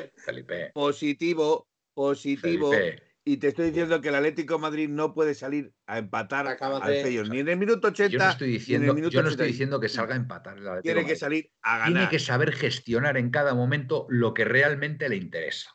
positivo, 0.73 1.67
positivo, 1.93 2.71
Felipe. 2.71 3.03
Y 3.25 3.37
te 3.37 3.47
estoy 3.49 3.67
diciendo 3.67 3.99
que 4.01 4.09
el 4.09 4.15
Atlético 4.15 4.53
de 4.55 4.59
Madrid 4.61 4.87
no 4.89 5.13
puede 5.13 5.33
salir 5.33 5.73
a 5.87 5.97
empatar 5.97 6.47
Acabas 6.47 6.81
al 6.83 6.93
de- 6.93 7.23
ni 7.29 7.39
en 7.39 7.49
el 7.49 7.57
minuto 7.57 7.87
80 7.87 8.11
Yo 8.11 8.19
no 8.19 8.29
estoy 8.29 8.47
ni 8.47 8.53
en 8.53 8.55
el 8.55 8.59
diciendo, 8.59 8.93
minuto 8.93 9.11
yo 9.11 9.21
no 9.23 9.29
estoy 9.29 9.45
80. 9.45 9.51
diciendo 9.51 9.79
que 9.79 9.89
salga 9.89 10.13
a 10.13 10.17
empatar 10.17 10.57
el 10.57 10.67
Atlético 10.67 10.93
Tiene 10.93 11.05
que 11.07 11.15
salir 11.15 11.51
a 11.63 11.77
Tiene 11.85 11.93
ganar. 11.95 12.09
que 12.11 12.19
saber 12.19 12.53
gestionar 12.53 13.17
en 13.17 13.31
cada 13.31 13.53
momento 13.55 14.05
lo 14.09 14.33
que 14.33 14.45
realmente 14.45 15.09
le 15.09 15.15
interesa. 15.17 15.71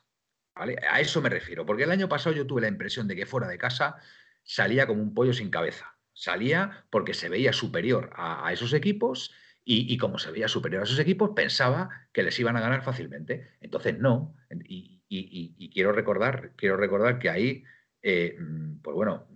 ¿vale? 0.54 0.76
A 0.90 1.00
eso 1.00 1.20
me 1.22 1.28
refiero, 1.28 1.66
porque 1.66 1.82
el 1.84 1.90
año 1.90 2.08
pasado 2.08 2.34
yo 2.36 2.46
tuve 2.46 2.60
la 2.60 2.68
impresión 2.68 3.08
de 3.08 3.16
que 3.16 3.26
fuera 3.26 3.48
de 3.48 3.58
casa 3.58 3.96
salía 4.42 4.86
como 4.86 5.02
un 5.02 5.12
pollo 5.14 5.32
sin 5.32 5.50
cabeza. 5.50 5.96
Salía 6.12 6.86
porque 6.90 7.14
se 7.14 7.28
veía 7.28 7.52
superior 7.52 8.10
a, 8.14 8.46
a 8.46 8.52
esos 8.52 8.72
equipos 8.74 9.32
y, 9.64 9.92
y 9.92 9.96
como 9.96 10.18
se 10.18 10.30
veía 10.30 10.48
superior 10.48 10.82
a 10.82 10.84
esos 10.84 10.98
equipos 10.98 11.30
pensaba 11.34 11.88
que 12.12 12.22
les 12.22 12.38
iban 12.38 12.56
a 12.56 12.60
ganar 12.60 12.82
fácilmente. 12.82 13.56
Entonces 13.60 13.98
no. 13.98 14.36
Y, 14.66 14.99
y- 15.10 15.18
y- 15.40 15.54
y 15.58 15.70
quiero 15.70 15.92
recordar, 15.92 16.52
quiero 16.56 16.76
recordar 16.76 17.18
que 17.18 17.28
ahí, 17.28 17.64
eh, 18.00 18.36
mm, 18.38 18.76
pues 18.80 18.94
bueno, 18.94 19.26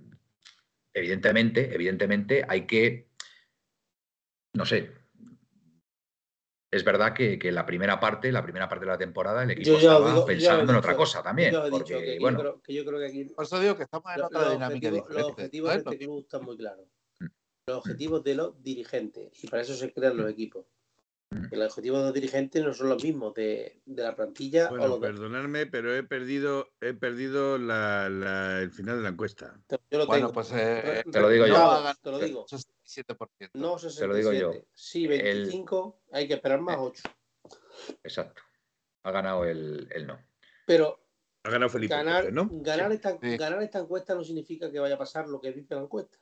evidentemente, 0.95 1.75
evidentemente 1.75 2.45
hay 2.49 2.65
que, 2.67 3.09
no 4.55 4.65
sé, 4.65 4.93
es 6.71 6.85
verdad 6.85 7.13
que, 7.13 7.39
que 7.39 7.51
la 7.53 7.67
primera 7.67 7.99
parte, 8.01 8.31
la 8.33 8.43
primera 8.43 8.69
parte 8.69 8.85
de 8.85 8.91
la 8.93 8.99
temporada, 8.99 9.43
el 9.43 9.51
equipo 9.51 9.77
estaba 9.77 10.09
digo- 10.11 10.27
pensando 10.27 10.73
en 10.73 10.79
otra 10.79 10.97
cosa 10.97 11.23
también. 11.23 11.53
Yo 11.53 11.63
he 11.63 11.65
dicho 11.67 11.79
porque, 11.79 12.05
que, 12.05 12.19
bueno, 12.21 12.39
yo 12.39 12.43
creo, 12.43 12.63
que 12.63 12.75
yo 12.75 12.85
creo 12.85 12.99
que 13.01 13.07
aquí 13.07 13.25
Por 13.27 13.45
eso 13.45 13.61
digo 13.61 13.77
que 13.77 13.83
estamos 13.85 14.13
en 14.15 14.21
lo- 14.21 14.27
otra 14.27 14.41
los, 14.43 14.53
dinámica 14.53 14.89
objetivos, 14.89 15.11
los 15.15 15.25
objetivos 15.25 15.71
de 15.73 15.77
este 15.79 15.99
club 15.99 16.21
están 16.21 16.45
muy 16.45 16.57
claros. 16.57 16.87
Mm. 17.21 17.27
Los 17.67 17.79
objetivos 17.79 18.25
de 18.25 18.35
los 18.35 18.63
dirigentes. 18.63 19.45
Y 19.45 19.49
para 19.49 19.63
eso 19.63 19.75
se 19.75 19.93
crean 19.93 20.17
los 20.17 20.31
equipos. 20.31 20.67
Mm. 21.35 21.49
Y 21.53 21.57
los 21.57 21.69
objetivos 21.69 21.99
de 21.99 22.05
los 22.05 22.15
dirigentes 22.15 22.63
no 22.65 22.73
son 22.73 22.89
los 22.91 23.03
mismos 23.03 23.35
de, 23.35 23.81
de 23.85 24.03
la 24.03 24.15
plantilla 24.15 24.67
o 24.67 24.71
Bueno, 24.71 24.87
los 24.89 25.01
de- 25.01 25.07
perdonadme, 25.09 25.67
pero 25.67 25.95
he 25.95 26.03
perdido, 26.05 26.69
he 26.81 26.95
perdido 26.95 27.59
la- 27.59 28.09
la- 28.09 28.61
el 28.61 28.71
final 28.71 28.97
de 28.99 29.03
la 29.03 29.09
encuesta. 29.09 29.61
Yo 29.69 29.99
lo 29.99 30.07
Bueno, 30.07 30.29
tengo. 30.29 30.33
pues 30.33 30.53
eh, 30.55 31.03
Te 31.11 31.21
lo 31.21 31.29
digo 31.29 31.47
no 31.49 31.55
yo. 31.85 31.93
Te 32.03 32.11
lo 32.11 32.19
digo. 32.21 32.47
67%. 32.49 33.51
No 33.55 33.77
Te 33.77 34.07
lo 34.07 34.15
digo 34.15 34.31
67. 34.31 34.39
yo. 34.41 34.67
Sí, 34.75 35.07
25. 35.07 36.03
Hay 36.13 36.29
que 36.29 36.35
esperar 36.35 36.61
más 36.61 36.77
Eh. 36.77 36.81
8. 36.81 37.03
exacto. 38.03 38.43
Ha 39.03 39.11
ganado 39.11 39.45
el, 39.45 39.89
el 39.93 40.07
no. 40.07 40.19
Pero 40.67 41.01
Ha 41.43 41.51
ganado 41.51 41.69
Felipe, 41.69 41.95
ganar, 41.95 42.25
entonces, 42.27 42.53
¿no? 42.57 42.63
ganar, 42.63 42.93
esta, 42.93 43.19
Sí. 43.21 43.37
ganar 43.37 43.63
esta 43.63 43.79
encuesta 43.81 44.15
no 44.15 44.25
significa 44.25 44.71
que 44.71 44.79
vaya 44.79 44.95
a 44.95 44.99
pasar 44.99 45.29
lo 45.29 45.41
que 45.41 45.53
dice 45.53 45.75
la 45.75 45.83
encuesta. 45.83 46.17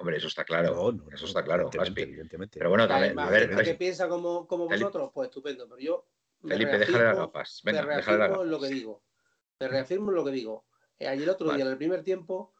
Hombre, 0.00 0.16
eso 0.16 0.28
está 0.28 0.44
claro. 0.44 0.74
No, 0.74 0.92
no, 0.92 1.04
eso 1.12 1.26
está 1.26 1.44
claro, 1.44 1.64
evidentemente, 1.64 1.78
Gaspi. 2.00 2.02
evidentemente. 2.02 2.58
Pero 2.58 2.70
bueno, 2.70 2.88
también, 2.88 3.18
a 3.18 3.28
ver, 3.28 3.50
que 3.62 3.74
piensa 3.74 4.08
como, 4.08 4.46
como 4.46 4.66
Felipe. 4.66 4.84
vosotros, 4.86 5.10
pues 5.12 5.28
estupendo. 5.28 5.68
Pero 5.68 5.78
yo 5.80 6.06
me 6.42 6.52
Felipe, 6.54 6.78
déjale 6.78 7.04
las 7.04 7.16
reafirmo- 7.16 7.26
gafas. 7.26 7.60
me 7.64 7.72
Venga, 7.72 7.80
déjale 7.82 7.96
las 7.98 8.06
reafirmo 8.06 8.28
gafas. 8.32 8.44
en 8.46 8.50
lo 8.50 8.60
que 8.60 8.68
digo. 8.68 9.02
Me 9.60 9.68
reafirmo 9.68 10.08
en 10.10 10.14
lo 10.16 10.24
que 10.24 10.30
digo. 10.30 10.64
Eh, 10.98 11.06
Ayer 11.06 11.28
otro 11.28 11.46
Vale. 11.48 11.58
día, 11.58 11.66
en 11.66 11.72
el 11.72 11.76
primer 11.76 12.02
tiempo, 12.02 12.54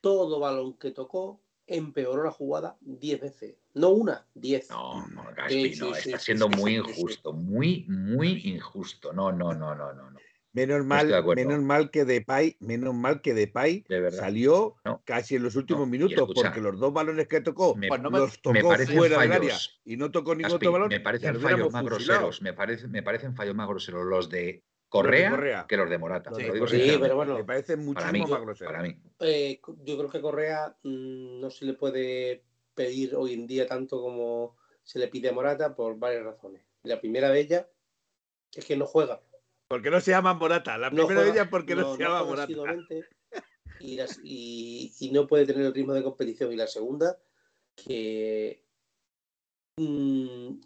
todo 0.00 0.38
balón 0.38 0.78
que 0.78 0.92
tocó 0.92 1.40
empeoró 1.66 2.22
la 2.22 2.30
jugada 2.30 2.76
10 2.80 3.20
veces. 3.20 3.56
No 3.74 3.90
una, 3.90 4.24
10. 4.34 4.70
No, 4.70 5.06
no, 5.08 5.24
Gaspi, 5.36 5.74
Sí, 5.74 5.80
no, 5.80 5.92
sí, 5.94 6.00
está 6.10 6.18
sí, 6.20 6.24
siendo 6.26 6.48
sí, 6.48 6.56
muy 6.56 6.70
sí, 6.76 6.78
sí, 6.78 6.84
sí. 6.84 7.00
injusto, 7.00 7.32
muy, 7.32 7.84
muy 7.88 8.40
injusto. 8.44 9.12
No, 9.12 9.32
no, 9.32 9.52
no, 9.52 9.74
no, 9.74 9.92
no, 9.92 10.10
no. 10.12 10.18
Menos 10.52 10.84
mal, 10.84 11.08
menos 11.36 11.60
mal 11.62 11.90
que 11.90 12.04
Depay, 12.04 12.56
menos 12.60 12.94
mal 12.94 13.20
que 13.20 13.34
Depay 13.34 13.84
De 13.88 14.10
salió 14.10 14.76
No. 14.84 15.02
casi 15.04 15.36
en 15.36 15.42
los 15.42 15.56
últimos 15.56 15.86
minutos, 15.86 16.16
escucha, 16.18 16.48
porque 16.48 16.60
los 16.60 16.80
dos 16.80 16.92
balones 16.92 17.28
que 17.28 17.40
tocó 17.42 17.74
me- 17.74 17.88
Pues 17.88 18.00
no 18.00 18.10
me- 18.10 18.18
los 18.18 18.32
me 18.46 18.60
tocó 18.60 18.68
parecen 18.70 18.96
fuera 18.96 19.20
del 19.20 19.32
área 19.32 19.50
fallos, 19.50 19.80
y 19.84 19.96
no 19.98 20.10
tocó 20.10 20.34
ningún 20.34 20.50
Gaspi, 20.50 20.56
otro 20.66 20.72
balón. 20.72 20.88
me 20.88 21.00
parecen 21.00 21.34
lo 21.34 21.40
fallos 21.40 21.72
más 21.72 21.82
fusilado. 21.86 22.20
groseros. 22.20 22.42
Me, 22.42 22.52
parece- 22.54 22.88
me 22.88 23.02
parecen 23.02 23.34
fallos 23.36 23.54
más 23.54 23.68
groseros 23.68 24.06
los 24.06 24.28
de 24.30 24.64
Correa, 24.88 25.30
Correa. 25.30 25.66
que 25.68 25.76
los 25.76 25.90
de 25.90 25.98
Morata. 25.98 26.30
Lo. 26.30 26.36
Sí, 26.66 26.96
pero 26.98 27.14
bueno, 27.16 27.36
Me 27.36 27.44
parece 27.44 27.76
muchísimo 27.76 28.26
más 28.26 28.40
grosero. 28.40 28.70
para 28.70 28.82
mí. 28.82 28.96
eh, 29.20 29.60
yo 29.84 29.98
creo 29.98 30.08
que 30.10 30.20
Correa 30.22 30.74
mm, 30.82 31.40
no 31.40 31.50
se 31.50 31.66
le 31.66 31.74
puede 31.74 32.42
pedir 32.74 33.14
hoy 33.14 33.34
en 33.34 33.46
día 33.46 33.66
tanto 33.66 34.00
como 34.00 34.56
se 34.82 34.98
le 34.98 35.08
pide 35.08 35.28
a 35.28 35.32
Morata 35.32 35.76
por 35.76 35.98
varias 35.98 36.24
razones. 36.24 36.62
La 36.84 36.98
primera 37.00 37.28
de 37.28 37.40
ellas 37.40 37.66
es 38.54 38.64
que 38.64 38.76
no 38.78 38.86
juega. 38.86 39.20
Porque 39.68 39.90
no 39.90 40.00
se 40.00 40.10
llama 40.12 40.32
Morata. 40.34 40.78
La 40.78 40.90
No 40.90 41.06
primera 41.06 41.22
de 41.26 41.30
ellas 41.30 41.48
porque 41.50 41.74
no, 41.76 41.94
se 41.94 42.02
llama 42.02 42.24
Morata. 42.24 42.52
y, 43.78 43.96
las- 43.96 44.18
y- 44.24 44.94
y 44.98 45.10
no 45.10 45.26
puede 45.26 45.46
tener 45.46 45.66
el 45.66 45.74
ritmo 45.74 45.92
de 45.92 46.02
competición. 46.02 46.50
Y 46.52 46.56
la 46.56 46.66
segunda, 46.66 47.18
que 47.76 48.64
mm, 49.76 50.60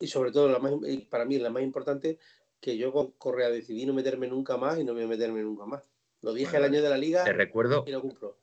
y 0.00 0.06
sobre 0.06 0.32
todo 0.32 0.48
la 0.48 0.58
más, 0.58 0.72
para 1.10 1.26
mí 1.26 1.38
la 1.38 1.50
más 1.50 1.62
importante, 1.62 2.18
que 2.60 2.76
yo 2.78 2.92
con 2.92 3.12
Correa 3.12 3.50
decidí 3.50 3.84
no 3.86 3.92
meterme 3.92 4.26
nunca 4.26 4.56
más 4.56 4.78
y 4.78 4.84
no 4.84 4.94
voy 4.94 5.04
a 5.04 5.06
meterme 5.08 5.42
nunca 5.42 5.66
más. 5.66 5.90
Lo 6.22 6.32
dije 6.32 6.52
Bueno, 6.52 6.66
el 6.66 6.72
año 6.74 6.82
de 6.82 6.90
la 6.90 6.98
liga 6.98 7.24
Te 7.24 7.32
recuerdo, 7.34 7.84
y 7.86 7.90
lo 7.92 8.00
cumplo. 8.00 8.38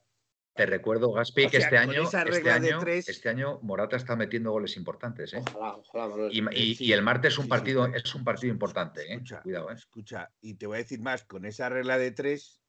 Te 0.57 0.65
recuerdo, 0.65 1.11
Gaspi, 1.13 1.45
O 1.45 1.49
que 1.49 1.57
sea, 1.57 1.67
este 1.67 1.77
año, 1.77 2.03
este 2.03 2.51
año, 2.51 2.79
tres- 2.79 3.07
este 3.07 3.29
año 3.29 3.59
Morata 3.61 3.95
está 3.95 4.15
metiendo 4.15 4.51
goles 4.51 4.75
importantes. 4.75 5.33
¿eh? 5.33 5.41
Ojalá, 5.53 5.75
ojalá, 5.77 6.07
Manuel. 6.09 6.31
Y, 6.33 6.59
y- 6.71 6.75
sí, 6.75 6.85
y 6.85 6.91
el 6.93 7.01
martes 7.03 7.33
es 7.33 7.37
un 7.39 7.43
sí, 7.43 7.47
sí. 7.47 7.49
partido, 7.51 7.85
es 7.87 8.15
un 8.15 8.23
partido 8.25 8.51
importante, 8.51 9.01
¿eh? 9.03 9.13
Escucha, 9.13 9.41
Cuidado, 9.41 9.71
¿eh? 9.71 9.75
escucha, 9.75 10.31
y 10.41 10.55
te 10.55 10.67
voy 10.67 10.75
a 10.75 10.79
decir 10.79 10.99
más, 10.99 11.23
con 11.23 11.45
esa 11.45 11.69
regla 11.69 11.97
de 11.97 12.11
tres, 12.11 12.61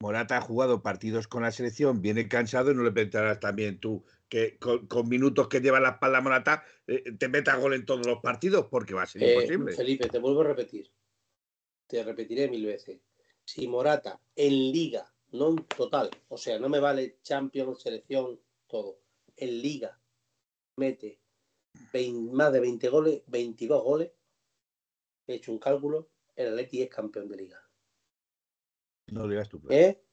Morata 0.00 0.36
ha 0.36 0.40
jugado 0.40 0.82
partidos 0.82 1.28
con 1.28 1.42
la 1.42 1.50
selección, 1.52 2.02
viene 2.02 2.28
cansado 2.28 2.70
y 2.70 2.74
no 2.74 2.82
le 2.82 2.92
pensarás 2.92 3.40
también 3.40 3.78
tú 3.78 4.04
que 4.28 4.58
con, 4.58 4.86
con 4.86 5.08
minutos 5.08 5.48
que 5.48 5.60
lleva 5.60 5.80
la 5.80 5.90
espalda 5.90 6.20
Morata 6.20 6.64
eh, 6.86 7.12
te 7.18 7.28
meta 7.28 7.56
gol 7.56 7.74
en 7.74 7.86
todos 7.86 8.04
los 8.06 8.18
partidos 8.20 8.66
porque 8.70 8.92
va 8.94 9.04
a 9.04 9.06
ser 9.06 9.22
Eh, 9.22 9.32
imposible. 9.34 9.72
Felipe, 9.72 10.08
te 10.08 10.18
vuelvo 10.18 10.40
a 10.42 10.44
repetir. 10.44 10.90
Te 11.86 12.02
repetiré 12.02 12.48
mil 12.48 12.66
veces. 12.66 13.00
Si 13.44 13.68
Morata 13.68 14.20
en 14.34 14.52
liga, 14.72 15.13
no 15.34 15.48
en 15.50 15.56
total, 15.64 16.10
o 16.28 16.38
sea, 16.38 16.58
no 16.60 16.68
me 16.68 16.78
vale 16.78 17.18
Champions, 17.22 17.82
selección, 17.82 18.40
todo. 18.68 19.00
En 19.36 19.60
liga 19.60 20.00
mete 20.76 21.20
20 21.92 22.32
más 22.32 22.52
de 22.52 22.60
20 22.60 22.88
goles, 22.88 23.22
22 23.26 23.82
goles. 23.82 24.12
He 25.26 25.34
hecho 25.34 25.50
un 25.50 25.58
cálculo. 25.58 26.10
El 26.36 26.48
Atleti 26.48 26.82
es 26.82 26.88
campeón 26.88 27.28
de 27.28 27.36
liga. 27.36 27.60
No 29.08 29.22
lo 29.22 29.28
digas 29.28 29.48
tú 29.48 29.60
claro. 29.60 29.74
¿Eh? 29.74 30.04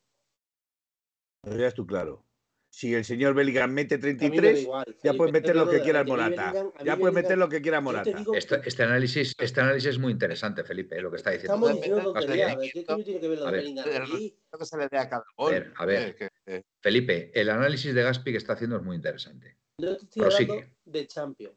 No 1.44 1.52
lo 1.52 1.58
digas 1.58 1.74
tú 1.74 1.86
claro. 1.86 2.26
Si 2.74 2.94
el 2.96 3.04
señor 3.04 3.34
Bellingham 3.34 3.70
mete 3.74 3.96
A 3.96 3.98
mí 3.98 4.04
me 4.06 4.14
da 4.14 4.20
33, 4.20 4.62
igual, 4.64 4.98
ya 5.04 5.14
puedes 5.14 5.34
meter 5.34 5.56
lo 5.58 5.70
que 5.70 5.76
de 5.76 5.82
quieras 5.84 6.02
Atleti. 6.04 6.22
A 6.22 6.30
mí 6.30 6.36
Morata. 6.38 6.84
Ya 6.86 6.96
puedes 6.98 7.14
meter 7.16 7.38
lo 7.38 7.50
que 7.50 7.62
quiera 7.62 7.82
Morata. 7.82 8.24
Este, 8.34 8.62
que 8.62 8.70
este 8.70 8.84
análisis, 8.84 9.34
este 9.38 9.60
análisis 9.60 9.90
es 9.90 10.00
muy 10.00 10.14
interesante, 10.14 10.64
Felipe, 10.64 11.00
lo 11.02 11.12
que 11.12 11.18
está 11.18 11.32
diciendo. 11.32 11.54
estamos 11.56 11.76
diciendo 11.76 12.14
tonterías. 12.14 12.54
¿eh? 12.64 12.70
¿Qué 12.74 12.86
coño 12.86 13.04
tiene 13.04 13.20
que 13.20 13.28
ver 13.28 13.40
lo 13.40 13.48
A 13.48 13.52
de 13.52 13.58
ver, 13.58 13.62
Bellingham 13.66 14.04
aquí? 14.14 14.38
que 14.58 14.66
se 14.66 14.78
le 14.78 14.88
dé 14.88 14.98
a 14.98 15.10
cada 15.10 15.26
gol. 15.36 15.52
ver, 15.52 15.74
a 15.76 15.86
ver. 15.86 16.08
eh, 16.10 16.16
que- 16.16 16.30
que- 16.46 16.64
Felipe, 16.80 17.32
el 17.40 17.50
análisis 17.50 17.94
de 17.94 18.04
Gaspi 18.04 18.32
que 18.32 18.38
está 18.38 18.54
haciendo 18.54 18.78
es 18.78 18.84
muy 18.84 18.96
interesante. 18.96 19.58
No 19.80 19.98
te 19.98 20.04
estoy 20.06 20.22
Prosigue. 20.22 20.52
hablando 20.54 20.76
de 20.86 21.08
Champions. 21.08 21.56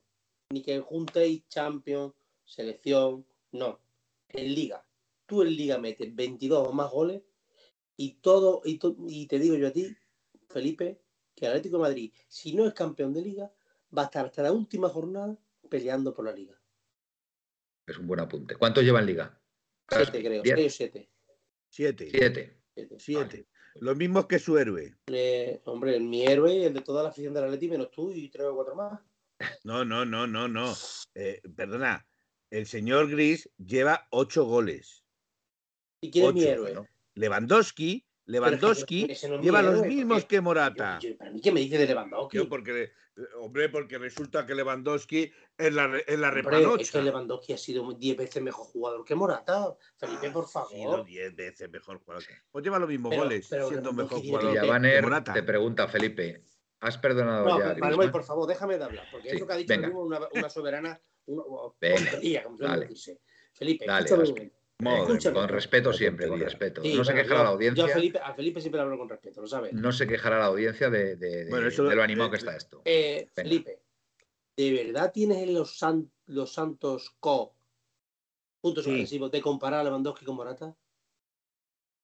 Ni 0.51 0.63
que 0.63 0.81
juntéis 0.81 1.47
Champions, 1.49 2.13
selección. 2.45 3.25
No. 3.53 3.81
En 4.31 4.53
Liga. 4.53 4.85
Tú 5.27 5.43
en 5.43 5.55
Liga 5.57 5.79
metes 5.79 6.13
22 6.13 6.69
o 6.69 6.73
más 6.73 6.91
goles 6.91 7.23
y 7.97 8.15
todo. 8.15 8.63
Y, 8.65 8.79
to- 8.79 8.97
y 9.09 9.29
te 9.29 9.39
digo 9.39 9.55
yo 9.55 9.69
a 9.69 9.71
ti, 9.71 9.97
Felipe, 10.49 11.01
que 11.35 11.47
el 11.47 11.53
Atlético 11.53 11.77
de 11.77 11.83
Madrid, 11.83 12.13
si 12.29 12.55
no 12.55 12.67
es 12.67 12.75
campeón 12.75 13.13
de 13.13 13.23
Liga, 13.23 13.53
va 13.97 14.03
a 14.03 14.05
estar 14.07 14.27
hasta 14.27 14.43
la 14.43 14.53
última 14.53 14.89
jornada 14.89 15.37
peleando 15.69 16.15
por 16.15 16.25
la 16.25 16.33
Liga. 16.33 16.61
Es 17.87 17.99
un 17.99 18.07
buen 18.07 18.21
apunte. 18.21 18.57
¿Cuánto 18.57 18.81
lleva 18.81 19.01
en 19.01 19.07
liga? 19.07 19.41
Siete, 19.89 20.23
creo. 20.23 20.43
Diez. 20.43 20.57
Seis 20.57 20.73
o 20.73 20.77
siete. 20.77 21.11
Siete. 21.69 22.11
Siete. 22.11 22.61
Siete. 22.75 22.97
Siete. 22.99 23.49
Lo 23.81 23.95
mismo 23.95 24.27
que 24.27 24.39
su 24.39 24.57
héroe. 24.57 24.97
Eh, 25.09 25.61
hombre, 25.65 25.99
mi 26.01 26.25
héroe, 26.25 26.67
el 26.67 26.75
de 26.75 26.81
toda 26.81 27.03
la 27.03 27.09
afición 27.11 27.35
del 27.35 27.45
Atlético, 27.45 27.73
menos 27.73 27.91
tú 27.91 28.13
y 28.13 28.31
tres 28.31 28.47
o 28.47 28.55
cuatro 28.55 28.75
más. 28.77 29.01
No, 29.65 29.85
no, 29.85 30.05
no, 30.05 30.27
no, 30.27 30.49
no. 30.49 30.75
Eh, 31.15 31.43
perdona. 31.55 32.07
El 32.51 32.67
señor 32.67 33.11
Gris 33.11 33.51
lleva 33.59 34.07
ocho 34.11 34.45
goles. 34.45 35.05
¿Y 36.01 36.11
quién 36.11 36.27
es 36.27 36.35
mi 36.35 36.43
Ocho, 36.43 36.51
héroe? 36.51 36.75
¿no? 36.75 36.89
Lewandowski, 37.15 38.04
Lewandowski 38.27 39.07
no 39.29 39.41
lleva 39.41 39.61
los 39.63 39.75
héroe, 39.75 39.89
mismos 39.89 40.25
que 40.25 40.41
Morata. 40.41 40.99
Yo- 41.01 41.11
yo- 41.11 41.17
para 41.19 41.31
mí, 41.31 41.41
¿qué 41.41 41.53
me 41.53 41.61
dice 41.61 41.77
de 41.79 41.87
Lewandowski? 41.87 42.37
Yo 42.39 42.49
porque, 42.49 42.85
eh, 42.85 42.91
hombre, 43.39 43.69
porque 43.69 43.99
resulta 43.99 44.47
que 44.47 44.55
Lewandowski 44.55 45.31
es 45.59 45.73
la, 45.75 45.99
es 46.07 46.19
la 46.19 46.31
repanocha. 46.31 46.83
es 46.83 46.91
que 46.91 47.03
Lewandowski 47.03 47.53
ha 47.53 47.59
sido 47.59 47.93
10 47.93 48.17
veces 48.17 48.43
mejor 48.43 48.65
jugador 48.67 49.05
que 49.05 49.15
Morata. 49.15 49.77
Felipe, 49.97 50.31
por 50.31 50.45
Ha 50.45 50.49
sido 50.49 50.63
favor. 50.91 51.05
diez 51.05 51.35
veces 51.37 51.71
mejor 51.71 51.99
jugador. 51.99 52.25
Pues 52.51 52.65
lleva 52.65 52.79
los 52.79 52.89
mismos 52.89 53.11
Pero- 53.11 53.23
goles, 53.25 53.47
pero 53.51 53.69
siendo 53.69 53.93
mejor 53.93 54.21
jugador 54.21 54.53
que- 54.83 55.03
Morata. 55.03 55.33
te 55.35 55.43
pregunta, 55.43 55.87
Felipe, 55.89 56.43
¿has 56.81 56.97
perdonado 56.99 57.45
No, 57.47 57.59
ya 57.59 57.75
Manuel, 57.75 58.11
por 58.11 58.25
favor, 58.25 58.49
déjame 58.49 58.79
de 58.79 58.85
hablar, 58.85 59.07
porque 59.13 59.31
Sí, 59.31 59.37
eso 59.37 59.47
que 59.47 59.53
ha 59.53 59.57
dicho 59.57 59.69
venga. 59.75 59.89
una, 59.91 60.21
una 60.33 60.49
soberana 60.51 60.99
una, 61.27 61.43
Venga, 61.81 62.21
dale. 62.59 62.81
decirse. 62.83 63.21
Felipe, 63.53 63.87
Dale, 63.87 64.07
con 64.79 65.49
respeto 65.49 65.93
siempre, 65.93 66.29
con 66.29 66.41
respeto. 66.41 66.83
Sí, 66.83 66.95
no 66.95 67.05
se 67.05 67.15
quejará 67.15 67.39
la 67.41 67.45
yo- 67.45 67.51
audiencia. 67.53 67.85
Yo 67.87 67.91
a 67.91 67.95
Felipe, 67.95 68.19
a 68.19 68.35
Felipe 68.35 68.61
siempre 68.61 68.81
hablo 68.81 68.99
con 68.99 69.09
respeto, 69.09 69.41
lo 69.41 69.47
sabes. 69.47 69.73
No 69.73 69.93
se 69.93 70.07
quejará 70.07 70.39
la 70.39 70.47
audiencia 70.47 70.91
de, 70.91 71.17
de- 71.17 71.45
de- 71.45 71.51
Bueno, 71.51 71.69
eso- 71.69 71.85
de 71.85 71.95
lo 71.97 72.03
animado 72.03 72.31
que 72.31 72.37
eh, 72.37 72.39
está 72.39 72.57
esto. 72.57 72.83
Eh. 72.85 73.29
Felipe, 73.33 73.81
¿de 74.57 74.73
verdad 74.85 75.13
tienes 75.13 75.39
en 75.39 75.55
los, 75.55 75.79
San- 75.79 76.11
los 76.27 76.53
Santos 76.53 77.15
Co 77.21 77.55
puntos 78.61 78.85
Sí. 78.85 78.91
ofensivos 78.91 79.31
de 79.31 79.41
comparar 79.43 79.81
a 79.81 79.85
Lewandowski 79.85 80.25
con 80.25 80.37
Morata? 80.37 80.75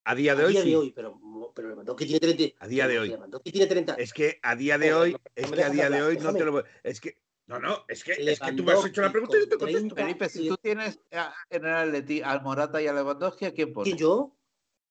A 0.04 0.14
día 0.14 0.34
de 0.34 0.42
a 0.42 0.46
hoy 0.46 0.52
día 0.52 0.62
sí. 0.62 0.70
de 0.70 0.76
hoy, 0.76 0.92
pero, 0.92 1.20
pero 1.54 1.68
Lewandowski 1.70 2.04
tiene 2.06 2.20
30. 2.20 2.64
A 2.64 2.68
día 2.68 2.86
de 2.88 2.98
hoy. 2.98 3.08
Lewandowski 3.10 3.52
tiene 3.52 3.66
30. 3.66 3.94
Es 3.94 4.12
que 4.12 4.38
a 4.42 4.56
día 4.56 4.78
de 4.78 4.94
hoy, 4.94 5.16
es 5.34 5.50
que 5.50 5.62
a 5.62 5.70
día 5.70 5.90
de 5.90 5.96
hablar, 5.96 6.02
hoy 6.02 6.18
no 6.18 6.32
te 6.34 6.44
lo 6.44 6.52
voy- 6.52 6.64
Es 6.82 7.00
que. 7.00 7.18
No, 7.50 7.58
no, 7.58 7.84
es 7.88 8.04
que, 8.04 8.12
es 8.12 8.38
que 8.38 8.52
tú 8.52 8.62
me 8.62 8.72
has 8.74 8.84
hecho 8.86 9.02
la 9.02 9.10
pregunta 9.10 9.36
y 9.36 9.40
yo 9.40 9.48
te 9.48 9.56
Lewandowski 9.56 9.88
contesto. 9.88 9.96
con 9.96 10.04
Felipe, 10.06 10.28
si 10.28 10.48
tú 10.48 10.56
tienes 10.58 11.00
a- 11.10 11.34
en 11.50 11.64
el 11.64 11.74
Atleti 11.74 12.22
al 12.22 12.42
Morata 12.42 12.80
y 12.80 12.86
a 12.86 12.92
Lewandowski, 12.92 13.44
¿a 13.46 13.52
quién 13.52 13.70
¿Y 13.70 13.72
pones? 13.72 13.96
yo? 13.96 14.36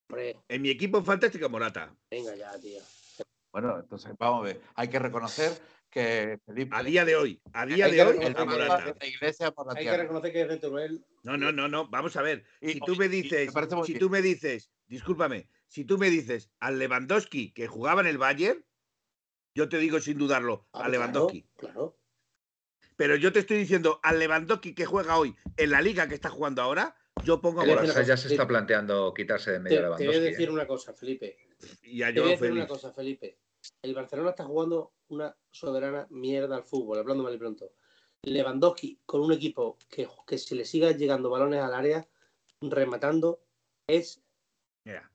Hombre, 0.09 0.35
En 0.49 0.61
mi 0.61 0.69
equipo 0.69 1.01
fantástica 1.01 1.47
Morata. 1.47 1.95
venga 2.11 2.35
ya, 2.35 2.59
tío. 2.59 2.81
Bueno, 3.53 3.79
entonces 3.79 4.11
vamos 4.19 4.41
a 4.41 4.43
ver. 4.43 4.61
Hay 4.75 4.89
que 4.89 4.99
reconocer 4.99 5.53
que 5.89 6.37
Felipe. 6.45 6.75
A 6.75 6.83
día 6.83 7.05
de 7.05 7.15
hoy. 7.15 7.41
A 7.53 7.65
día 7.65 7.85
Hay 7.85 7.91
de 7.91 7.97
que 7.97 8.03
hoy, 8.03 8.17
el 8.25 8.35
que- 8.35 8.43
Morata. 8.45 8.85
de 8.87 8.95
la 8.99 9.05
iglesia 9.07 9.53
Hay 9.75 9.85
que 9.85 9.97
reconocer 9.97 10.33
que 10.33 10.41
es 10.41 10.49
de 10.49 10.57
Teruel. 10.57 11.05
No, 11.23 11.37
no, 11.37 11.53
no, 11.53 11.69
no. 11.69 11.87
Vamos 11.87 12.17
a 12.17 12.21
ver. 12.21 12.43
Y- 12.59 12.73
Si 12.73 12.79
tú 12.81 12.93
y- 12.93 12.97
me 12.97 13.05
y 13.05 13.09
dices, 13.09 13.53
me 13.55 13.83
si 13.85 13.93
bien. 13.93 13.99
tú 13.99 14.09
me 14.09 14.21
dices, 14.21 14.69
discúlpame, 14.87 15.47
si 15.67 15.85
tú 15.85 15.97
me 15.97 16.09
dices 16.09 16.49
al 16.59 16.77
Lewandowski 16.77 17.51
que 17.53 17.67
jugaba 17.67 18.01
en 18.01 18.07
el 18.07 18.17
Bayern, 18.17 18.65
yo 19.55 19.69
te 19.69 19.77
digo 19.77 19.99
sin 20.01 20.17
dudarlo, 20.17 20.67
Ah, 20.73 20.83
a 20.85 20.89
Lewandowski. 20.89 21.43
Claro, 21.55 21.73
claro. 21.73 21.98
Pero 22.99 23.15
yo 23.15 23.31
te 23.31 23.39
estoy 23.39 23.59
diciendo 23.59 24.01
al 24.03 24.19
Lewandowski 24.19 24.75
que 24.75 24.85
juega 24.85 25.17
hoy 25.17 25.33
en 25.55 25.71
la 25.71 25.81
liga 25.81 26.09
que 26.09 26.15
está 26.15 26.29
jugando 26.29 26.61
ahora, 26.61 26.97
yo 27.23 27.39
pongo 27.39 27.61
a 27.61 27.63
Te. 27.63 27.73
Barça 27.73 28.03
ya 28.03 28.17
se 28.17 28.27
está 28.27 28.45
planteando 28.45 29.13
quitarse 29.13 29.51
de 29.51 29.57
Te, 29.59 29.63
medio 29.63 29.93
a 29.93 29.95
te 29.95 30.05
voy 30.05 30.15
a 30.15 30.19
Lewandowski. 30.19 30.31
decir 30.31 30.49
¿eh? 30.49 30.51
una 30.51 30.67
cosa, 30.67 30.93
Felipe. 30.93 31.37
Y 31.83 32.03
a 32.03 32.13
Te 32.13 32.19
voy 32.19 32.31
a 32.31 32.31
decir 32.33 32.51
una 32.51 32.67
cosa, 32.67 32.91
Felipe. 32.91 33.37
El 33.81 33.95
Barcelona 33.95 34.31
está 34.31 34.43
jugando 34.43 34.91
una 35.07 35.33
soberana 35.49 36.07
mierda 36.09 36.57
al 36.57 36.65
fútbol, 36.65 36.99
hablando 36.99 37.23
mal 37.23 37.33
y 37.33 37.37
pronto. 37.37 37.71
Lewandowski 38.23 38.99
con 39.05 39.21
un 39.21 39.31
equipo 39.31 39.77
que, 39.89 40.05
que 40.27 40.37
si 40.37 40.55
le 40.55 40.65
siga 40.65 40.91
llegando 40.91 41.29
balones 41.29 41.61
al 41.61 41.73
área, 41.73 42.05
rematando, 42.59 43.39
es. 43.87 44.21
Mira, 44.83 45.09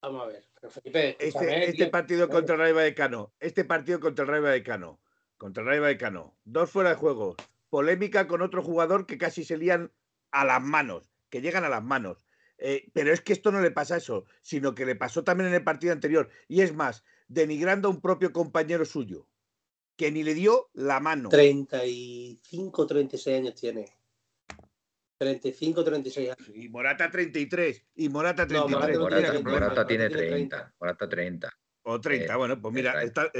Vamos 0.00 0.22
a 0.22 0.26
ver. 0.26 0.44
Felipe, 0.70 1.16
este, 1.18 1.70
este 1.70 1.86
partido 1.88 2.28
contra 2.28 2.54
el 2.54 2.60
Rayo 2.60 2.74
Vallecano, 2.76 3.32
este 3.40 3.64
partido 3.64 3.98
contra 3.98 4.24
el 4.24 4.30
Rayo 4.30 4.42
Vallecano, 4.44 5.00
contra 5.36 5.62
Rayo 5.62 5.82
Vallecano, 5.82 6.36
dos 6.44 6.70
fuera 6.70 6.90
de 6.90 6.96
juego, 6.96 7.36
polémica 7.70 8.26
con 8.26 8.42
otro 8.42 8.62
jugador 8.62 9.06
que 9.06 9.18
casi 9.18 9.44
se 9.44 9.56
lían 9.56 9.92
a 10.30 10.44
las 10.44 10.62
manos, 10.62 11.10
que 11.30 11.40
llegan 11.40 11.64
a 11.64 11.68
las 11.68 11.82
manos. 11.82 12.26
Eh, 12.58 12.88
pero 12.94 13.12
es 13.12 13.20
que 13.20 13.32
esto 13.32 13.52
no 13.52 13.60
le 13.60 13.70
pasa 13.70 13.98
eso, 13.98 14.24
sino 14.40 14.74
que 14.74 14.86
le 14.86 14.96
pasó 14.96 15.24
también 15.24 15.48
en 15.48 15.54
el 15.54 15.64
partido 15.64 15.92
anterior. 15.92 16.30
Y 16.48 16.62
es 16.62 16.74
más, 16.74 17.04
denigrando 17.28 17.88
a 17.88 17.90
un 17.90 18.00
propio 18.00 18.32
compañero 18.32 18.84
suyo, 18.84 19.28
que 19.96 20.10
ni 20.10 20.22
le 20.22 20.34
dio 20.34 20.70
la 20.72 21.00
mano. 21.00 21.28
35, 21.28 22.86
36 22.86 23.36
años 23.36 23.54
tiene. 23.54 23.92
35, 25.18 25.84
36 25.84 26.30
años. 26.30 26.50
Y 26.54 26.68
Morata 26.68 27.10
33, 27.10 27.84
y 27.96 28.08
Morata 28.08 28.46
33. 28.46 28.68
Morata 28.68 28.70
no 28.70 28.80
Morata, 28.80 28.92
problema. 28.92 29.50
Morata 29.50 29.86
tiene 29.86 30.08
Morata 30.08 30.18
tiene 30.18 30.28
30. 30.28 30.74
Morata 30.78 31.08
30. 31.08 31.58
O 31.88 32.00
30, 32.00 32.32
Eh, 32.32 32.36
bueno, 32.36 32.60
pues 32.60 32.74
mira, 32.74 33.00
está 33.04 33.30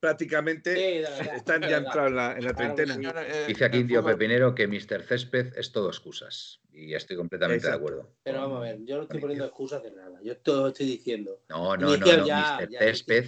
prácticamente 0.00 0.74
Sí, 0.74 0.80
de 0.98 1.00
verdad, 1.02 1.36
están 1.36 1.62
ya 1.62 1.76
entrados 1.76 2.10
en 2.10 2.16
la, 2.16 2.32
en 2.36 2.54
treintena. 2.56 3.22
eh, 3.22 3.44
Dice 3.46 3.64
aquí 3.64 3.78
Indio 3.78 4.02
fútbol- 4.02 4.12
Pepinero 4.12 4.54
que 4.56 4.66
Mr. 4.66 5.04
Césped 5.04 5.56
es 5.56 5.70
todo 5.70 5.88
excusas. 5.88 6.60
y 6.72 6.94
estoy 6.94 7.16
completamente 7.16 7.68
de 7.68 7.72
acuerdo. 7.74 8.08
Pero 8.24 8.40
vamos 8.40 8.58
a 8.58 8.60
ver, 8.62 8.84
yo 8.84 8.96
no 8.96 9.02
estoy 9.04 9.20
poniendo 9.20 9.44
excusas 9.44 9.82
de 9.84 9.92
nada. 9.92 10.20
Yo 10.22 10.36
todo 10.38 10.68
estoy 10.68 10.86
diciendo. 10.86 11.42
No, 11.48 11.76
no, 11.76 11.96
no, 11.96 11.96
no, 11.96 12.26
ya- 12.26 12.58
Mr. 12.60 12.68
ya- 12.70 12.78
Césped 12.80 13.26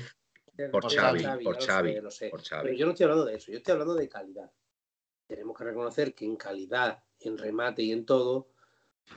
por 0.72 0.82
Por 0.82 0.92
Xavi, 0.92 1.22
Xavi, 1.22 1.44
por 1.44 1.56
Xavi, 1.62 1.92
sé, 1.94 2.00
lo 2.02 2.10
sé. 2.10 2.28
por 2.30 2.40
Pero 2.42 2.62
Xavi. 2.62 2.76
yo 2.76 2.86
no 2.86 2.92
estoy 2.92 3.04
hablando 3.04 3.24
de 3.26 3.34
eso, 3.36 3.52
yo 3.52 3.58
estoy 3.58 3.72
hablando 3.72 3.94
de 3.94 4.08
calidad. 4.08 4.50
Tenemos 5.28 5.56
que 5.56 5.64
reconocer 5.64 6.14
que 6.14 6.24
en 6.24 6.36
calidad, 6.36 7.02
en 7.20 7.38
remate 7.38 7.82
y 7.82 7.92
en 7.92 8.04
todo, 8.06 8.48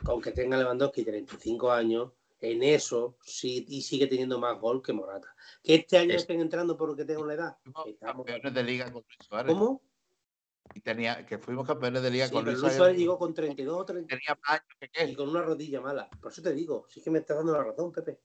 aunque 0.05 0.31
tenga 0.31 0.57
Lewandowski 0.57 1.03
35 1.03 1.71
años, 1.71 2.11
en 2.39 2.61
eso 2.63 3.17
sí 3.23 3.65
y 3.67 3.81
sigue 3.81 4.07
teniendo 4.07 4.39
más 4.39 4.59
gol 4.59 4.81
que 4.81 4.93
Morata. 4.93 5.33
Que 5.63 5.75
este 5.75 5.97
año 5.97 6.11
Es- 6.13 6.21
estén 6.21 6.39
entrando 6.39 6.77
porque 6.77 7.03
tengo 7.05 7.21
una 7.23 7.33
edad. 7.33 7.57
Fuimos 7.63 7.87
Estamos- 7.87 8.25
campeones 8.25 8.53
de 8.53 8.63
liga 8.63 8.85
con 8.91 9.03
Luis 9.03 9.17
Suárez. 9.27 9.53
¿Cómo? 9.53 9.81
Y 10.73 10.81
tenía, 10.81 11.25
que 11.25 11.37
fuimos 11.37 11.65
campeones 11.65 12.01
de 12.03 12.11
liga 12.11 12.27
Sí, 12.27 12.33
con 12.33 12.41
pero 12.43 12.51
Luis 12.51 12.61
Luis 12.61 12.73
Suárez. 12.73 12.77
Suárez 12.77 12.97
llegó 12.99 13.17
con 13.17 13.33
32 13.33 13.77
o 13.81 13.85
30 13.85 14.15
Tenía 14.15 14.37
más 14.41 14.49
años 14.59 14.75
que 14.79 14.85
y 14.85 15.07
qué. 15.07 15.15
con 15.15 15.29
una 15.29 15.41
rodilla 15.41 15.81
mala. 15.81 16.09
Por 16.21 16.31
eso 16.31 16.41
te 16.41 16.53
digo, 16.53 16.85
sí 16.89 17.01
que 17.01 17.09
me 17.09 17.19
estás 17.19 17.37
dando 17.37 17.53
la 17.53 17.63
razón, 17.63 17.91
Pepe. 17.91 18.19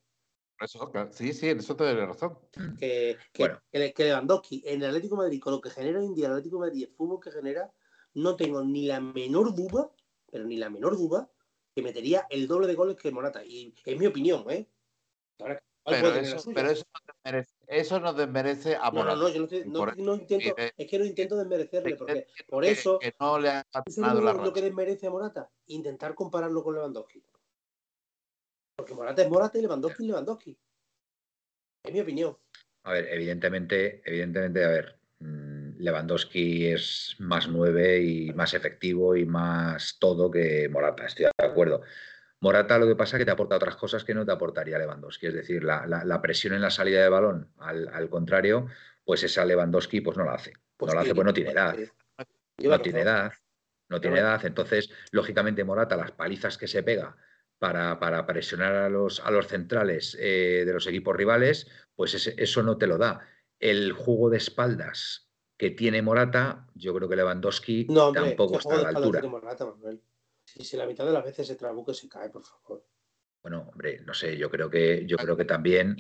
Por 0.59 0.67
eso, 0.67 0.91
sí, 1.13 1.33
sí, 1.33 1.49
en 1.49 1.59
eso 1.59 1.75
te 1.75 1.85
doy 1.85 1.95
razón. 2.05 2.39
que, 2.79 3.17
que, 3.33 3.43
Bueno. 3.45 3.61
que, 3.71 3.93
que 3.95 4.05
Lewandowski 4.05 4.63
en 4.67 4.83
el 4.83 4.89
Atlético 4.89 5.17
de 5.17 5.23
Madrid, 5.23 5.41
con 5.41 5.53
lo 5.55 5.61
que 5.61 5.71
genera 5.71 5.99
hoy 6.01 6.07
en 6.07 6.15
día 6.15 6.27
el 6.27 6.33
Atlético 6.33 6.57
de 6.57 6.69
Madrid, 6.69 6.85
el 6.89 6.95
fútbol 6.95 7.21
que 7.21 7.31
genera, 7.33 7.73
no 8.15 8.37
tengo 8.37 8.63
ni 8.63 8.87
la 8.87 9.01
menor 9.01 9.55
duda, 9.55 9.91
pero 10.31 10.45
ni 10.45 10.57
la 10.57 10.69
menor 10.69 10.97
duda, 10.97 11.31
que 11.75 11.83
metería 11.83 12.27
el 12.31 12.47
doble 12.47 12.67
de 12.67 12.75
goles 12.75 12.97
que 12.97 13.11
Morata. 13.11 13.45
Y 13.45 13.75
es 13.85 13.99
mi 13.99 14.07
opinión, 14.07 14.45
¿eh? 14.51 14.69
Ahora, 15.41 15.63
¿cuál 15.83 15.97
Pero 16.01 16.15
eso, 16.15 16.39
suya? 16.39 16.55
pero 16.55 16.71
eso, 16.71 16.85
no 16.95 17.13
desmerece, 17.15 17.55
eso 17.67 18.01
no 18.01 18.13
desmerece 18.13 18.77
a 18.77 18.91
no, 18.91 18.93
Morata. 18.93 19.17
no, 19.17 19.23
no, 19.23 19.29
yo 19.29 19.65
no, 19.65 19.87
no 19.97 20.15
intento, 20.15 20.55
es 20.77 20.87
que 20.91 20.99
no 20.99 21.05
intento 21.05 21.37
desmerecerle, 21.37 21.97
porque 21.97 22.27
Que- 22.37 22.45
por 22.45 22.65
eso, 22.65 22.99
Que 22.99 23.15
no 23.19 23.39
le 23.39 23.49
ha 23.49 23.65
¿tú 23.85 23.93
sabes 23.93 23.97
ganado 23.97 24.21
la 24.21 24.33
lo, 24.35 24.45
lo 24.45 24.53
que 24.53 24.63
desmerece 24.63 25.07
a 25.07 25.11
Morata? 25.11 25.51
Intentar 25.67 26.15
compararlo 26.15 26.63
con 26.63 26.75
Lewandowski. 26.75 27.25
Porque 28.77 28.95
Morata 28.95 29.23
es 29.23 29.31
Morata 29.31 29.59
y 29.59 29.63
Lewandowski 29.63 30.03
es 30.03 30.09
Lewandowski. 30.09 30.59
Es 31.85 31.93
mi 31.93 32.01
opinión. 32.01 32.37
A 32.85 32.93
ver, 32.93 33.07
evidentemente, 33.11 34.03
evidentemente, 34.05 34.65
a 34.65 34.69
ver, 34.69 34.99
mm, 35.21 35.62
Lewandowski 35.83 36.69
es 36.69 37.17
más 37.19 37.49
nueve 37.49 38.01
y 38.01 38.33
más 38.33 38.55
efectivo 38.55 39.17
y 39.17 39.25
más 39.27 39.99
todo 39.99 40.31
que 40.31 40.69
Morata, 40.69 41.07
estoy 41.07 41.27
de 41.27 41.45
acuerdo. 41.47 41.83
Morata 42.41 42.79
lo 42.79 42.87
que 42.87 42.97
pasa 42.97 43.17
es 43.17 43.21
que 43.21 43.25
te 43.25 43.31
aporta 43.33 43.57
otras 43.57 43.77
cosas 43.77 44.05
que 44.05 44.15
no 44.15 44.25
te 44.25 44.33
aportaría 44.33 44.79
Lewandowski, 44.79 45.27
es 45.27 45.35
decir, 45.35 45.65
la, 45.65 45.87
la- 45.87 46.05
la 46.05 46.23
presión 46.23 46.55
en 46.55 46.61
la 46.63 46.71
salida 46.71 47.03
de 47.03 47.09
balón, 47.09 47.53
al, 47.59 47.89
al 47.89 48.09
contrario, 48.09 48.67
pues 49.05 49.23
esa 49.25 49.45
Lewandowski 49.45 50.01
pues 50.01 50.17
no 50.17 50.25
la 50.25 50.35
hace. 50.35 50.53
no 50.91 50.95
la 50.95 51.01
hace, 51.03 51.15
pues 51.15 51.25
no 51.27 51.33
tiene 51.35 51.51
edad. 51.51 51.75
No 52.69 52.81
tiene 52.83 53.01
edad, 53.01 53.33
no 53.89 54.01
tiene 54.01 54.19
edad. 54.19 54.45
Entonces, 54.47 54.91
lógicamente, 55.11 55.65
Morata, 55.65 55.97
las 55.97 56.13
palizas 56.13 56.59
que 56.59 56.69
se 56.69 56.83
pega 56.83 57.17
para, 57.59 57.99
para 57.99 58.25
presionar 58.27 58.75
a 58.75 58.89
los, 58.89 59.21
a 59.21 59.31
los 59.31 59.47
centrales 59.49 60.17
eh, 60.21 60.63
de 60.65 60.73
los 60.73 60.87
equipos 60.87 61.17
rivales, 61.17 61.69
pues 61.97 62.15
ese- 62.15 62.35
eso 62.39 62.63
no 62.63 62.77
te 62.79 62.87
lo 62.87 62.99
da. 62.99 63.21
El 63.59 63.93
juego 63.93 64.31
de 64.31 64.39
espaldas 64.39 65.29
que 65.63 65.71
tiene 65.71 66.03
Morata, 66.03 66.67
yo 66.75 66.93
creo 66.93 67.09
que 67.09 67.15
Lewandowski 67.15 67.87
No, 67.89 68.09
hombre, 68.09 68.31
tampoco 68.31 68.55
¿qué 68.55 68.59
está 68.59 68.75
a 68.75 68.83
la 68.83 68.89
altura. 68.89 69.21
tiene 69.21 69.31
Morata, 69.33 69.65
Manuel? 69.65 70.03
Si, 70.45 70.65
si 70.65 70.77
la 70.77 70.87
mitad 70.87 71.07
de 71.07 71.13
las 71.13 71.23
veces 71.23 71.47
se 71.47 71.55
trabuca 71.55 71.95
se 71.95 72.09
cae, 72.09 72.31
por 72.31 72.43
favor. 72.43 72.85
Bueno, 73.45 73.69
hombre, 73.71 74.01
no 74.05 74.13
sé, 74.13 74.37
yo 74.37 74.51
creo 74.51 74.69
que, 74.69 75.07
yo 75.07 75.17
creo 75.17 75.37
que 75.37 75.45
también, 75.45 75.97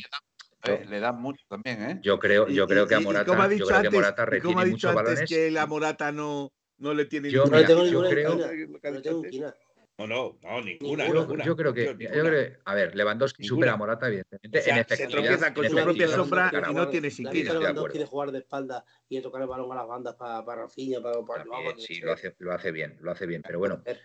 Eh, 0.64 0.84
Le 0.88 0.98
dan 0.98 1.20
mucho 1.22 1.44
también, 1.48 1.80
¿eh? 1.90 2.00
yo 2.02 2.18
creo, 2.18 2.48
yo 2.48 2.64
Y- 2.64 2.66
creo 2.66 2.88
que 2.88 2.96
a 2.96 3.00
Morata, 3.00 3.26
como 3.30 3.42
ha 3.42 3.46
yo 3.46 3.50
dicho 3.54 3.66
creo 3.66 3.82
que 3.82 3.90
Morata 3.90 4.26
retiene 4.26 4.60
ha 4.60 4.64
dicho 4.64 4.72
muchos 4.74 4.90
antes 4.90 5.04
balones. 5.04 5.30
que 5.30 5.50
la 5.52 5.66
Morata 5.68 6.10
no, 6.12 6.52
no 6.78 6.94
le 6.94 7.04
tiene 7.04 7.30
Yo, 7.30 7.44
No 7.44 7.50
le 7.52 7.56
mira, 7.58 7.68
tengo 7.68 7.80
yo 7.84 7.90
ninguna 7.90 8.08
creo- 8.08 8.32
inquina. 8.32 8.46
No 8.82 8.90
le 8.90 9.00
tengo 9.00 9.24
inquina. 9.24 9.54
No, 9.98 10.06
no, 10.06 10.38
no, 10.42 10.62
ninguna. 10.62 11.06
Yo, 11.06 11.14
ninguna, 11.14 11.44
yo 11.44 11.56
creo 11.56 11.74
que, 11.74 11.84
yo 11.84 11.94
ninguna. 11.94 12.10
creo 12.10 12.30
que, 12.30 12.58
a 12.64 12.74
ver, 12.74 12.96
Lewandowski 12.96 13.42
Ninguna. 13.42 13.56
supera 13.56 13.72
a 13.72 13.76
Morata, 13.76 14.08
evidentemente, 14.08 14.58
O 14.58 14.62
sea, 14.62 14.78
en 14.78 14.88
se 14.88 15.06
tropieza 15.06 15.54
con 15.54 15.68
su 15.68 15.76
propia 15.76 16.08
sombra 16.08 16.50
y 16.70 16.74
no 16.74 16.88
tiene 16.88 17.10
de 17.10 17.44
Lewandowski 17.44 17.98
de 17.98 18.06
jugar 18.06 18.32
de 18.32 18.38
espalda 18.38 18.84
y 19.08 19.16
de 19.16 19.22
tocar 19.22 19.42
el 19.42 19.48
balón 19.48 19.70
a 19.72 19.76
las 19.76 19.86
bandas 19.86 20.14
para, 20.14 20.44
para 20.44 20.62
Rafinha, 20.62 21.00
para, 21.02 21.22
para 21.24 21.44
También, 21.44 21.78
sí, 21.78 22.00
lo 22.00 22.12
hace, 22.12 22.34
lo 22.38 22.52
hace 22.52 22.72
bien, 22.72 22.96
lo 23.00 23.10
hace 23.10 23.26
bien. 23.26 23.42
Pero 23.42 23.58
bueno, 23.58 23.82
te, 23.82 23.98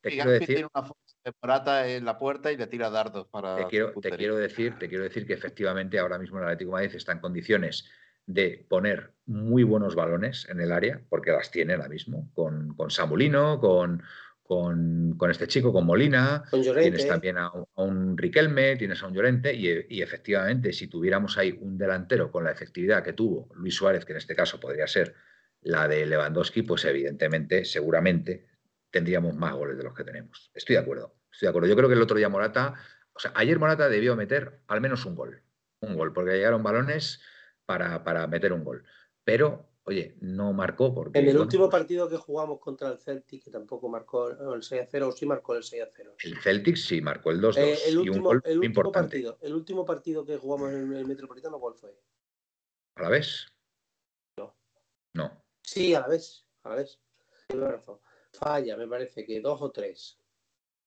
te 0.00 0.10
quiero 0.10 0.30
decir, 0.30 0.46
tiene 0.48 0.68
una 0.74 0.84
foto 0.84 1.00
de 1.24 1.32
Morata 1.40 1.88
en 1.88 2.04
la 2.04 2.18
puerta 2.18 2.52
y 2.52 2.56
le 2.56 2.66
tira 2.66 2.90
dardos 2.90 3.26
para. 3.28 3.56
te 3.56 3.66
quiero, 3.66 3.92
te 3.92 4.10
quiero 4.10 4.36
decir, 4.36 4.78
te 4.78 4.88
quiero 4.88 5.04
decir 5.04 5.26
que 5.26 5.32
efectivamente 5.32 5.98
ahora 5.98 6.18
mismo 6.18 6.38
el 6.38 6.44
Atlético 6.44 6.70
de 6.70 6.82
Madrid 6.82 6.96
está 6.96 7.12
en 7.12 7.20
condiciones 7.20 7.88
de 8.26 8.66
poner 8.68 9.14
muy 9.26 9.62
buenos 9.64 9.94
balones 9.94 10.46
en 10.48 10.60
el 10.60 10.72
área, 10.72 11.02
porque 11.08 11.32
las 11.32 11.50
tiene 11.50 11.74
ahora 11.74 11.88
mismo, 11.88 12.30
con, 12.34 12.74
con 12.76 12.90
Samulino, 12.90 13.58
con, 13.58 14.02
con, 14.52 15.14
con 15.16 15.30
este 15.30 15.46
chico, 15.46 15.72
con 15.72 15.86
Molina, 15.86 16.42
Con 16.50 16.62
tienes 16.82 17.06
también 17.08 17.38
a, 17.38 17.50
un- 17.52 17.64
a 17.74 17.82
un 17.82 18.18
Riquelme, 18.18 18.76
tienes 18.76 19.02
a 19.02 19.06
un 19.06 19.14
Llorente, 19.14 19.54
y, 19.54 19.86
y 19.88 20.02
efectivamente, 20.02 20.72
si 20.72 20.88
tuviéramos 20.88 21.38
ahí 21.38 21.56
un 21.60 21.78
delantero 21.78 22.30
con 22.30 22.44
la 22.44 22.50
efectividad 22.52 23.02
que 23.02 23.14
tuvo 23.14 23.48
Luis 23.54 23.74
Suárez, 23.74 24.04
que 24.04 24.12
en 24.12 24.18
este 24.18 24.34
caso 24.34 24.60
podría 24.60 24.86
ser 24.86 25.14
la 25.62 25.88
de 25.88 26.04
Lewandowski, 26.06 26.62
pues 26.62 26.84
evidentemente, 26.84 27.64
seguramente 27.64 28.46
tendríamos 28.90 29.34
más 29.34 29.54
goles 29.54 29.76
de 29.78 29.84
los 29.84 29.94
que 29.94 30.04
tenemos. 30.04 30.50
Estoy 30.54 30.74
de 30.76 30.82
acuerdo, 30.82 31.14
estoy 31.32 31.46
de 31.46 31.50
acuerdo. 31.50 31.68
Yo 31.68 31.76
creo 31.76 31.88
que 31.88 31.94
el 31.94 32.02
otro 32.02 32.16
día 32.18 32.28
Morata, 32.28 32.74
o 33.14 33.18
sea, 33.20 33.32
ayer 33.34 33.58
Morata 33.58 33.88
debió 33.88 34.16
meter 34.16 34.60
al 34.66 34.80
menos 34.82 35.06
un 35.06 35.14
gol, 35.14 35.42
un 35.80 35.96
gol, 35.96 36.12
porque 36.12 36.32
llegaron 36.32 36.62
balones 36.62 37.22
para, 37.64 38.04
para 38.04 38.26
meter 38.26 38.52
un 38.52 38.64
gol. 38.64 38.84
Pero, 39.24 39.71
oye, 39.84 40.16
no 40.20 40.52
marcó 40.52 40.94
porque... 40.94 41.18
En 41.18 41.26
el 41.26 41.32
bueno, 41.32 41.42
último 41.42 41.68
partido 41.70 42.08
que 42.08 42.16
jugamos 42.16 42.60
contra 42.60 42.88
el 42.88 42.98
Celtic, 42.98 43.44
que 43.44 43.50
tampoco 43.50 43.88
marcó 43.88 44.28
el 44.54 44.62
6 44.62 44.82
a 44.82 44.86
0, 44.86 45.08
o 45.08 45.12
sí 45.12 45.26
marcó 45.26 45.54
el 45.54 45.62
6 45.62 45.82
a 45.82 45.88
0. 45.90 46.14
el 46.24 46.38
Celtic 46.40 46.76
sí 46.76 47.00
marcó 47.00 47.30
el 47.30 47.40
2-2 47.40 47.56
Eh, 47.58 47.78
el 47.86 47.94
y 47.94 47.96
un 47.96 48.08
último, 48.08 48.24
gol 48.28 48.42
el 48.44 48.58
muy 48.58 48.66
último 48.66 48.70
importante. 48.70 49.08
partido, 49.08 49.38
el 49.40 49.54
último 49.54 49.84
partido 49.84 50.24
que 50.24 50.36
jugamos 50.36 50.72
en 50.72 50.92
el 50.92 51.06
Metropolitano, 51.06 51.58
¿cuál 51.58 51.74
fue? 51.74 51.94
¿A 52.96 53.02
la 53.02 53.08
vez? 53.08 53.46
No. 54.36 54.54
No. 55.14 55.42
Sí, 55.62 55.94
a 55.94 56.00
la 56.00 56.08
vez, 56.08 56.46
a 56.62 56.70
la 56.70 56.74
vez. 56.76 57.00
Falla, 58.32 58.76
me 58.76 58.88
parece 58.88 59.24
que 59.24 59.40
dos 59.40 59.60
o 59.60 59.70
tres. 59.70 60.18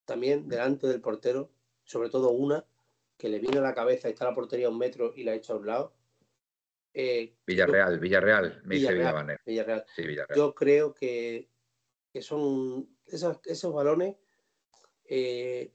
También 0.05 0.47
delante 0.47 0.87
del 0.87 1.01
portero, 1.01 1.51
sobre 1.83 2.09
todo 2.09 2.31
una, 2.31 2.65
que 3.17 3.29
le 3.29 3.39
viene 3.39 3.59
a 3.59 3.61
la 3.61 3.73
cabeza 3.73 4.07
y 4.07 4.11
está 4.11 4.25
la 4.25 4.33
portería 4.35 4.67
a 4.67 4.69
un 4.69 4.77
metro 4.77 5.13
y 5.15 5.23
la 5.23 5.33
echa 5.33 5.53
a 5.53 5.57
un 5.57 5.65
lado. 5.67 5.93
Eh, 6.97 7.35
Villarreal, 7.45 7.99
Villarreal, 7.99 8.61
me 8.63 8.75
dice 8.75 8.87
Villarreal, 8.93 8.97
Villabaner. 8.97 9.41
Villarreal. 9.45 9.85
Sí, 9.93 10.07
Villarreal. 10.07 10.37
Yo 10.37 10.55
creo 10.55 10.93
que, 10.93 11.49
que 12.13 12.21
son 12.21 12.87
esas- 13.05 13.39
esos 13.45 13.73
balones. 13.73 14.15
eh, 15.07 15.71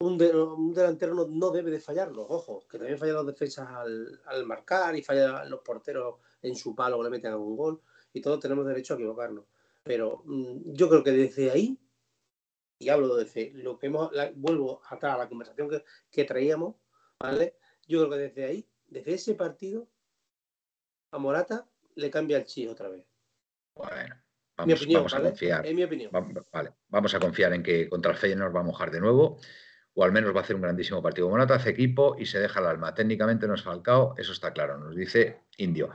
un, 0.00 0.16
de- 0.16 0.30
un 0.34 0.72
delantero 0.72 1.12
no, 1.12 1.26
no 1.26 1.50
debe 1.50 1.70
de 1.72 1.80
fallarlos, 1.80 2.24
ojo, 2.28 2.66
que 2.68 2.78
también 2.78 2.98
fallan 2.98 3.16
los 3.16 3.26
defensas 3.26 3.68
al, 3.68 4.22
al 4.26 4.46
marcar 4.46 4.94
y 4.96 5.02
fallan 5.02 5.50
los 5.50 5.60
porteros 5.60 6.20
en 6.40 6.54
su 6.54 6.74
palo 6.74 6.98
que 6.98 7.04
le 7.04 7.10
meten 7.10 7.32
algún 7.32 7.56
gol 7.56 7.82
y 8.12 8.20
todos 8.20 8.38
tenemos 8.38 8.64
derecho 8.64 8.94
a 8.94 8.96
equivocarnos. 8.96 9.44
Pero 9.82 10.22
mm, 10.24 10.72
yo 10.72 10.88
creo 10.88 11.02
que 11.02 11.10
desde 11.10 11.50
ahí, 11.50 11.76
y 12.78 12.88
hablo 12.90 13.16
desde 13.16 13.50
lo 13.54 13.76
que 13.76 13.88
hemos, 13.88 14.12
la- 14.12 14.30
vuelvo 14.36 14.80
atrás 14.88 15.16
a 15.16 15.18
la 15.18 15.28
conversación 15.28 15.68
que, 15.68 15.82
que 16.12 16.24
traíamos, 16.24 16.76
¿vale? 17.18 17.56
Yo 17.88 17.98
creo 17.98 18.10
que 18.10 18.18
desde 18.18 18.44
ahí, 18.44 18.68
desde 18.88 19.14
ese 19.14 19.34
partido, 19.34 19.88
a 21.12 21.18
Morata 21.18 21.66
le 21.94 22.10
cambia 22.10 22.36
el 22.38 22.44
chi 22.44 22.66
otra 22.66 22.88
vez. 22.88 23.04
Bueno, 23.74 24.14
Mi 24.14 24.20
vamos, 24.56 24.80
opinión, 24.80 24.98
vamos 25.00 25.14
a 25.14 25.16
¿vale? 25.18 25.28
confiar. 25.30 25.66
Es 25.66 25.74
mi 25.74 25.84
opinión. 25.84 26.10
Va- 26.14 26.44
Vale, 26.52 26.72
vamos 26.88 27.14
a 27.14 27.20
confiar 27.20 27.52
en 27.52 27.62
que 27.62 27.88
contra 27.88 28.12
el 28.12 28.16
Feyenoord 28.18 28.54
va 28.54 28.60
a 28.60 28.64
mojar 28.64 28.90
de 28.90 29.00
nuevo, 29.00 29.38
o 29.94 30.04
al 30.04 30.12
menos 30.12 30.34
va 30.34 30.40
a 30.40 30.42
hacer 30.42 30.56
un 30.56 30.62
grandísimo 30.62 31.02
partido. 31.02 31.28
Morata 31.28 31.54
hace 31.54 31.70
equipo 31.70 32.16
y 32.18 32.26
se 32.26 32.38
deja 32.38 32.60
el 32.60 32.66
alma. 32.66 32.94
Técnicamente 32.94 33.46
no 33.46 33.54
es 33.54 33.62
Falcao, 33.62 34.14
eso 34.16 34.32
está 34.32 34.52
claro, 34.52 34.78
nos 34.78 34.94
dice 34.96 35.42
Indio. 35.58 35.90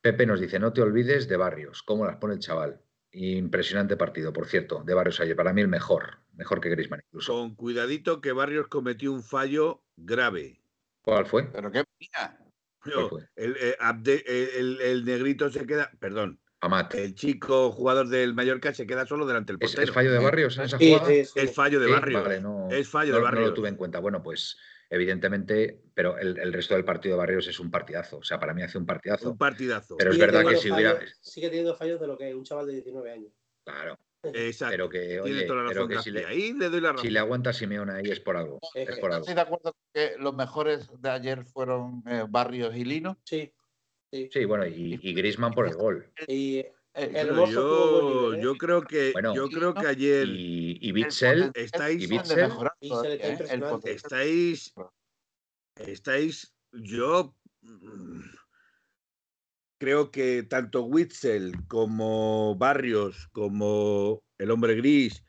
Pepe 0.00 0.26
nos 0.26 0.40
dice, 0.40 0.58
no 0.58 0.72
te 0.72 0.82
olvides 0.82 1.28
de 1.28 1.36
Barrios, 1.36 1.82
cómo 1.82 2.04
las 2.06 2.16
pone 2.16 2.34
el 2.34 2.40
chaval. 2.40 2.80
Impresionante 3.12 3.96
partido, 3.96 4.32
por 4.32 4.46
cierto, 4.46 4.82
de 4.84 4.94
Barrios 4.94 5.20
ayer. 5.20 5.34
Para 5.34 5.52
mí 5.52 5.62
el 5.62 5.68
mejor, 5.68 6.18
mejor 6.34 6.60
que 6.60 6.68
Griezmann 6.68 7.00
incluso. 7.06 7.32
Con 7.32 7.54
cuidadito 7.54 8.20
que 8.20 8.32
Barrios 8.32 8.68
cometió 8.68 9.10
un 9.12 9.22
fallo 9.22 9.82
grave. 9.96 10.60
¿Cuál 11.06 11.24
fue? 11.26 11.44
Pero 11.52 11.70
qué. 11.70 11.84
El, 13.36 13.56
eh, 13.60 13.76
Abde- 13.78 14.24
el- 14.26 14.80
el 14.80 15.04
negrito 15.04 15.48
se 15.50 15.64
queda, 15.66 15.90
perdón, 16.00 16.40
Amat. 16.60 16.94
el 16.96 17.14
chico 17.14 17.70
jugador 17.70 18.08
del 18.08 18.34
Mallorca 18.34 18.74
se 18.74 18.86
queda 18.88 19.06
solo 19.06 19.24
delante 19.24 19.52
del 19.52 19.58
¿Es, 19.62 19.70
portero. 19.70 19.84
es 19.84 19.94
fallo 19.94 20.12
de 20.12 20.18
Barrios 20.18 20.58
en 20.58 20.64
esa 20.64 20.78
Sí, 20.78 20.90
jugada? 20.92 21.06
sí, 21.08 21.24
sí. 21.24 21.32
Es 21.40 21.54
fallo 21.54 21.78
de 21.80 21.86
Sí, 21.86 21.92
Barrios. 21.92 22.22
vale, 22.22 22.40
no, 22.40 22.68
es 22.70 22.88
fallo 22.88 23.10
no- 23.12 23.14
de 23.18 23.20
no 23.20 23.24
Barrios. 23.24 23.48
lo 23.50 23.54
tuve 23.54 23.68
en 23.68 23.76
cuenta. 23.76 24.00
Bueno, 24.00 24.20
pues 24.22 24.56
evidentemente, 24.90 25.80
pero 25.94 26.18
el, 26.18 26.38
el 26.38 26.52
resto 26.52 26.74
del 26.74 26.84
partido 26.84 27.14
de 27.14 27.18
Barrios 27.20 27.46
es 27.46 27.58
un 27.60 27.70
partidazo. 27.70 28.18
O 28.18 28.22
sea, 28.24 28.38
para 28.40 28.52
mí 28.52 28.62
hace 28.62 28.78
un 28.78 28.86
partidazo. 28.86 29.30
Un 29.30 29.38
partidazo. 29.38 29.96
Pero 29.96 30.10
es 30.10 30.18
verdad 30.18 30.44
que 30.44 30.56
si 30.56 30.70
hubiera- 30.72 30.96
fallos- 30.96 31.18
Sigue 31.20 31.48
teniendo 31.48 31.76
fallos 31.76 32.00
de 32.00 32.06
lo 32.08 32.18
que 32.18 32.28
es 32.30 32.34
un 32.34 32.44
chaval 32.44 32.66
de 32.66 32.72
19 32.74 33.12
años. 33.12 33.32
Claro, 33.64 33.98
Exacto. 34.34 34.72
pero 34.72 34.88
que, 34.88 34.98
Tiene 35.00 35.20
oye, 35.20 35.42
toda 35.44 35.62
la 35.64 35.68
razón. 35.70 35.88
que 35.88 35.98
si 36.00 36.10
le, 36.10 36.24
Ahí 36.26 36.52
le 36.52 36.68
doy 36.70 36.80
la 36.80 36.92
razón. 36.92 37.04
si 37.06 37.10
le 37.10 37.18
aguanta 37.18 37.50
a 37.50 37.52
Simeone 37.52 37.92
ahí 37.92 38.10
es 38.10 38.20
por 38.20 38.36
algo. 38.36 38.58
Es 38.74 38.88
Es 38.88 38.94
que- 38.96 39.00
por 39.00 39.10
¿Estás 39.12 39.28
algo. 39.28 39.34
de 39.34 39.40
acuerdo 39.40 39.76
que 39.92 40.12
los 40.18 40.34
mejores 40.34 40.88
de 41.00 41.10
ayer 41.10 41.44
fueron 41.44 42.02
eh, 42.06 42.24
Barrios 42.28 42.74
y 42.76 42.84
Lino? 42.84 43.18
Sí. 43.24 43.52
Sí, 44.12 44.44
bueno, 44.46 44.66
y, 44.66 44.98
y 45.02 45.14
Griezmann 45.14 45.52
por 45.52 45.66
el 45.68 45.74
gol. 45.74 46.10
Y 46.28 46.64
Eh, 46.98 47.10
El 47.14 47.26
yo, 47.28 47.46
nivel, 47.46 48.40
¿eh? 48.40 48.42
yo 48.42 48.54
creo 48.56 48.80
que 48.80 49.10
Bueno, 49.12 49.34
yo 49.34 49.48
creo 49.50 49.74
que 49.74 49.86
ayer 49.86 50.26
Y, 50.28 50.78
y 50.80 50.86
el 50.88 50.92
Bitzel, 50.94 51.52
estáis- 51.54 52.02
y 52.02 52.06
Bitzel- 52.06 52.70
¿eh? 53.84 53.92
Estáis 53.92 54.72
estáis 55.76 56.54
yo 56.72 57.34
mm, 57.60 58.20
creo 59.78 60.10
que 60.10 60.42
tanto 60.42 60.82
Witzel 60.84 61.66
como 61.68 62.54
Barrios 62.56 63.28
como 63.32 64.22
el 64.38 64.50
hombre 64.50 64.74
gris 64.76 65.22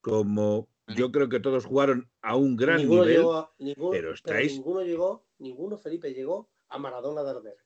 como 0.00 0.68
yo 0.94 1.10
creo 1.10 1.28
que 1.30 1.40
todos 1.40 1.64
jugaron 1.64 2.10
a 2.20 2.36
un 2.36 2.56
gran 2.56 2.76
ninguno 2.78 3.02
nivel 3.02 3.16
llegó 3.16 3.34
a, 3.36 3.54
ninguno, 3.58 3.90
pero 3.90 4.12
pero 4.22 4.38
estáis- 4.38 4.52
ninguno 4.52 4.82
llegó, 4.82 5.26
ninguno 5.38 5.78
Felipe 5.78 6.12
llegó 6.12 6.50
a 6.68 6.78
Maradona 6.78 7.22
de 7.22 7.30
Arder. 7.30 7.56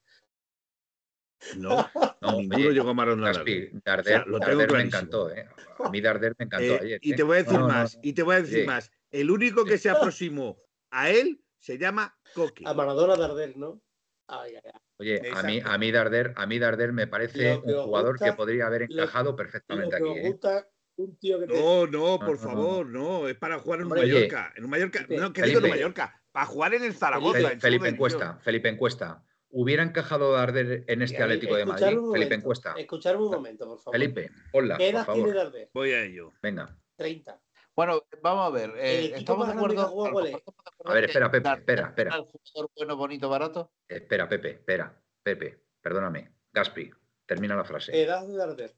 no 1.56 1.68
no, 2.22 2.32
ninguno 2.40 2.70
llegó 2.70 2.90
a 2.90 2.94
Maradona 2.94 3.32
Darder, 3.32 3.72
O 3.74 4.02
sea, 4.04 4.24
lo 4.26 4.38
tengo 4.38 4.58
Darder 4.60 4.72
me 4.72 4.82
encantó, 4.82 5.30
¿eh? 5.30 5.48
A 5.78 5.90
mí 5.90 6.00
Darder 6.00 6.34
me 6.38 6.44
encantó 6.44 6.64
Eh, 6.74 6.78
ayer. 6.82 7.00
y 7.02 7.12
¿eh? 7.12 7.16
te 7.16 7.22
voy 7.24 7.38
a 7.38 7.42
decir 7.42 7.58
No, 7.58 7.66
más 7.68 7.94
no. 7.96 8.00
y 8.04 8.12
te 8.12 8.22
voy 8.22 8.36
a 8.36 8.42
decir 8.42 8.60
Sí. 8.60 8.66
más 8.66 8.90
el 9.10 9.30
único 9.30 9.64
que 9.64 9.78
se 9.78 9.90
aproximó 10.14 10.58
a 10.90 11.10
él 11.10 11.42
se 11.58 11.76
llama 11.78 12.16
Coqui 12.34 12.64
A 12.66 12.72
Maradona 12.74 13.16
de 13.16 13.24
Arder, 13.24 13.56
¿no? 13.56 13.80
Ay, 14.28 14.54
ay, 14.54 14.62
ay. 14.72 14.80
Oye, 14.98 15.22
a 15.34 15.42
mí, 15.44 15.60
a 15.64 15.78
mí 15.78 15.92
Darder, 15.92 16.32
a 16.36 16.46
mí 16.46 16.58
Darder 16.58 16.92
me 16.92 17.06
parece 17.06 17.56
un 17.56 17.82
jugador 17.84 18.12
gusta- 18.14 18.24
que 18.26 18.32
podría 18.32 18.66
haber 18.66 18.82
encajado 18.82 19.30
Lo 19.30 19.36
perfectamente 19.36 19.90
que 19.90 19.96
aquí. 19.96 20.04
os 20.08 20.16
¿eh? 20.16 20.28
gusta 20.28 20.68
un 20.96 21.16
tío 21.18 21.38
que 21.38 21.46
te... 21.46 21.54
No, 21.54 21.86
no, 21.86 22.18
por 22.18 22.32
no, 22.32 22.38
favor, 22.38 22.86
no. 22.86 23.28
Es 23.28 23.36
para 23.36 23.58
jugar 23.60 23.80
en 23.80 23.86
un 23.86 23.90
Mallorca. 23.92 24.52
En 24.56 24.64
un 24.64 24.70
Mallorca. 24.70 24.98
Felipe, 25.00 25.20
No, 25.20 25.32
que 25.32 25.42
digo 25.42 25.60
en. 25.60 25.70
Mallorca. 25.70 26.20
Para 26.32 26.46
jugar 26.46 26.74
en 26.74 26.82
el 26.84 26.94
Zaragoza. 26.94 27.52
En 27.52 27.60
Felipe 27.60 27.88
Encuesta. 27.88 28.38
Felipe 28.42 28.68
Encuesta. 28.68 29.24
¿Hubiera 29.50 29.82
encajado 29.82 30.32
Darder 30.32 30.84
en 30.88 31.02
este 31.02 31.22
Atlético 31.22 31.56
de 31.56 31.64
Madrid? 31.64 31.96
Felipe 32.12 32.34
Encuesta. 32.34 32.74
Escuchadme 32.76 33.22
un 33.22 33.30
momento, 33.30 33.66
por 33.66 33.78
favor. 33.78 33.92
Felipe, 33.98 34.30
ponla, 34.52 34.76
¿Qué 34.76 34.90
por 34.90 34.94
edad 34.94 35.06
tiene 35.06 35.20
favor. 35.22 35.34
Darder? 35.34 35.70
Voy 35.72 35.92
a 35.92 36.02
ello. 36.04 36.32
Venga. 36.42 36.76
30. 36.96 37.40
Bueno, 37.78 38.02
vamos 38.22 38.44
a 38.44 38.50
ver. 38.50 38.70
eh, 38.76 39.12
¿Estamos 39.14 39.46
de 39.46 39.52
acuerdo? 39.52 39.82
estamos 39.82 40.02
de 40.04 40.08
acuerdo 40.10 40.90
A 40.90 40.94
ver, 40.94 41.04
espera, 41.04 41.30
Pepe, 41.30 41.48
espera, 41.48 41.86
espera. 41.86 42.10
era 42.10 42.18
el 42.18 42.24
jugador 42.24 42.70
bueno, 42.76 42.96
bonito, 42.96 43.28
barato? 43.28 43.70
Espera, 43.86 44.28
Pepe, 44.28 44.50
espera. 44.50 45.00
Pepe, 45.22 45.62
perdóname. 45.80 46.32
Gaspi, 46.52 46.90
termina 47.24 47.54
la 47.54 47.62
frase. 47.62 47.96
Edad 48.02 48.26
de 48.26 48.36
Darder. 48.36 48.74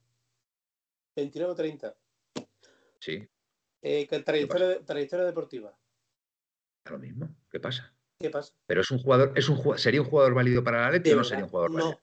29 1.16 1.50
o 1.50 1.54
30. 1.56 1.96
Sí, 2.98 3.26
Eh, 3.80 4.06
trayectoria, 4.22 4.84
trayectoria 4.84 5.24
deportiva. 5.24 5.74
lo 6.90 6.98
mismo. 6.98 7.26
¿Qué 7.50 7.58
pasa? 7.58 7.94
¿Qué 8.18 8.28
pasa? 8.28 8.52
Pero 8.66 8.82
es 8.82 8.90
un 8.90 8.98
jugador, 8.98 9.32
es 9.34 9.48
un 9.48 9.78
¿sería 9.78 10.02
un 10.02 10.08
jugador 10.10 10.34
válido 10.34 10.62
para 10.62 10.80
el 10.80 10.84
Atleti 10.88 11.08
¿De 11.08 11.14
o 11.14 11.18
no 11.20 11.24
sería 11.24 11.44
un 11.44 11.50
jugador 11.50 11.72
válido? 11.72 12.00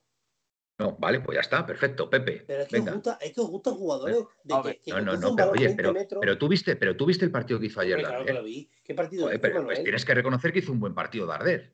No, 0.79 0.91
No, 0.91 0.97
vale, 0.97 1.21
pues 1.21 1.35
ya 1.35 1.41
está, 1.41 1.65
perfecto, 1.65 2.09
Pepe. 2.09 2.43
pero 2.45 2.61
es 2.61 2.67
que, 2.69 2.77
os 2.77 2.85
Venga. 2.85 2.93
gusta, 2.93 3.17
es 3.19 3.33
que 3.33 3.41
os 3.41 3.47
gustan 3.49 3.73
jugadores 3.73 4.15
de 4.43 4.55
que, 4.55 4.61
ver, 4.61 4.81
que 4.81 4.91
No, 4.91 5.01
no, 5.01 5.17
no, 5.17 5.35
pero 5.35 5.51
oye, 5.51 5.65
20 5.65 5.75
pero, 5.75 5.93
metros. 5.93 6.19
pero 6.21 6.37
tú 6.37 6.47
viste, 6.47 6.75
pero 6.75 6.95
tú 6.95 7.05
viste 7.05 7.25
el 7.25 7.31
partido 7.31 7.59
que 7.59 7.65
hizo 7.65 7.79
ayer 7.81 7.97
claro 7.99 8.25
que 8.25 8.33
lo 8.33 8.43
vi. 8.43 8.69
¿Qué 8.83 8.93
partido 8.93 9.31
hizo, 9.31 9.41
pero, 9.41 9.65
pues 9.65 9.83
tienes 9.83 10.05
que 10.05 10.13
reconocer 10.13 10.53
que 10.53 10.59
hizo 10.59 10.71
un 10.71 10.79
buen 10.79 10.93
partido 10.93 11.25
Darder. 11.25 11.73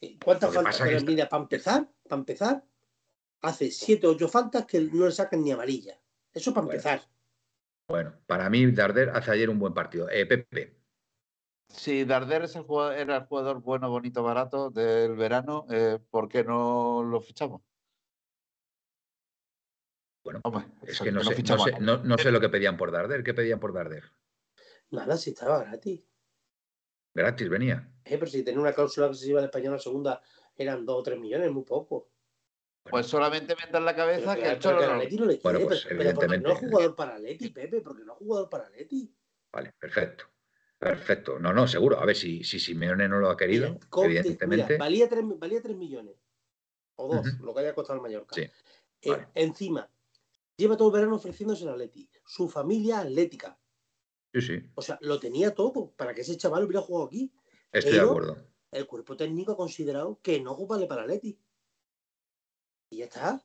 Eh, 0.00 0.18
¿Cuántas 0.24 0.54
faltas? 0.54 0.80
Pero 0.80 0.96
está- 0.96 1.10
mira, 1.10 1.28
para 1.28 1.42
empezar, 1.42 1.88
para 2.08 2.20
empezar, 2.20 2.64
hace 3.42 3.70
7 3.70 4.06
o 4.06 4.12
8 4.12 4.28
faltas 4.28 4.64
que 4.64 4.80
no 4.80 5.04
le 5.04 5.12
sacan 5.12 5.42
ni 5.44 5.52
amarilla. 5.52 6.00
Eso 6.32 6.54
para 6.54 6.64
Bueno. 6.66 6.78
empezar. 6.78 7.02
Bueno, 7.88 8.14
para 8.26 8.48
mí 8.48 8.70
Darder 8.70 9.10
hace 9.10 9.32
ayer 9.32 9.50
un 9.50 9.58
buen 9.58 9.74
partido. 9.74 10.08
Eh, 10.08 10.24
Pepe, 10.24 10.76
Si 11.68 12.04
Darder 12.04 12.42
es 12.44 12.56
el 12.56 12.62
jugador, 12.62 12.94
era 12.98 13.16
el 13.18 13.24
jugador 13.26 13.60
bueno, 13.60 13.90
bonito, 13.90 14.22
barato 14.22 14.70
del 14.70 15.14
verano, 15.16 15.66
eh, 15.70 15.98
¿por 16.10 16.28
qué 16.28 16.42
no 16.42 17.02
lo 17.04 17.20
fichamos? 17.20 17.62
Bueno, 20.22 20.40
Hombre, 20.44 20.66
es 20.82 21.00
que 21.00 21.12
no 21.12 21.22
sé, 21.22 21.30
no, 21.30 21.36
fichamos 21.36 21.64
sé, 21.64 21.74
a 21.74 21.78
no, 21.78 21.98
no 21.98 22.18
sé 22.18 22.30
lo 22.30 22.40
que 22.40 22.48
pedían 22.48 22.76
por 22.76 22.92
Darder. 22.92 23.22
¿Qué 23.22 23.34
pedían 23.34 23.60
por 23.60 23.72
Darder? 23.72 24.04
Nada, 24.90 25.16
si 25.16 25.30
estaba 25.30 25.64
gratis. 25.64 26.02
Gratis 27.14 27.48
venía. 27.48 27.88
Eh, 28.04 28.18
pero 28.18 28.26
si 28.26 28.42
tenía 28.42 28.60
una 28.60 28.72
cláusula 28.72 29.08
que 29.08 29.14
se 29.14 29.28
iba 29.28 29.40
de 29.40 29.46
español 29.46 29.74
a 29.74 29.78
segunda, 29.78 30.22
eran 30.56 30.84
2 30.84 30.96
o 30.98 31.02
3 31.02 31.18
millones, 31.18 31.50
muy 31.50 31.64
poco. 31.64 32.10
Pues 32.82 33.06
solamente 33.06 33.54
me 33.54 33.78
en 33.78 33.84
la 33.84 33.94
Pero 33.94 34.06
cabeza 34.06 34.34
que, 34.34 34.42
que 34.42 34.48
el 34.48 34.58
pero 34.58 34.60
Cholo 34.60 34.78
que 34.78 34.84
Atleti 34.84 35.16
no 35.16 35.26
le 35.26 35.38
quiere, 35.38 35.58
Bueno, 35.58 35.68
pues, 35.68 35.84
pero, 35.84 35.98
pero 35.98 36.14
porque 36.14 36.26
no 36.26 36.32
es 36.32 36.34
evidentemente. 36.40 36.60
jugador 36.60 36.96
para 36.96 37.14
Atleti, 37.14 37.48
Pepe, 37.50 37.80
porque 37.82 38.04
no 38.04 38.12
es 38.14 38.18
jugador 38.18 38.48
para 38.50 38.64
Atleti. 38.66 39.14
Vale, 39.52 39.74
perfecto. 39.78 40.24
Perfecto. 40.78 41.38
No, 41.38 41.52
no, 41.52 41.68
seguro. 41.68 42.00
A 42.00 42.06
ver 42.06 42.16
si, 42.16 42.42
si 42.42 42.58
Simeone 42.58 43.06
no 43.08 43.18
lo 43.18 43.28
ha 43.30 43.36
querido, 43.36 43.68
Mira, 43.74 43.86
Conte, 43.90 44.08
evidentemente. 44.08 44.64
mira, 44.64 44.78
valía 44.78 45.08
3 45.08 45.24
valía 45.38 45.60
tres 45.62 45.76
millones. 45.76 46.16
O 46.96 47.14
2, 47.14 47.26
Ujú. 47.34 47.44
lo 47.44 47.54
que 47.54 47.60
haya 47.60 47.74
costado 47.74 47.96
el 47.98 48.02
Mallorca. 48.02 48.34
Sí, 48.34 48.42
Eh, 49.02 49.10
vale. 49.10 49.28
Encima, 49.34 49.90
lleva 50.60 50.76
todo 50.76 50.88
el 50.88 50.94
verano 50.94 51.16
ofreciéndose 51.16 51.64
el 51.64 51.70
Atleti. 51.70 52.08
Su 52.24 52.48
familia 52.48 53.00
atlética. 53.00 53.58
Sí, 54.32 54.40
sí. 54.42 54.70
O 54.74 54.82
sea, 54.82 54.98
lo 55.02 55.18
tenía 55.18 55.54
todo 55.54 55.92
para 55.96 56.14
que 56.14 56.20
ese 56.20 56.36
chaval 56.36 56.64
hubiera 56.64 56.80
jugado 56.82 57.06
aquí. 57.06 57.32
Estoy 57.72 57.94
de 57.94 58.00
acuerdo. 58.00 58.36
El 58.70 58.86
cuerpo 58.86 59.16
técnico 59.16 59.52
ha 59.52 59.56
considerado 59.56 60.20
que 60.22 60.40
no 60.40 60.56
vale 60.66 60.86
para 60.86 61.02
Atleti. 61.02 61.36
Y 62.90 62.98
ya 62.98 63.04
está. 63.06 63.42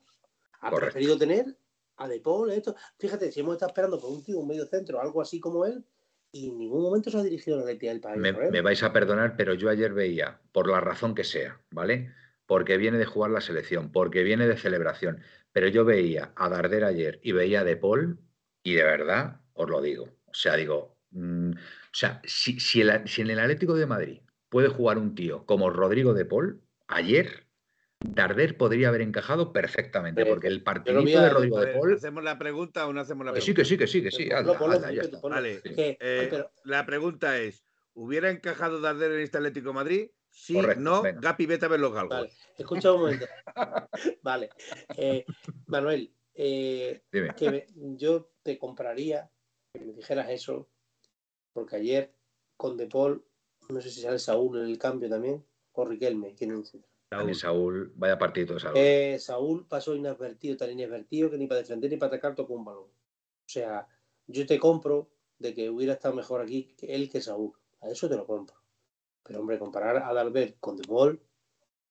Ha 0.61 0.70
Correcto. 0.70 0.80
preferido 0.93 1.18
tener 1.18 1.57
a 1.97 2.07
De 2.07 2.20
Paul, 2.20 2.51
esto. 2.51 2.76
Fíjate, 2.99 3.32
si 3.32 3.39
hemos 3.39 3.53
estado 3.53 3.70
esperando 3.70 3.99
por 3.99 4.11
un 4.11 4.24
tío, 4.24 4.39
un 4.39 4.47
medio 4.47 4.66
centro, 4.66 4.99
algo 4.99 5.22
así 5.22 5.39
como 5.39 5.66
él, 5.66 5.86
y 6.32 6.49
en 6.49 6.57
ningún 6.57 6.82
momento 6.84 7.09
se 7.09 7.18
ha 7.18 7.24
dirigido 7.24 7.66
a 7.66 7.72
él 7.72 8.01
para 8.01 8.16
ir 8.16 8.22
Me, 8.22 8.34
por 8.34 8.43
él. 8.43 8.51
me 8.51 8.61
vais 8.61 8.84
a 8.84 8.91
perdonar, 8.91 9.36
pero 9.38 9.53
yo 9.53 9.70
ayer 9.70 9.93
veía, 9.93 10.41
por 10.51 10.70
la 10.70 10.82
razón 10.82 11.16
que 11.16 11.24
sea, 11.24 11.63
¿vale? 11.72 12.13
Porque 12.46 12.78
viene 12.78 12.98
de 12.98 13.06
jugar 13.06 13.32
la 13.32 13.41
selección, 13.41 13.91
porque 13.91 14.24
viene 14.24 14.48
de 14.48 14.58
celebración, 14.58 15.22
pero 15.52 15.68
yo 15.68 15.84
veía 15.86 16.32
a 16.36 16.50
Darder 16.50 16.84
ayer 16.84 17.20
y 17.24 17.32
veía 17.32 17.62
a 17.62 17.64
De 17.64 17.76
Paul, 17.78 18.20
y 18.64 18.74
de 18.76 18.84
verdad 18.84 19.41
os 19.54 19.70
lo 19.70 19.82
digo. 19.82 20.06
O 20.26 20.34
sea, 20.34 20.56
digo, 20.56 20.98
mm, 21.12 21.52
o 21.52 21.56
sea, 21.93 22.22
si, 22.26 22.60
si, 22.60 22.82
el- 22.82 23.08
si 23.08 23.22
en 23.22 23.30
el 23.32 23.39
Atlético 23.39 23.74
de 23.76 23.86
Madrid 23.88 24.22
puede 24.50 24.68
jugar 24.68 24.98
un 24.98 25.16
tío 25.16 25.46
como 25.46 25.70
Rodrigo 25.70 26.14
De 26.14 26.26
Paul, 26.26 26.62
ayer 26.88 27.46
Darder 28.00 28.58
podría 28.58 28.89
haber 28.89 29.02
encajado 29.02 29.52
perfectamente, 29.54 30.26
porque 30.26 30.48
el 30.48 30.62
a- 30.66 30.84
de 30.84 31.30
Rodrigo 31.30 31.60
de 31.60 31.68
Paul. 31.74 31.93
¿Hacemos 31.93 32.24
la 32.24 32.38
pregunta 32.38 32.86
o 32.86 32.93
no 32.93 33.00
hacemos 33.02 33.26
la 33.26 33.32
Que 33.32 33.39
pregunta? 33.39 33.46
sí, 33.46 33.56
que 33.56 33.66
sí, 33.66 33.78
que 33.78 33.88
sí, 33.88 34.04
que 34.04 34.12
sí. 34.12 34.32
Hazla, 34.32 34.54
hazla, 34.54 34.91
ya 34.91 35.02
está. 35.02 35.20
Vale. 35.22 35.62
Que- 35.64 35.98
Eh, 36.00 36.28
pero- 36.30 36.52
La 36.66 36.86
pregunta 36.86 37.39
es: 37.39 37.66
¿hubiera 37.93 38.30
encajado 38.30 38.82
Darder 38.82 39.12
en 39.14 39.22
este 39.22 39.38
Atlético 39.38 39.70
de 39.70 39.74
Madrid? 39.74 40.10
Sí, 40.38 40.54
Correcto, 40.54 40.82
no, 40.82 41.02
venga. 41.02 41.22
Gapi, 41.22 41.46
vete 41.46 41.66
a 41.66 41.70
ver 41.70 41.80
los 41.80 41.94
galgos. 41.94 42.18
Vale, 42.18 42.32
escucha 42.58 42.92
un 42.92 43.00
momento. 43.02 43.26
vale. 44.22 44.50
Eh, 44.98 45.26
Manuel, 45.68 46.14
eh, 46.34 47.02
Dime. 47.10 47.34
que 47.36 47.50
me- 47.50 47.66
yo 47.98 48.32
te 48.44 48.60
compraría 48.60 49.32
que 49.74 49.80
me 49.80 49.94
dijeras 49.94 50.30
eso, 50.30 50.68
porque 51.54 51.78
ayer 51.78 52.14
con 52.58 52.76
De 52.76 52.86
Paul, 52.88 53.26
no 53.70 53.80
sé 53.80 53.90
si 53.90 54.02
sale 54.02 54.20
Saúl 54.20 54.60
en 54.60 54.66
el 54.66 54.78
cambio 54.78 55.10
también, 55.10 55.46
o 55.72 55.86
Riquelme, 55.86 56.36
quién 56.36 56.52
es. 56.52 56.78
También 57.08 57.36
Saúl, 57.36 57.94
vaya 57.96 58.18
partido 58.18 58.56
de 58.56 58.60
Saúl. 58.60 58.74
Eh, 58.78 59.18
Saúl 59.20 59.66
pasó 59.68 59.96
inadvertido, 59.96 60.58
tan 60.58 60.70
inadvertido 60.70 61.32
que 61.32 61.38
ni 61.38 61.48
para 61.48 61.62
defender 61.62 61.90
ni 61.90 61.96
para 61.96 62.10
atacar 62.10 62.36
tocó 62.36 62.56
un 62.56 62.66
balón. 62.66 62.84
O 62.90 63.48
sea, 63.48 63.88
yo 64.28 64.46
te 64.46 64.60
compro 64.60 65.10
de 65.40 65.54
que 65.54 65.70
hubiera 65.70 65.94
estado 65.94 66.14
mejor 66.14 66.42
aquí 66.42 66.76
que 66.78 66.94
él 66.94 67.10
que 67.10 67.22
Saúl. 67.22 67.54
A 67.80 67.90
eso 67.90 68.10
te 68.10 68.18
lo 68.18 68.28
compro. 68.28 68.64
Pero 69.26 69.39
hombre, 69.39 69.57
comparar 69.59 69.97
a 69.97 70.13
Dalbert 70.13 70.57
con 70.59 70.78
De 70.78 70.88
Paul, 70.88 71.19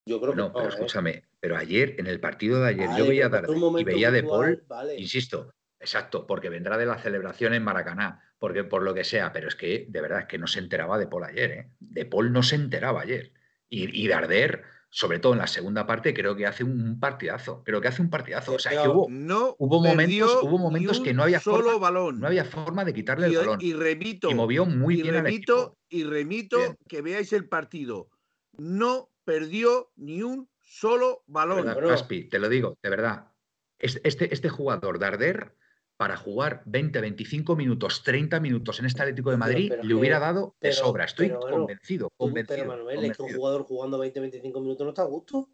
yo 0.06 0.20
creo 0.20 0.34
No, 0.34 0.48
que 0.48 0.52
pero 0.52 0.64
no, 0.64 0.70
¿eh? 0.70 0.74
escúchame, 0.74 1.24
pero 1.40 1.56
ayer, 1.56 1.96
en 1.98 2.06
el 2.06 2.20
partido 2.20 2.60
de 2.60 2.68
ayer, 2.68 2.88
yo 2.96 3.06
veía 3.06 3.26
a 3.26 3.30
pero 3.30 3.52
Darder 3.52 3.80
y 3.80 3.84
veía 3.84 4.10
de 4.10 4.22
Paul, 4.22 4.64
vale. 4.68 4.96
insisto, 4.96 5.52
exacto, 5.80 6.26
porque 6.26 6.48
vendrá 6.48 6.78
de 6.78 6.86
la 6.86 6.98
celebración 6.98 7.54
en 7.54 7.64
Maracaná, 7.64 8.22
porque 8.38 8.64
por 8.64 8.82
lo 8.82 8.94
que 8.94 9.04
sea, 9.04 9.32
pero 9.32 9.48
es 9.48 9.56
que 9.56 9.86
de 9.88 10.00
verdad 10.00 10.20
es 10.20 10.26
que 10.26 10.38
no 10.38 10.46
se 10.46 10.58
enteraba 10.60 10.98
de 10.98 11.06
Paul 11.06 11.24
ayer, 11.24 11.50
¿eh? 11.50 11.70
De 11.80 12.06
Paul 12.06 12.32
no 12.32 12.42
se 12.42 12.56
enteraba 12.56 13.00
ayer. 13.00 13.32
Y, 13.68 14.04
y 14.04 14.06
Darder, 14.08 14.64
sobre 14.96 15.18
todo 15.18 15.32
en 15.32 15.40
la 15.40 15.48
segunda 15.48 15.88
parte, 15.88 16.14
creo 16.14 16.36
que 16.36 16.46
hace 16.46 16.62
un 16.62 17.00
partidazo, 17.00 17.64
creo 17.64 17.80
que 17.80 17.88
hace 17.88 18.00
un 18.00 18.10
partidazo. 18.10 18.54
O 18.54 18.58
sea, 18.60 18.80
que 18.80 18.88
hubo, 18.88 19.08
No 19.10 19.56
Hubo 19.58 19.82
momentos- 19.82 20.38
hubo 20.44 20.56
momentos 20.56 21.00
que 21.00 21.12
no 21.12 21.24
había 21.24 21.40
solo 21.40 21.64
forma- 21.64 21.78
balón. 21.80 22.20
no 22.20 22.28
había 22.28 22.44
forma 22.44 22.84
de 22.84 22.94
quitarle 22.94 23.26
el 23.26 23.36
balón. 23.36 23.58
y 23.60 23.72
remito, 23.72 24.30
Y 24.30 24.34
movió 24.34 24.64
muy 24.66 25.00
y 25.00 25.02
bien 25.02 25.16
al 25.16 25.24
remito, 25.24 25.56
equipo. 25.56 25.78
y 25.88 26.04
remito 26.04 26.58
Bien. 26.58 26.78
que 26.88 27.02
veáis 27.02 27.32
el 27.32 27.48
partido. 27.48 28.08
No 28.56 29.10
perdió 29.24 29.90
ni 29.96 30.22
un 30.22 30.48
solo 30.60 31.24
balón. 31.26 31.64
verdad, 31.66 32.06
te 32.30 32.38
lo 32.38 32.48
digo, 32.48 32.78
de 32.80 32.90
verdad. 32.90 33.32
Es- 33.80 34.00
Este, 34.04 34.32
este 34.32 34.48
jugador, 34.48 35.00
Darder, 35.00 35.56
para 36.04 36.18
jugar 36.18 36.60
20, 36.66 37.00
25 37.00 37.56
minutos, 37.56 38.02
30 38.02 38.38
minutos 38.38 38.78
en 38.78 38.84
este 38.84 39.00
Atlético 39.00 39.30
de 39.30 39.38
Madrid, 39.38 39.68
pero 39.70 39.84
le 39.84 39.94
hubiera 39.94 40.18
dado 40.18 40.48
de 40.60 40.68
pero- 40.68 40.74
sobra. 40.74 41.04
Estoy 41.06 41.30
convencido, 41.30 42.10
convencido. 42.18 42.56
pero 42.58 42.68
Manuel, 42.68 42.96
es 42.98 43.02
que 43.04 43.06
un 43.08 43.14
convencido. 43.14 43.38
jugador 43.40 43.62
jugando 43.62 43.98
20-25 44.04 44.60
minutos 44.60 44.84
no 44.84 44.90
está 44.90 45.00
a 45.00 45.06
gusto. 45.06 45.48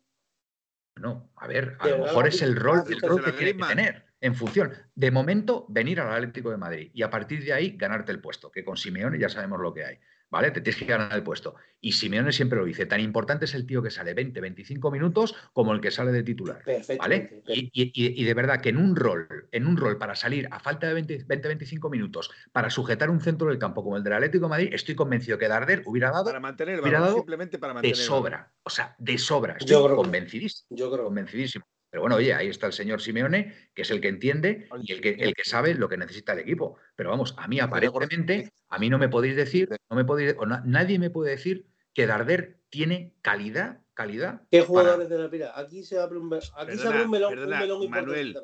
No, 0.96 1.30
a 1.36 1.46
ver, 1.46 1.76
a 1.78 1.84
De 1.84 1.90
lo 1.92 1.96
verdad, 1.98 2.06
mejor 2.08 2.26
es 2.26 2.42
el 2.42 2.56
rol, 2.56 2.82
el 2.90 3.00
rol 3.00 3.24
que 3.24 3.30
tiene 3.30 3.56
que 3.56 3.64
tener 3.64 4.06
en 4.20 4.34
función. 4.34 4.72
De 4.96 5.12
momento, 5.12 5.66
venir 5.68 6.00
al 6.00 6.12
Atlético 6.12 6.50
de 6.50 6.56
Madrid 6.56 6.90
y 6.94 7.02
a 7.02 7.10
partir 7.10 7.44
de 7.44 7.52
ahí 7.52 7.76
ganarte 7.76 8.10
el 8.10 8.20
puesto, 8.20 8.50
que 8.50 8.64
con 8.64 8.76
Simeone 8.76 9.20
ya 9.20 9.28
sabemos 9.28 9.60
lo 9.60 9.72
que 9.72 9.84
hay. 9.84 9.98
¿Vale? 10.30 10.50
Te 10.50 10.60
tienes 10.60 10.80
que 10.80 10.86
ganar 10.86 11.12
el 11.12 11.22
puesto. 11.22 11.56
Y 11.80 11.92
Simeone 11.92 12.32
siempre 12.32 12.58
lo 12.58 12.64
dice, 12.64 12.86
tan 12.86 13.00
importante 13.00 13.44
es 13.44 13.54
el 13.54 13.66
tío 13.66 13.82
que 13.82 13.90
sale 13.90 14.14
20, 14.14 14.40
25 14.40 14.90
minutos 14.90 15.34
como 15.52 15.72
el 15.72 15.80
que 15.80 15.90
sale 15.90 16.12
de 16.12 16.22
titular, 16.22 16.62
¿vale? 16.98 17.42
Y, 17.46 18.24
de 18.24 18.34
verdad 18.34 18.60
que 18.60 18.68
en 18.68 18.76
un 18.76 18.96
rol, 18.96 19.48
en 19.50 19.66
un 19.66 19.76
rol 19.76 19.98
para 19.98 20.14
salir 20.14 20.48
a 20.50 20.60
falta 20.60 20.86
de 20.86 20.94
20, 20.94 21.24
25 21.26 21.90
minutos, 21.90 22.30
para 22.52 22.70
sujetar 22.70 23.10
un 23.10 23.20
centro 23.20 23.48
del 23.48 23.58
campo 23.58 23.82
como 23.82 23.96
el 23.96 24.04
del 24.04 24.12
Atlético 24.14 24.46
de 24.46 24.50
Madrid, 24.50 24.70
estoy 24.72 24.94
convencido 24.94 25.38
que 25.38 25.48
Darder 25.48 25.82
hubiera 25.86 26.10
dado, 26.10 26.26
para 26.26 26.40
mantener 26.40 26.80
simplemente 27.12 27.58
para 27.58 27.74
mantener 27.74 27.96
de 27.96 28.02
sobra, 28.02 28.52
o 28.62 28.70
sea, 28.70 28.94
de 28.98 29.18
sobra. 29.18 29.56
Estoy 29.58 29.94
convencidísimo, 29.94 30.66
yo 30.70 30.90
creo. 30.90 31.04
convencidísimo. 31.04 31.64
Pero 31.90 32.02
bueno, 32.02 32.16
oye, 32.16 32.32
ahí 32.32 32.48
está 32.48 32.68
el 32.68 32.72
señor 32.72 33.02
Simeone, 33.02 33.52
que 33.74 33.82
es 33.82 33.90
el 33.90 34.00
que 34.00 34.08
entiende 34.08 34.68
y 34.82 34.92
el 34.92 35.00
que, 35.00 35.10
el 35.10 35.34
que 35.34 35.44
sabe 35.44 35.74
lo 35.74 35.88
que 35.88 35.96
necesita 35.96 36.32
el 36.32 36.38
equipo. 36.38 36.76
Pero 36.94 37.10
vamos, 37.10 37.34
a 37.36 37.48
mí 37.48 37.58
aparentemente, 37.58 38.52
a 38.68 38.78
mí 38.78 38.88
no 38.88 38.98
me 38.98 39.08
podéis 39.08 39.34
decir, 39.34 39.68
no 39.90 39.96
me 39.96 40.04
podéis, 40.04 40.36
o 40.38 40.46
nadie 40.46 41.00
me 41.00 41.10
puede 41.10 41.32
decir 41.32 41.66
que 41.92 42.06
Darder 42.06 42.60
tiene 42.70 43.14
calidad, 43.22 43.80
calidad. 43.94 44.42
¿Qué 44.52 44.60
jugadores 44.60 45.08
de 45.08 45.18
la 45.18 45.28
pira? 45.28 45.52
Aquí 45.58 45.82
se 45.82 45.98
abre 45.98 46.18
un, 46.18 46.32
aquí 46.32 46.78
se 46.78 46.86
abre 46.86 47.04
un 47.04 47.10
melón, 47.10 47.34
perdona, 47.34 47.88
Manuel, 47.88 48.38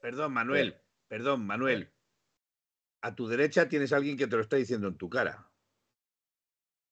Perdón, 0.00 0.32
Manuel, 0.32 0.76
perdón, 1.08 1.46
Manuel. 1.46 1.92
A 3.02 3.14
tu 3.14 3.28
derecha 3.28 3.68
tienes 3.68 3.92
a 3.92 3.96
alguien 3.96 4.16
que 4.16 4.26
te 4.26 4.36
lo 4.36 4.42
está 4.42 4.56
diciendo 4.56 4.88
en 4.88 4.96
tu 4.96 5.10
cara. 5.10 5.50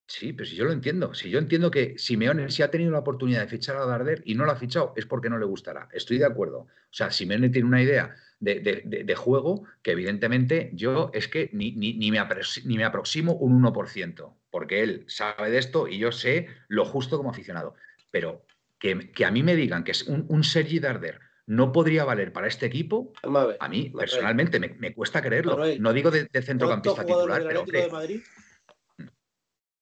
Sí, 0.07 0.33
pero 0.35 0.49
si 0.49 0.55
yo 0.55 0.65
lo 0.65 0.73
entiendo. 0.73 1.15
Si 1.15 1.31
yo 1.31 1.39
entiendo 1.39 1.71
que 1.71 1.99
Simeone, 1.99 2.51
si 2.51 2.63
ha 2.63 2.71
tenido 2.71 2.91
la 2.91 2.99
oportunidad 2.99 3.41
de 3.41 3.49
fichar 3.49 3.77
a 3.77 3.87
Darder 3.87 4.23
y 4.27 4.35
no 4.35 4.45
lo 4.45 4.53
ha 4.53 4.57
fichado, 4.57 4.93
es 4.97 5.07
porque 5.07 5.31
no 5.31 5.39
le 5.39 5.47
gustará. 5.47 5.89
Estoy 5.93 6.19
de 6.19 6.27
acuerdo. 6.27 6.59
O 6.59 6.69
sea, 6.91 7.11
Simeone 7.11 7.49
tiene 7.49 7.69
una 7.69 7.83
idea 7.83 8.15
de, 8.39 9.15
juego 9.17 9.65
que 9.83 9.93
evidentemente 9.93 10.71
yo 10.75 11.11
es 11.15 11.29
que 11.29 11.49
ni, 11.53 11.73
ni, 11.73 12.11
me, 12.11 12.19
aproximo 12.19 13.35
un 13.35 13.63
1%, 13.63 14.35
porque 14.51 14.83
él 14.83 15.05
sabe 15.09 15.51
de 15.51 15.59
esto 15.59 15.89
y 15.89 15.99
yo 15.99 16.13
sé 16.13 16.49
lo 16.69 16.85
justo 16.85 17.17
como 17.17 17.31
aficionado. 17.31 17.75
Pero 18.11 18.45
que, 18.79 19.25
a 19.25 19.31
mí 19.31 19.43
me 19.43 19.57
digan 19.57 19.85
que 19.85 19.93
es 19.93 20.03
un, 20.03 20.45
Sergi 20.45 20.81
Darder 20.81 21.21
no 21.47 21.73
podría 21.73 22.05
valer 22.05 22.33
para 22.33 22.47
este 22.47 22.67
equipo, 22.67 23.13
a 23.59 23.69
mí 23.69 23.91
personalmente 23.91 24.59
me, 24.61 24.95
cuesta 24.95 25.23
creerlo. 25.23 25.59
No 25.79 25.93
digo 25.95 26.11
de, 26.11 26.29
centrocampista 26.43 27.05
titular, 27.05 27.43
pero 27.47 27.65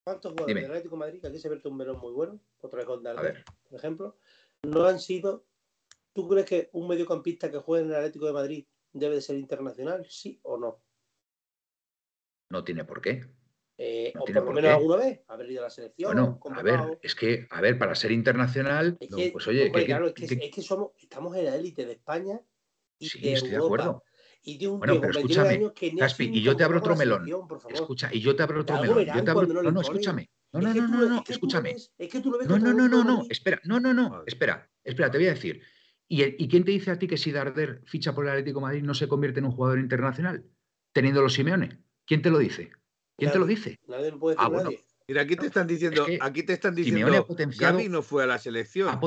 ¿Cuántos 0.05 0.33
jugadores 0.33 0.57
del 0.57 0.71
Atlético 0.71 0.97
de 0.97 1.01
Madrid, 1.01 1.21
que 1.21 1.29
aquí 1.29 1.39
se 1.39 1.49
vierte 1.49 1.69
un 1.69 1.77
melón 1.77 1.99
muy 2.01 2.13
bueno, 2.13 2.41
otra 2.61 2.79
vez 2.79 2.87
con 2.87 3.03
Darder, 3.03 3.45
por 3.69 3.79
ejemplo, 3.79 4.17
no 4.63 4.85
han 4.85 4.99
sido. 4.99 5.47
¿Tú 6.13 6.29
crees 6.29 6.47
que 6.47 6.71
un 6.73 6.89
mediocampista 6.89 7.51
que 7.51 7.59
juegue 7.59 7.85
en 7.85 7.91
el 7.91 7.97
Atlético 7.97 8.27
de 8.27 8.33
Madrid 8.33 8.67
debe 8.93 9.15
de 9.15 9.21
ser 9.23 9.37
internacional? 9.37 10.05
¿Sí 10.09 10.41
o 10.43 10.59
no? 10.59 10.83
No 12.51 12.65
tiene 12.65 12.85
por 12.85 13.01
qué. 13.01 13.25
Eh, 13.79 14.13
o 14.19 14.25
por 14.25 14.45
lo 14.45 14.53
menos 14.53 14.71
alguna 14.73 14.97
vez 14.97 15.21
haber 15.29 15.51
ido 15.51 15.61
a 15.61 15.65
la 15.65 15.71
selección. 15.71 16.13
Bueno, 16.13 16.41
a 16.51 16.63
ver, 16.63 16.99
es 17.01 17.15
que, 17.15 17.47
a 17.51 17.61
ver, 17.61 17.79
para 17.79 17.95
ser 17.95 18.13
internacional, 18.13 18.99
pues 19.33 19.47
oye, 19.47 19.71
claro, 19.71 20.09
es, 20.09 20.15
que, 20.15 20.63
somos, 20.63 20.91
estamos 21.01 21.35
en 21.37 21.47
la 21.47 21.55
élite 21.55 21.87
de 21.87 21.93
España 21.93 22.41
y 22.99 23.09
sí, 23.09 23.21
de 23.21 23.33
estoy 23.33 23.51
de 23.51 23.57
acuerdo 23.57 24.03
y 24.45 24.67
bueno, 24.67 25.01
pero 25.01 25.11
escúchame, 25.13 25.73
Caspi, 25.99 26.31
y 26.33 26.43
yo 26.43 26.57
te 26.57 26.65
abro 26.65 26.79
otro 26.79 26.97
melón. 26.97 27.29
Escucha, 27.71 28.11
y 28.13 28.21
yo 28.21 28.35
te 28.35 28.43
abro 28.43 28.63
otro 28.63 28.81
melón. 28.81 29.07
Yo 29.07 29.25
te 29.25 29.31
abro... 29.31 29.47
No, 29.47 29.71
no, 29.71 29.81
escúchame. 29.81 30.31
No, 30.53 30.61
no, 30.61 30.75
no, 30.75 30.89
no, 30.89 31.09
no, 31.09 31.25
escúchame. 31.27 31.77
No, 32.47 32.59
no, 32.59 32.73
no, 32.73 32.89
no, 32.89 33.05
no, 33.05 33.27
espera, 33.31 33.61
no, 33.65 33.81
no, 33.81 33.95
no, 33.95 34.25
espera, 34.27 34.69
espera, 34.85 35.11
te 35.11 35.19
voy 35.19 35.29
a 35.29 35.35
decir. 35.35 35.63
¿Y, 36.09 36.23
¿Y 36.23 36.49
quién 36.49 36.65
te 36.65 36.73
dice 36.73 36.91
a 36.91 36.99
ti 36.99 37.07
que 37.07 37.17
si 37.17 37.33
Darder 37.33 37.83
ficha 37.87 38.15
por 38.15 38.25
el 38.25 38.33
Atlético 38.33 38.59
de 38.59 38.67
Madrid 38.67 38.83
no 38.83 38.93
se 38.93 39.09
convierte 39.09 39.39
en 39.39 39.47
un 39.47 39.53
jugador 39.53 39.79
internacional? 39.79 40.45
Teniendo 40.93 41.23
los 41.23 41.33
Simeone. 41.33 41.79
¿Quién 42.05 42.21
te 42.21 42.29
lo 42.29 42.39
dice? 42.39 42.71
¿Quién 43.17 43.33
te 43.33 43.39
lo 43.39 43.47
dice? 43.47 43.79
Nadie 43.87 44.11
lo 44.11 44.19
puede 44.19 44.37
decir 44.37 44.53
ah, 44.53 44.63
nadie. 44.63 44.85
Mira, 45.09 45.23
aquí 45.23 45.37
te 45.37 45.47
están 45.47 45.67
diciendo, 45.67 46.07
aquí 46.21 46.43
te 46.43 46.53
están 46.53 46.75
diciendo, 46.75 47.27
Gaby 47.59 47.89
no 47.89 48.03
fue 48.03 48.25
a 48.25 48.27
la 48.27 48.39
selección. 48.39 48.89
Ha 48.89 49.01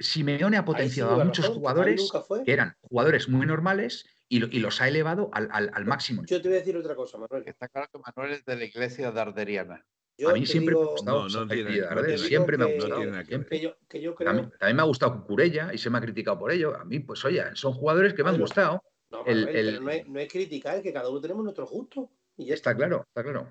Simeone 0.00 0.56
ha 0.56 0.64
potenciado 0.64 1.20
a 1.20 1.24
muchos 1.24 1.46
jugadores 1.48 2.10
que 2.44 2.52
eran 2.52 2.74
jugadores 2.80 3.28
muy 3.28 3.46
normales 3.46 4.06
y, 4.30 4.60
los 4.60 4.80
ha 4.80 4.86
elevado 4.86 5.28
al, 5.32 5.84
máximo. 5.84 6.22
Yo 6.24 6.40
te 6.40 6.48
voy 6.48 6.56
a 6.56 6.60
decir 6.60 6.76
otra 6.76 6.94
cosa, 6.94 7.18
Manuel. 7.18 7.42
Está 7.46 7.68
claro 7.68 7.88
que 7.92 7.98
Manuel 7.98 8.38
es 8.38 8.44
de 8.44 8.56
la 8.56 8.64
iglesia 8.64 9.10
darderiana. 9.10 9.84
a 10.24 10.32
mí 10.32 10.46
siempre 10.46 10.76
me 10.76 10.80
ha 10.80 10.84
gustado. 10.84 11.28
No, 11.28 11.46
no 11.46 12.16
siempre 12.16 12.56
me 12.56 12.64
ha 12.64 12.68
gustado. 12.68 13.00
también, 14.18 14.52
me 14.76 14.82
ha 14.82 14.84
gustado 14.84 15.24
Curella 15.24 15.74
y 15.74 15.78
se 15.78 15.90
me 15.90 15.98
ha 15.98 16.00
criticado 16.00 16.38
por 16.38 16.52
ello. 16.52 16.76
A 16.76 16.84
mí, 16.84 17.00
pues 17.00 17.24
oye, 17.24 17.42
son 17.54 17.72
jugadores 17.72 18.14
que 18.14 18.22
me 18.22 18.30
han 18.30 18.38
gustado. 18.38 18.84
No, 19.10 19.26
el, 19.26 19.44
no, 19.82 19.90
es, 19.90 20.06
no, 20.06 20.20
es, 20.20 20.32
criticar, 20.32 20.76
es 20.76 20.82
que 20.84 20.92
cada 20.92 21.10
uno 21.10 21.20
tenemos 21.20 21.42
nuestro 21.42 21.66
gusto. 21.66 22.08
Y 22.36 22.46
ya 22.46 22.54
está. 22.54 22.76
claro, 22.76 23.04
está 23.08 23.24
claro. 23.24 23.48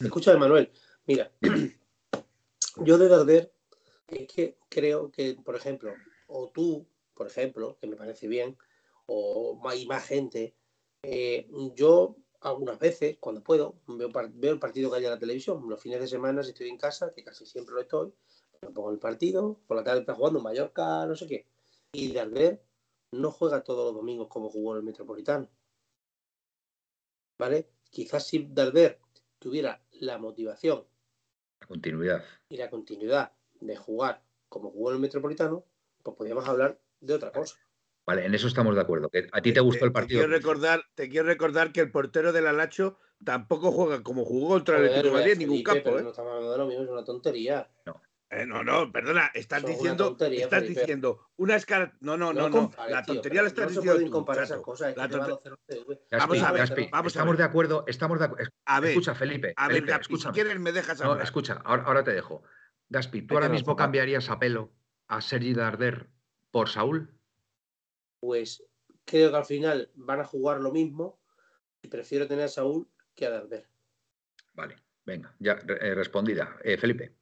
Escucha, 0.00 0.34
Manuel, 0.38 0.72
mira, 1.06 1.30
yo 2.78 2.96
de 2.96 3.08
Darder 3.08 3.52
es 4.08 4.26
que 4.26 4.56
creo 4.70 5.10
que, 5.10 5.36
por 5.44 5.54
ejemplo, 5.54 5.92
o 6.28 6.50
tú, 6.50 6.88
por 7.14 7.26
ejemplo, 7.26 7.76
que 7.78 7.86
me 7.86 7.96
parece 7.96 8.26
bien, 8.26 8.56
o 9.06 9.60
hay 9.68 9.86
más 9.86 10.06
gente. 10.06 10.54
Eh, 11.02 11.48
yo 11.74 12.16
algunas 12.40 12.78
veces, 12.78 13.16
cuando 13.20 13.42
puedo, 13.42 13.80
veo, 13.86 14.10
veo, 14.34 14.52
el 14.52 14.58
partido 14.58 14.90
que 14.90 14.98
hay 14.98 15.04
en 15.04 15.10
la 15.10 15.18
televisión. 15.18 15.68
Los 15.68 15.80
fines 15.80 16.00
de 16.00 16.08
semana, 16.08 16.42
si 16.42 16.50
estoy 16.50 16.68
en 16.68 16.78
casa, 16.78 17.12
que 17.14 17.24
casi 17.24 17.46
siempre 17.46 17.74
lo 17.74 17.80
estoy, 17.80 18.12
me 18.62 18.70
pongo 18.70 18.90
el 18.90 18.98
partido, 18.98 19.60
por 19.66 19.76
la 19.76 19.84
tarde 19.84 20.00
está 20.00 20.14
jugando 20.14 20.40
Mallorca, 20.40 21.06
no 21.06 21.16
sé 21.16 21.26
qué. 21.26 21.46
Y 21.92 22.12
Darder 22.12 22.62
no 23.12 23.30
juega 23.30 23.62
todos 23.62 23.86
los 23.86 23.94
domingos 23.94 24.28
como 24.28 24.50
jugó 24.50 24.72
en 24.72 24.78
el 24.78 24.84
Metropolitano. 24.84 25.48
¿Vale? 27.38 27.70
Quizás 27.90 28.26
si 28.26 28.46
Darder 28.50 29.00
tuviera 29.38 29.82
la 29.92 30.18
motivación. 30.18 30.84
La 31.60 31.66
continuidad. 31.66 32.24
Y 32.48 32.56
la 32.56 32.70
continuidad 32.70 33.32
de 33.60 33.76
jugar 33.76 34.22
como 34.48 34.70
jugó 34.70 34.90
en 34.90 34.96
el 34.96 35.02
Metropolitano, 35.02 35.64
pues 36.02 36.16
podríamos 36.16 36.46
hablar 36.48 36.80
de 37.00 37.14
otra 37.14 37.32
cosa. 37.32 37.56
Vale, 38.06 38.26
en 38.26 38.34
eso 38.34 38.48
estamos 38.48 38.74
de 38.74 38.80
acuerdo. 38.80 39.08
Que 39.08 39.28
a 39.32 39.40
ti 39.40 39.52
te 39.52 39.60
gustó 39.60 39.84
el 39.84 39.92
partido. 39.92 40.20
Te 40.20 40.26
quiero, 40.26 40.38
recordar, 40.38 40.84
te 40.94 41.08
quiero 41.08 41.26
recordar 41.26 41.72
que 41.72 41.80
el 41.80 41.90
portero 41.90 42.32
del 42.32 42.46
Alacho 42.46 42.98
tampoco 43.24 43.72
juega 43.72 44.02
como 44.02 44.24
jugó 44.24 44.48
contra 44.50 44.78
el 44.78 44.86
Atlético 44.86 45.08
de 45.08 45.20
Madrid 45.20 45.32
en 45.32 45.38
ningún 45.38 45.62
campo. 45.62 45.98
¿eh? 45.98 46.02
No 46.02 46.10
estamos 46.10 46.30
hablando 46.30 46.52
de 46.52 46.58
lo 46.58 46.66
mismo, 46.66 46.84
es 46.84 46.90
una 46.90 47.04
tontería. 47.04 47.68
No. 47.86 48.00
Eh, 48.30 48.46
no, 48.46 48.64
no, 48.64 48.90
perdona, 48.90 49.30
estás 49.32 49.64
diciendo, 49.64 50.16
estás 50.18 50.66
diciendo 50.66 51.28
una 51.36 51.54
escala. 51.54 51.94
No, 52.00 52.16
no, 52.16 52.32
no, 52.32 52.48
no. 52.48 52.72
la 52.88 53.04
tontería 53.04 53.42
la 53.42 53.48
estás 53.48 53.68
diciendo. 53.68 54.00
No 54.00 54.10
comparar 54.10 54.44
esas 54.44 54.60
cosas. 54.60 54.94
vamos 54.96 56.42
a 56.42 56.52
ver, 56.52 56.88
vamos 56.90 57.12
estamos 57.12 57.38
de 57.38 57.44
acuerdo, 57.44 57.84
estamos 57.86 58.18
de 58.18 58.24
acuerdo. 58.24 58.50
A 58.64 58.80
ver, 58.80 58.90
escucha, 58.90 59.14
Felipe. 59.14 59.54
A 59.56 59.68
ver, 59.68 59.84
si 60.02 60.28
quieres 60.32 60.58
me 60.58 60.72
dejas 60.72 61.00
hablar. 61.00 61.18
No, 61.18 61.22
escucha, 61.22 61.60
ahora, 61.64 61.84
ahora 61.84 62.02
te 62.02 62.12
dejo. 62.12 62.42
Gaspi, 62.88 63.22
¿tú 63.22 63.34
ahora 63.34 63.48
mismo 63.48 63.76
cambiarías 63.76 64.28
a 64.30 64.38
pelo 64.38 64.72
a 65.06 65.20
Sergi 65.20 65.54
Darder 65.54 66.08
por 66.50 66.68
Saúl? 66.68 67.14
Pues 68.24 68.64
creo 69.04 69.30
que 69.30 69.36
al 69.36 69.44
final 69.44 69.90
van 69.96 70.20
a 70.20 70.24
jugar 70.24 70.58
lo 70.58 70.72
mismo 70.72 71.20
y 71.82 71.88
prefiero 71.88 72.26
tener 72.26 72.46
a 72.46 72.48
Saúl 72.48 72.88
que 73.14 73.26
a 73.26 73.30
Darder. 73.30 73.68
Vale, 74.54 74.76
venga, 75.04 75.36
ya 75.38 75.52
eh, 75.52 75.94
respondida. 75.94 76.56
Eh, 76.64 76.78
Felipe. 76.78 77.14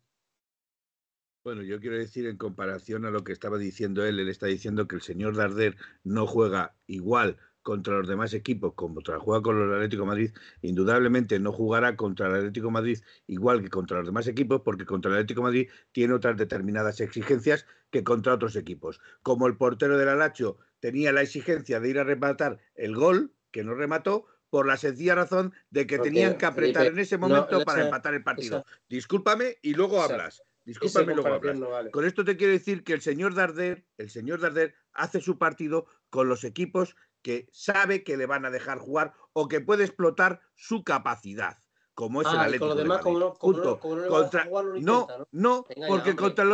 Bueno, 1.42 1.62
yo 1.62 1.80
quiero 1.80 1.98
decir 1.98 2.28
en 2.28 2.36
comparación 2.36 3.04
a 3.04 3.10
lo 3.10 3.24
que 3.24 3.32
estaba 3.32 3.58
diciendo 3.58 4.06
él, 4.06 4.20
él 4.20 4.28
está 4.28 4.46
diciendo 4.46 4.86
que 4.86 4.94
el 4.94 5.02
señor 5.02 5.36
Darder 5.36 5.76
no 6.04 6.28
juega 6.28 6.76
igual 6.86 7.36
contra 7.62 7.98
los 7.98 8.08
demás 8.08 8.34
equipos, 8.34 8.74
como 8.74 9.00
juega 9.20 9.42
con 9.42 9.58
los 9.58 9.74
Atlético 9.74 10.02
de 10.02 10.08
Madrid, 10.08 10.30
indudablemente 10.60 11.38
no 11.38 11.52
jugará 11.52 11.96
contra 11.96 12.28
el 12.28 12.34
Atlético 12.34 12.66
de 12.66 12.72
Madrid 12.72 12.98
igual 13.26 13.62
que 13.62 13.68
contra 13.68 13.98
los 13.98 14.06
demás 14.06 14.26
equipos, 14.26 14.62
porque 14.64 14.84
contra 14.84 15.10
el 15.10 15.16
Atlético 15.18 15.40
de 15.40 15.44
Madrid 15.44 15.70
tiene 15.92 16.14
otras 16.14 16.36
determinadas 16.36 17.00
exigencias 17.00 17.66
que 17.90 18.04
contra 18.04 18.34
otros 18.34 18.56
equipos. 18.56 19.00
Como 19.22 19.46
el 19.46 19.56
portero 19.56 19.96
del 19.96 20.08
Alacho 20.08 20.58
tenía 20.80 21.12
la 21.12 21.22
exigencia 21.22 21.80
de 21.80 21.88
ir 21.88 21.98
a 21.98 22.04
rematar 22.04 22.58
el 22.74 22.94
gol, 22.94 23.32
que 23.50 23.64
no 23.64 23.74
remató, 23.74 24.26
por 24.50 24.66
la 24.66 24.76
sencilla 24.76 25.14
razón 25.14 25.54
de 25.70 25.86
que 25.86 25.98
tenían 25.98 26.36
que 26.36 26.44
apretar 26.44 26.84
en 26.84 26.98
ese 26.98 27.16
momento 27.16 27.64
para 27.64 27.84
empatar 27.84 28.12
el 28.12 28.22
partido. 28.22 28.66
Discúlpame 28.88 29.56
y 29.62 29.72
luego 29.72 30.02
hablas. 30.02 30.42
Discúlpame 30.66 31.12
y 31.12 31.16
luego 31.16 31.34
hablas. 31.34 31.90
Con 31.90 32.04
esto 32.04 32.22
te 32.22 32.36
quiero 32.36 32.52
decir 32.52 32.84
que 32.84 32.92
el 32.92 33.00
señor 33.00 33.34
Darder, 33.34 33.86
el 33.96 34.10
señor 34.10 34.40
Darder 34.40 34.74
hace 34.92 35.22
su 35.22 35.38
partido 35.38 35.86
con 36.10 36.28
los 36.28 36.44
equipos 36.44 36.96
que 37.22 37.48
sabe 37.52 38.04
que 38.04 38.16
le 38.16 38.26
van 38.26 38.44
a 38.44 38.50
dejar 38.50 38.78
jugar 38.78 39.14
o 39.32 39.48
que 39.48 39.60
puede 39.60 39.84
explotar 39.84 40.40
su 40.54 40.84
capacidad 40.84 41.58
como 41.94 42.22
es 42.22 42.28
el 42.28 42.36
ah, 42.36 42.42
Atlético 42.42 42.68
con 42.68 42.68
los 42.68 42.78
demás, 42.78 43.00
Como 43.02 43.18
no, 43.18 43.78
contra, 43.78 44.48
no, 44.80 45.06
no, 45.30 45.66
porque 45.88 46.16
contra, 46.16 46.44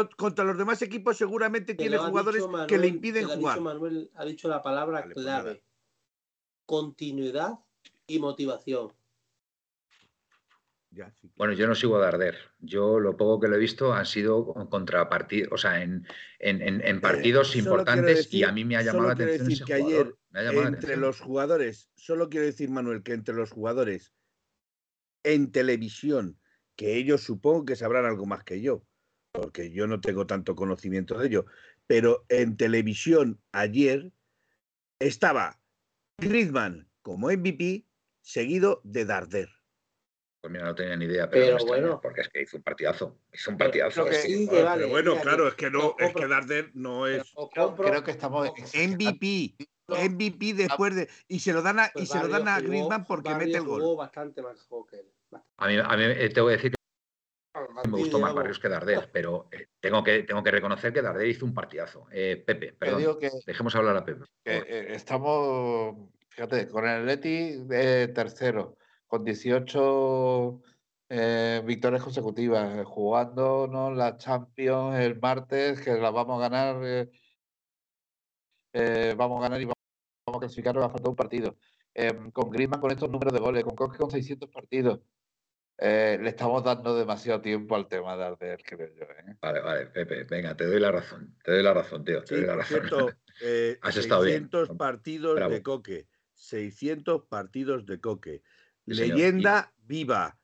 los 0.44 0.58
demás 0.58 0.82
equipos 0.82 1.16
seguramente 1.16 1.74
tiene 1.74 1.96
jugadores 1.96 2.44
que 2.66 2.78
le 2.78 2.88
impiden 2.88 3.28
jugar. 3.28 3.60
Manuel 3.60 4.10
ha 4.14 4.24
dicho 4.24 4.48
la 4.48 4.62
palabra 4.62 5.04
pues 5.04 5.14
clave: 5.14 5.62
continuidad 6.66 7.60
y 8.06 8.18
motivación. 8.18 8.92
Bueno, 11.36 11.52
yo 11.52 11.66
no 11.66 11.74
sigo 11.74 11.96
a 11.96 12.00
Darder. 12.00 12.36
Yo 12.58 12.98
lo 12.98 13.16
poco 13.16 13.40
que 13.40 13.48
lo 13.48 13.56
he 13.56 13.58
visto 13.58 13.92
han 13.92 14.06
sido 14.06 14.52
contra 14.68 15.08
partidos, 15.08 15.52
o 15.52 15.58
sea, 15.58 15.82
en, 15.82 16.06
eh, 16.38 16.98
partidos 17.00 17.56
importantes 17.56 18.32
y 18.32 18.44
a 18.44 18.52
mí 18.52 18.64
me 18.64 18.76
ha 18.76 18.82
llamado 18.82 19.08
la 19.08 19.12
atención 19.14 19.50
ese 19.50 19.64
que 19.64 19.74
ayer 19.74 20.14
entre 20.34 20.96
los 20.96 21.20
jugadores, 21.20 21.90
solo 21.94 22.28
quiero 22.28 22.46
decir, 22.46 22.70
Manuel, 22.70 23.02
que 23.02 23.12
entre 23.12 23.34
los 23.34 23.50
jugadores 23.50 24.12
en 25.24 25.50
televisión, 25.52 26.38
que 26.76 26.96
ellos 26.96 27.22
supongo 27.22 27.64
que 27.64 27.76
sabrán 27.76 28.04
algo 28.04 28.26
más 28.26 28.44
que 28.44 28.60
yo, 28.60 28.84
porque 29.32 29.70
yo 29.70 29.86
no 29.86 30.00
tengo 30.00 30.26
tanto 30.26 30.54
conocimiento 30.54 31.18
de 31.18 31.26
ello, 31.26 31.46
pero 31.86 32.24
en 32.28 32.56
televisión 32.56 33.40
ayer 33.52 34.12
estaba 35.00 35.60
Griezmann 36.18 36.88
como 37.02 37.28
MVP 37.30 37.86
seguido 38.20 38.80
de 38.84 39.04
Darder. 39.04 39.57
Pues 40.40 40.52
mira, 40.52 40.66
no 40.66 40.74
tenía 40.74 40.96
ni 40.96 41.06
idea, 41.06 41.28
pero, 41.28 41.44
Pero 41.44 41.56
me 41.56 41.62
extraña, 41.62 41.82
bueno. 41.86 42.00
porque 42.00 42.20
es 42.20 42.28
que 42.28 42.42
hizo 42.42 42.56
un 42.56 42.62
partidazo. 42.62 43.18
Hizo 43.32 43.50
un 43.50 43.58
partidazo. 43.58 44.04
pero 44.04 44.16
sí, 44.16 44.46
vale, 44.46 44.64
pero 44.76 44.88
bueno, 44.88 45.10
mira, 45.12 45.22
claro, 45.22 45.48
es 45.48 45.54
que 45.54 45.70
no, 45.70 45.96
es 45.98 46.14
que 46.14 46.26
Darder 46.28 46.70
no 46.74 47.06
es 47.08 47.24
Creo, 47.52 47.74
compro- 47.74 47.88
creo 47.90 48.04
que 48.04 48.10
estamos 48.12 48.48
MVP. 48.72 49.56
MVP 49.88 50.54
después 50.54 50.94
de. 50.94 51.08
Y 51.26 51.40
se 51.40 51.52
lo 51.52 51.62
dan 51.62 51.80
a, 51.80 51.90
pues 51.92 52.04
y 52.04 52.06
se 52.06 52.20
lo 52.20 52.28
dan 52.28 52.46
a 52.46 52.60
Griezmann 52.60 53.04
porque 53.04 53.34
mete 53.34 53.56
el 53.56 53.64
gol. 53.64 53.80
jugó 53.80 53.96
bastante 53.96 54.42
más. 54.42 54.68
A 55.56 55.66
mí, 55.66 55.76
a 55.76 55.96
mí 55.96 56.04
eh, 56.04 56.30
te 56.30 56.40
voy 56.40 56.52
a 56.52 56.56
decir 56.56 56.72
que 56.72 57.88
me 57.88 57.98
gustó 57.98 58.20
más. 58.20 58.32
Barrios 58.34 58.60
que 58.60 58.68
Darder, 58.68 59.10
pero 59.12 59.48
eh, 59.50 59.66
tengo, 59.80 60.04
que, 60.04 60.22
tengo 60.22 60.42
que 60.44 60.50
reconocer 60.50 60.92
que 60.92 61.02
Darder 61.02 61.26
hizo 61.26 61.44
un 61.44 61.54
partidazo. 61.54 62.06
Eh, 62.12 62.42
Pepe, 62.46 62.74
perdón. 62.74 62.98
digo 63.00 63.18
que, 63.18 63.30
Dejemos 63.44 63.74
hablar 63.74 63.96
a 63.96 64.04
Pepe. 64.04 64.24
que, 64.44 64.56
eh, 64.58 64.94
estamos, 64.94 65.96
fíjate, 66.28 66.68
con 66.68 66.86
el 66.86 67.00
Atleti 67.00 67.64
de 67.64 68.08
tercero, 68.08 68.76
con 69.08 69.24
18 69.24 70.62
eh, 71.08 71.62
victorias 71.64 72.02
consecutivas, 72.04 72.78
eh, 72.78 72.84
jugándonos 72.84 73.96
la 73.96 74.16
Champions 74.18 74.96
el 75.00 75.18
martes, 75.20 75.80
que 75.80 75.94
la 75.94 76.10
vamos 76.10 76.38
a 76.38 76.48
ganar, 76.48 76.80
eh, 76.84 77.10
eh, 78.72 79.14
vamos 79.16 79.38
a 79.40 79.42
ganar 79.42 79.60
y 79.60 79.64
vamos 79.64 79.76
a 80.26 80.38
clasificar, 80.38 80.74
nos 80.74 80.82
va 80.84 80.86
a 80.88 80.90
faltar 80.90 81.10
un 81.10 81.16
partido. 81.16 81.56
Em, 81.94 82.30
con 82.30 82.50
Griezmann 82.50 82.80
con 82.80 82.90
estos 82.90 83.10
números 83.10 83.32
de 83.32 83.40
goles, 83.40 83.64
con 83.64 83.74
Coque 83.74 83.98
con 83.98 84.10
600 84.10 84.50
partidos. 84.50 85.00
Eh, 85.80 86.18
le 86.20 86.30
estamos 86.30 86.64
dando 86.64 86.96
demasiado 86.96 87.40
tiempo 87.40 87.76
al 87.76 87.88
tema 87.88 88.16
de 88.16 88.24
Arder, 88.24 88.62
creo 88.64 88.88
yo. 88.94 89.04
¿eh? 89.04 89.36
Vale, 89.40 89.60
vale, 89.60 89.86
Pepe, 89.86 90.24
venga, 90.24 90.56
te 90.56 90.66
doy 90.66 90.80
la 90.80 90.90
razón. 90.92 91.36
Te 91.44 91.52
doy 91.52 91.62
la 91.62 91.72
razón, 91.72 92.04
tío. 92.04 92.20
Te 92.22 92.26
Sí, 92.26 92.34
doy 92.36 92.46
la 92.46 92.56
razón. 92.56 92.80
cierto, 92.80 93.08
eh, 93.42 93.78
Has 93.82 93.96
estado 93.96 94.22
bien. 94.22 94.48
600 94.50 94.70
partidos 94.76 95.36
Bravo. 95.36 95.52
de 95.54 95.62
Coque. 95.62 96.08
600 96.34 97.24
partidos 97.28 97.86
de 97.86 98.00
Coque. 98.00 98.42
Sí, 98.88 98.94
señor. 98.94 99.16
Leyenda 99.18 99.72
viva, 99.84 100.38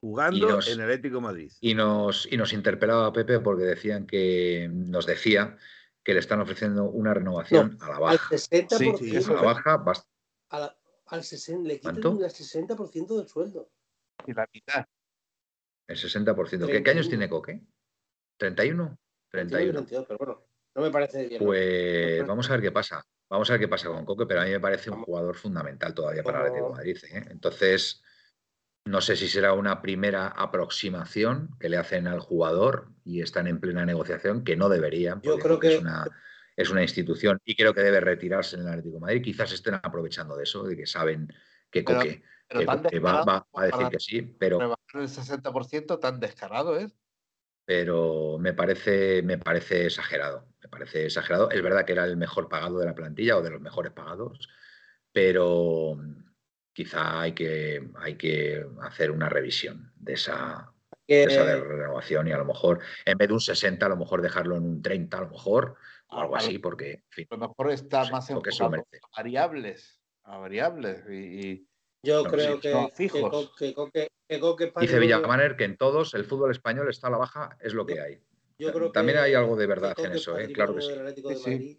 jugando 0.00 0.48
nos- 0.48 0.68
en 0.68 0.74
el 0.74 0.80
Atlético 0.82 1.16
de 1.16 1.20
Madrid. 1.22 1.52
Y 1.60 1.74
nos, 1.74 2.26
y 2.30 2.36
nos 2.36 2.52
interpelaba 2.52 3.12
Pepe 3.12 3.40
porque 3.40 3.64
decían 3.64 4.06
que 4.06 4.68
nos 4.72 5.06
decía 5.06 5.56
que 6.02 6.14
le 6.14 6.20
están 6.20 6.40
ofreciendo 6.40 6.84
una 6.84 7.12
renovación 7.14 7.76
a 7.80 7.88
la 7.88 7.94
Al 7.96 8.00
baja. 8.00 8.28
60%, 8.30 8.98
sí, 8.98 9.16
es 9.16 9.28
a 9.28 9.34
la 9.34 9.42
baja 9.42 9.76
bast- 9.84 10.06
a 10.48 10.60
la- 10.60 10.76
al 11.06 11.24
60, 11.24 11.68
le 11.68 11.78
quitan 11.78 12.00
¿Cuánto? 12.00 12.24
el 12.24 12.30
60% 12.30 13.18
del 13.18 13.28
sueldo. 13.28 13.70
Y 14.26 14.32
la 14.32 14.48
mitad. 14.52 14.84
el 15.88 15.96
60%. 15.96 16.66
¿Qué, 16.66 16.82
qué 16.84 16.90
años 16.90 17.08
31. 17.08 17.08
tiene 17.08 17.28
Coque? 17.28 17.60
¿31? 18.38 18.96
31. 19.30 19.72
32, 19.84 20.06
pero 20.06 20.18
bueno, 20.18 20.46
no 20.76 20.82
me 20.82 20.90
parece 20.90 21.26
bien. 21.26 21.40
¿no? 21.40 21.46
Pues 21.46 22.24
vamos 22.26 22.48
a 22.48 22.52
ver 22.52 22.62
qué 22.62 22.70
pasa. 22.70 23.04
Vamos 23.30 23.48
a 23.48 23.52
ver 23.54 23.60
qué 23.60 23.68
pasa 23.68 23.88
con 23.88 24.04
Coque, 24.04 24.26
pero 24.26 24.40
a 24.40 24.44
mí 24.44 24.50
me 24.50 24.58
parece 24.60 24.90
un 24.90 25.02
jugador 25.04 25.36
fundamental 25.36 25.94
todavía 25.94 26.24
para 26.24 26.40
el 26.40 26.46
Atlético 26.46 26.66
de 26.68 26.74
Madrid. 26.74 26.96
¿eh? 27.12 27.24
Entonces, 27.30 28.02
no 28.84 29.00
sé 29.00 29.14
si 29.14 29.28
será 29.28 29.52
una 29.52 29.80
primera 29.80 30.26
aproximación 30.26 31.56
que 31.60 31.68
le 31.68 31.76
hacen 31.76 32.08
al 32.08 32.18
jugador 32.18 32.88
y 33.04 33.22
están 33.22 33.46
en 33.46 33.60
plena 33.60 33.86
negociación, 33.86 34.42
que 34.42 34.56
no 34.56 34.68
deberían, 34.68 35.20
Yo 35.22 35.38
creo 35.38 35.60
que- 35.60 35.76
es 35.76 35.80
una, 35.80 36.06
es 36.56 36.70
una 36.70 36.82
institución 36.82 37.40
y 37.44 37.54
creo 37.54 37.72
que 37.72 37.82
debe 37.82 38.00
retirarse 38.00 38.56
en 38.56 38.62
el 38.62 38.68
Atlético 38.68 38.94
de 38.96 39.00
Madrid. 39.00 39.22
Quizás 39.22 39.52
estén 39.52 39.74
aprovechando 39.74 40.36
de 40.36 40.42
eso, 40.42 40.64
de 40.64 40.76
que 40.76 40.86
saben 40.86 41.28
que 41.70 41.84
Pero- 41.84 41.98
Coque, 42.00 42.22
Pero 42.48 42.60
que 42.60 42.66
tan 42.66 42.82
Coque 42.82 42.98
va, 42.98 43.46
a 43.54 43.64
decir 43.66 43.88
que 43.90 44.00
sí, 44.00 44.22
pero 44.22 44.76
el 44.94 45.08
60%, 45.08 46.00
tan 46.00 46.18
descarado 46.18 46.76
es. 46.76 46.92
pero 47.64 48.38
me 48.40 48.52
parece, 48.54 49.22
me 49.22 49.38
parece 49.38 49.86
exagerado. 49.86 50.49
Parece 50.70 51.04
exagerado. 51.06 51.50
Es 51.50 51.62
verdad 51.62 51.84
que 51.84 51.92
era 51.92 52.04
el 52.04 52.16
mejor 52.16 52.48
pagado 52.48 52.78
de 52.78 52.86
la 52.86 52.94
plantilla 52.94 53.36
o 53.36 53.42
de 53.42 53.50
los 53.50 53.60
mejores 53.60 53.92
pagados, 53.92 54.48
pero 55.12 55.98
quizá 56.72 57.20
hay 57.20 57.32
que, 57.32 57.90
hay 57.96 58.14
que 58.16 58.64
hacer 58.82 59.10
una 59.10 59.28
revisión 59.28 59.92
de 59.96 60.12
esa, 60.14 60.72
de 61.06 61.24
esa 61.24 61.44
renovación 61.44 62.28
y 62.28 62.32
a 62.32 62.38
lo 62.38 62.44
mejor, 62.44 62.80
en 63.04 63.18
vez 63.18 63.28
de 63.28 63.34
un 63.34 63.40
60, 63.40 63.86
a 63.86 63.88
lo 63.88 63.96
mejor 63.96 64.22
dejarlo 64.22 64.56
en 64.56 64.62
un 64.64 64.82
30, 64.82 65.18
a 65.18 65.22
lo 65.22 65.30
mejor, 65.30 65.76
o 66.08 66.18
A- 66.18 66.22
algo 66.22 66.36
así, 66.36 66.58
porque, 66.58 66.92
en 66.92 67.04
fin, 67.10 67.26
A 67.30 67.34
lo 67.36 67.48
mejor 67.48 67.70
está 67.72 68.08
más 68.10 68.28
porque 68.30 68.52
se 68.52 68.62
lo 68.62 68.66
enfocado 68.66 68.70
merece. 68.70 69.00
a 69.12 69.16
variables. 69.22 70.00
A 70.24 70.38
variables. 70.38 71.04
Y, 71.08 71.12
y- 71.50 71.66
yo 72.02 72.22
no, 72.22 72.30
creo 72.30 72.54
sí, 72.54 72.60
que, 72.62 72.72
no, 72.72 72.88
que, 73.58 73.74
que 73.92 74.00
que 74.56 74.72
dice 74.80 74.98
Villamaner 74.98 75.56
que 75.56 75.64
en 75.64 75.76
todos 75.76 76.14
el 76.14 76.24
fútbol 76.24 76.50
español 76.50 76.88
está 76.88 77.08
a 77.08 77.10
la 77.10 77.18
baja, 77.18 77.58
es 77.60 77.74
lo 77.74 77.84
que 77.84 78.00
hay. 78.00 78.22
Yo 78.60 78.72
creo 78.72 78.92
también 78.92 79.18
que- 79.18 79.22
hay 79.24 79.34
algo 79.34 79.56
de 79.56 79.66
verdad 79.66 79.94
en 79.98 80.12
es 80.12 80.20
eso, 80.20 80.38
¿eh? 80.38 80.52
Claro 80.52 80.74
que 80.74 80.82
sí. 80.82 80.88
del 80.90 80.98
Atlético 81.00 81.28
Sí, 81.30 81.34
de 81.34 81.40
sí. 81.40 81.50
Madrid, 81.50 81.78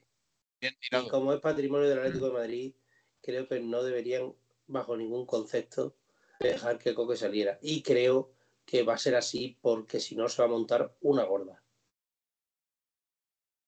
bien 0.61 0.73
Y 1.05 1.07
como 1.09 1.33
es 1.33 1.39
patrimonio 1.39 1.89
del 1.89 1.99
Atlético 1.99 2.27
de 2.27 2.33
Madrid, 2.33 2.73
creo 3.21 3.47
que 3.47 3.59
no 3.59 3.83
deberían, 3.83 4.33
bajo 4.67 4.95
ningún 4.97 5.25
concepto, 5.25 5.95
dejar 6.39 6.77
que 6.77 6.93
Coque 6.93 7.15
saliera. 7.15 7.57
Y 7.61 7.81
creo 7.83 8.33
que 8.65 8.83
va 8.83 8.93
a 8.95 8.97
ser 8.97 9.15
así 9.15 9.57
porque 9.61 9.99
si 9.99 10.15
no 10.15 10.27
se 10.29 10.41
va 10.41 10.47
a 10.47 10.51
montar 10.51 10.95
una 11.01 11.23
gorda. 11.23 11.63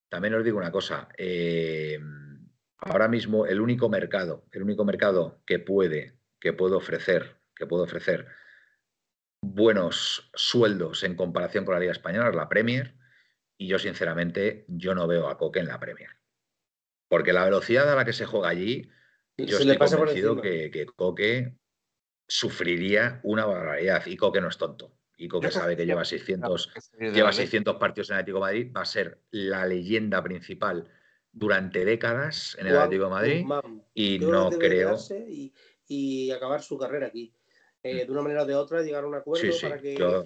También 0.09 0.33
os 0.35 0.43
digo 0.43 0.57
una 0.57 0.71
cosa. 0.71 1.09
eh, 1.17 1.99
ahora 2.77 3.07
mismo 3.07 3.45
el 3.45 3.61
único 3.61 3.89
mercado, 3.89 4.45
el 4.51 4.63
único 4.63 4.83
mercado 4.85 5.41
que 5.45 5.59
puede, 5.59 6.17
que 6.39 6.53
puede 6.53 6.75
ofrecer, 6.75 7.37
que 7.55 7.65
puede 7.65 7.83
ofrecer 7.83 8.27
buenos 9.41 10.29
sueldos 10.33 11.03
en 11.03 11.15
comparación 11.15 11.65
con 11.65 11.73
la 11.73 11.79
Liga 11.79 11.91
Española 11.91 12.29
es 12.29 12.35
la 12.35 12.49
Premier. 12.49 12.95
Y 13.63 13.67
yo, 13.67 13.79
sinceramente, 13.79 14.65
yo 14.67 14.93
no 14.93 15.07
veo 15.07 15.29
a 15.29 15.37
Coque 15.37 15.61
en 15.61 15.69
la 15.69 15.79
Premier. 15.79 16.09
Porque 17.07 17.31
la 17.31 17.45
velocidad 17.45 17.89
a 17.89 17.95
la 17.95 18.03
que 18.03 18.11
se 18.11 18.25
juega 18.25 18.49
allí, 18.49 18.89
yo 19.37 19.57
se 19.57 19.63
le 19.63 19.71
estoy 19.71 19.77
pasa 19.77 19.95
convencido 19.95 20.41
que, 20.41 20.69
que 20.69 20.85
Coque 20.85 21.55
sufriría 22.27 23.21
una 23.23 23.45
barbaridad. 23.45 24.05
Y 24.05 24.17
Coque 24.17 24.41
no 24.41 24.49
es 24.49 24.57
tonto. 24.57 24.97
Y 25.15 25.29
Coque 25.29 25.49
sabe 25.49 25.77
que 25.77 25.85
lleva 25.85 26.03
600, 26.03 26.67
que 26.73 26.81
salir 26.81 27.11
de 27.11 27.15
lleva 27.15 27.29
la 27.29 27.37
ley. 27.37 27.45
600 27.45 27.75
partidos 27.77 28.09
en 28.09 28.15
Atlético 28.17 28.39
de 28.39 28.41
Madrid, 28.41 28.71
va 28.75 28.81
a 28.81 28.85
ser 28.85 29.21
la 29.31 29.65
leyenda 29.65 30.21
principal 30.21 30.85
durante 31.31 31.85
décadas 31.85 32.57
en 32.59 32.67
el 32.67 32.75
Atlético 32.75 33.05
de 33.05 33.09
Madrid 33.11 33.45
y 33.93 34.19
no 34.19 34.49
creo, 34.49 34.97
Y, 35.29 35.53
y 35.87 36.31
acabar 36.31 36.61
su 36.61 36.77
carrera 36.77 37.07
aquí. 37.07 37.33
Eh, 37.81 38.05
de 38.05 38.11
una 38.11 38.23
manera 38.23 38.43
o 38.43 38.45
de 38.45 38.55
otra, 38.55 38.81
llegar 38.81 39.05
a 39.05 39.07
un 39.07 39.15
acuerdo 39.15 39.41
sí, 39.41 39.53
sí, 39.53 39.65
para 39.65 39.79
que 39.79 39.95
yo 39.95 40.25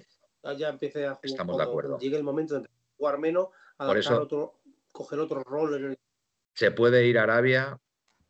ya 0.56 0.70
empiece 0.70 1.06
a 1.06 1.14
jugar. 1.14 1.20
Estamos 1.22 1.56
de 1.56 1.62
acuerdo. 1.62 1.98
Llegue 1.98 2.16
el 2.16 2.24
momento 2.24 2.54
de 2.54 2.68
jugar 2.98 3.18
menos, 3.18 3.48
adaptar 3.78 3.98
eso- 3.98 4.20
otro, 4.22 4.60
coger 4.92 5.20
otro 5.20 5.42
rol 5.44 5.74
en 5.76 5.84
el 5.92 5.98
se 6.54 6.72
puede 6.72 7.06
ir 7.06 7.18
a 7.18 7.22
Arabia, 7.22 7.78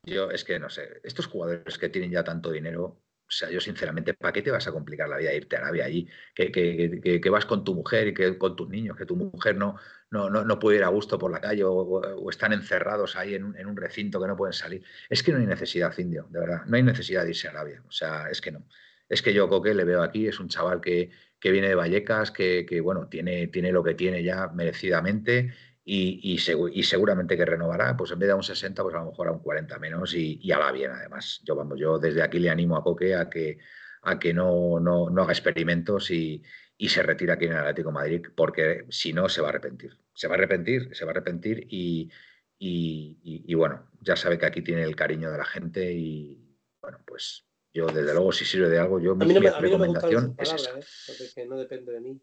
yo 0.05 0.31
es 0.31 0.45
que 0.45 0.59
no 0.59 0.69
sé, 0.69 1.01
estos 1.03 1.27
jugadores 1.27 1.79
que 1.79 1.89
tienen 1.89 2.11
ya 2.11 2.23
tanto 2.23 2.51
dinero, 2.51 2.85
o 2.85 3.31
sea, 3.31 3.51
yo 3.51 3.59
sinceramente, 3.61 4.13
¿para 4.15 4.33
qué 4.33 4.43
te 4.43 4.51
vas 4.51 4.67
a 4.69 4.73
complicar 4.73 5.09
la 5.09 5.17
vida 5.17 5.33
irte 5.33 5.57
a 5.57 5.61
Arabia 5.61 5.87
allí? 5.87 6.07
Que, 6.35 6.53
que- 6.53 7.01
que- 7.03 7.21
que 7.21 7.31
vas 7.31 7.47
con 7.47 7.65
tu 7.65 7.75
mujer 7.75 8.09
y 8.09 8.15
que 8.15 8.37
con 8.37 8.55
tus 8.55 8.69
niños, 8.69 8.97
que 8.99 9.07
tu 9.07 9.17
mujer 9.17 9.57
no, 9.57 9.77
no, 10.11 10.29
no, 10.29 10.45
no 10.45 10.59
puede 10.59 10.77
ir 10.79 10.85
a 10.85 10.89
gusto 10.89 11.19
por 11.19 11.31
la 11.31 11.41
calle 11.41 11.65
o, 11.65 11.73
o 11.73 12.31
están 12.31 12.53
encerrados 12.53 13.17
ahí 13.17 13.35
en 13.35 13.45
un, 13.45 13.57
en 13.57 13.67
un 13.67 13.77
recinto 13.77 14.21
que 14.21 14.27
no 14.27 14.37
pueden 14.37 14.53
salir. 14.55 14.85
Es 15.09 15.23
que 15.23 15.33
no 15.33 15.39
hay 15.39 15.47
necesidad, 15.47 15.97
Indio, 15.99 16.27
de 16.31 16.41
verdad, 16.41 16.63
no 16.67 16.77
hay 16.77 16.83
necesidad 16.83 17.25
de 17.25 17.31
irse 17.31 17.49
a 17.49 17.53
Arabia, 17.53 17.83
o 17.87 17.93
sea, 17.93 18.29
es 18.31 18.41
que 18.43 18.51
no. 18.53 18.63
Es 19.09 19.23
que 19.23 19.33
yo 19.35 19.49
Coque 19.49 19.75
le 19.75 19.85
veo 19.85 20.03
aquí, 20.03 20.27
es 20.27 20.41
un 20.41 20.49
chaval 20.49 20.81
que, 20.81 21.11
que 21.41 21.51
viene 21.51 21.69
de 21.69 21.75
Vallecas, 21.75 22.31
que, 22.31 22.67
que, 22.69 22.81
bueno, 22.81 23.09
tiene, 23.09 23.47
tiene 23.49 23.73
lo 23.73 23.83
que 23.83 23.95
tiene 23.95 24.23
ya 24.23 24.49
merecidamente 24.49 25.53
y, 25.85 26.21
y, 26.23 26.39
y 26.75 26.83
seguramente 26.85 27.37
que 27.37 27.45
renovará, 27.47 27.97
pues 27.97 28.11
en 28.13 28.19
vez 28.19 28.27
de 28.29 28.33
a 28.33 28.37
un 28.37 28.43
60, 28.43 28.83
pues 28.83 28.95
a 28.95 28.99
lo 28.99 29.07
mejor 29.07 29.29
a 29.29 29.33
un 29.33 29.41
40 29.41 29.79
menos 29.79 30.15
y, 30.15 30.39
y 30.43 30.53
hará 30.53 30.71
bien 30.73 30.91
además. 30.91 31.41
Yo, 31.45 31.57
vamos, 31.57 31.79
yo 31.79 31.99
desde 31.99 32.23
aquí 32.23 32.39
le 32.39 32.51
animo 32.51 32.77
a 32.77 32.83
Coque 32.85 33.15
a 33.15 33.31
que, 33.31 33.59
a 34.03 34.19
que 34.19 34.35
no, 34.35 34.79
no, 34.81 35.09
no 35.11 35.23
haga 35.23 35.33
experimentos 35.33 36.11
y, 36.11 36.43
y 36.77 36.89
se 36.89 37.03
retire 37.03 37.33
aquí 37.33 37.47
en 37.47 37.53
el 37.53 37.59
Atlético 37.59 37.93
Madrid, 37.93 38.27
porque 38.37 38.85
si 38.91 39.13
no 39.13 39.29
se 39.29 39.41
va 39.41 39.49
a 39.49 39.51
arrepentir. 39.51 39.99
Se 40.15 40.29
va 40.29 40.35
a 40.35 40.39
arrepentir, 40.39 40.95
se 40.95 41.05
va 41.05 41.11
a 41.13 41.15
arrepentir 41.15 41.67
y, 41.71 42.11
y- 42.59 43.19
y, 43.47 43.55
bueno, 43.55 43.91
ya 44.01 44.17
sabe 44.17 44.39
que 44.39 44.47
aquí 44.47 44.63
tiene 44.63 44.83
el 44.83 44.97
cariño 44.97 45.31
de 45.31 45.39
la 45.39 45.45
gente 45.45 45.93
y 45.93 46.57
bueno, 46.81 46.99
pues 47.07 47.48
yo 47.73 47.87
desde 47.87 48.13
luego 48.13 48.33
si 48.33 48.45
sirve 48.45 48.69
de 48.69 48.79
algo, 48.79 48.99
yo 49.01 49.15
mi, 49.15 49.27
no 49.35 49.41
me, 49.41 49.41
mi 49.41 49.47
no 49.47 49.61
recomendación 49.61 50.35
esas 50.39 50.63
es 50.63 50.69
esa. 50.69 50.79
¿eh? 50.79 50.85
porque 51.07 51.25
es 51.25 51.35
que 51.35 51.47
no 51.47 51.57
depende 51.57 51.93
de 51.93 52.01
mí. 52.01 52.21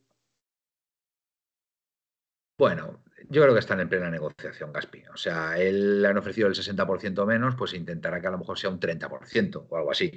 Bueno, 2.57 3.03
yo 3.29 3.41
creo 3.41 3.53
que 3.53 3.59
están 3.59 3.79
en 3.81 3.89
plena 3.89 4.09
negociación, 4.09 4.71
Gaspi. 4.71 5.03
O 5.13 5.17
sea, 5.17 5.59
él 5.59 6.01
le 6.01 6.07
han 6.07 6.17
ofrecido 6.17 6.47
el 6.47 6.55
60% 6.55 7.25
menos, 7.25 7.55
pues 7.55 7.73
intentará 7.73 8.21
que 8.21 8.27
a 8.27 8.31
lo 8.31 8.37
mejor 8.37 8.57
sea 8.57 8.69
un 8.69 8.79
30% 8.79 9.67
o 9.69 9.75
algo 9.77 9.91
así. 9.91 10.11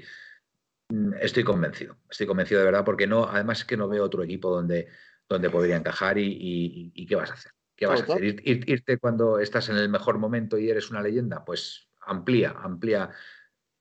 Mm, 0.91 1.15
Estoy 1.21 1.43
convencido, 1.45 1.99
estoy 2.09 2.27
convencido 2.27 2.61
de 2.61 2.67
verdad, 2.67 2.85
porque 2.85 3.07
no, 3.07 3.25
además 3.29 3.59
es 3.61 3.65
que 3.65 3.77
no 3.77 3.89
veo 3.89 4.05
otro 4.05 4.23
equipo 4.23 4.51
donde, 4.51 4.89
donde 5.29 5.51
podría 5.51 5.77
encajar 5.77 6.17
y, 6.19 6.27
y- 6.27 6.93
y 6.95 7.07
¿qué 7.07 7.17
vas 7.17 7.31
a 7.31 7.35
hacer? 7.35 7.53
¿Qué 7.77 7.87
vas 7.87 8.01
a 8.03 8.05
hacer? 8.05 8.23
Ir- 8.23 8.43
ir- 8.45 8.65
irte 8.69 8.99
cuando 8.99 9.39
estás 9.41 9.69
en 9.69 9.77
el 9.77 9.89
mejor 9.89 10.19
momento 10.19 10.59
y 10.59 10.71
eres 10.71 10.91
una 10.91 11.03
leyenda, 11.03 11.45
pues 11.45 11.89
amplía, 12.01 12.51
amplía. 12.53 13.11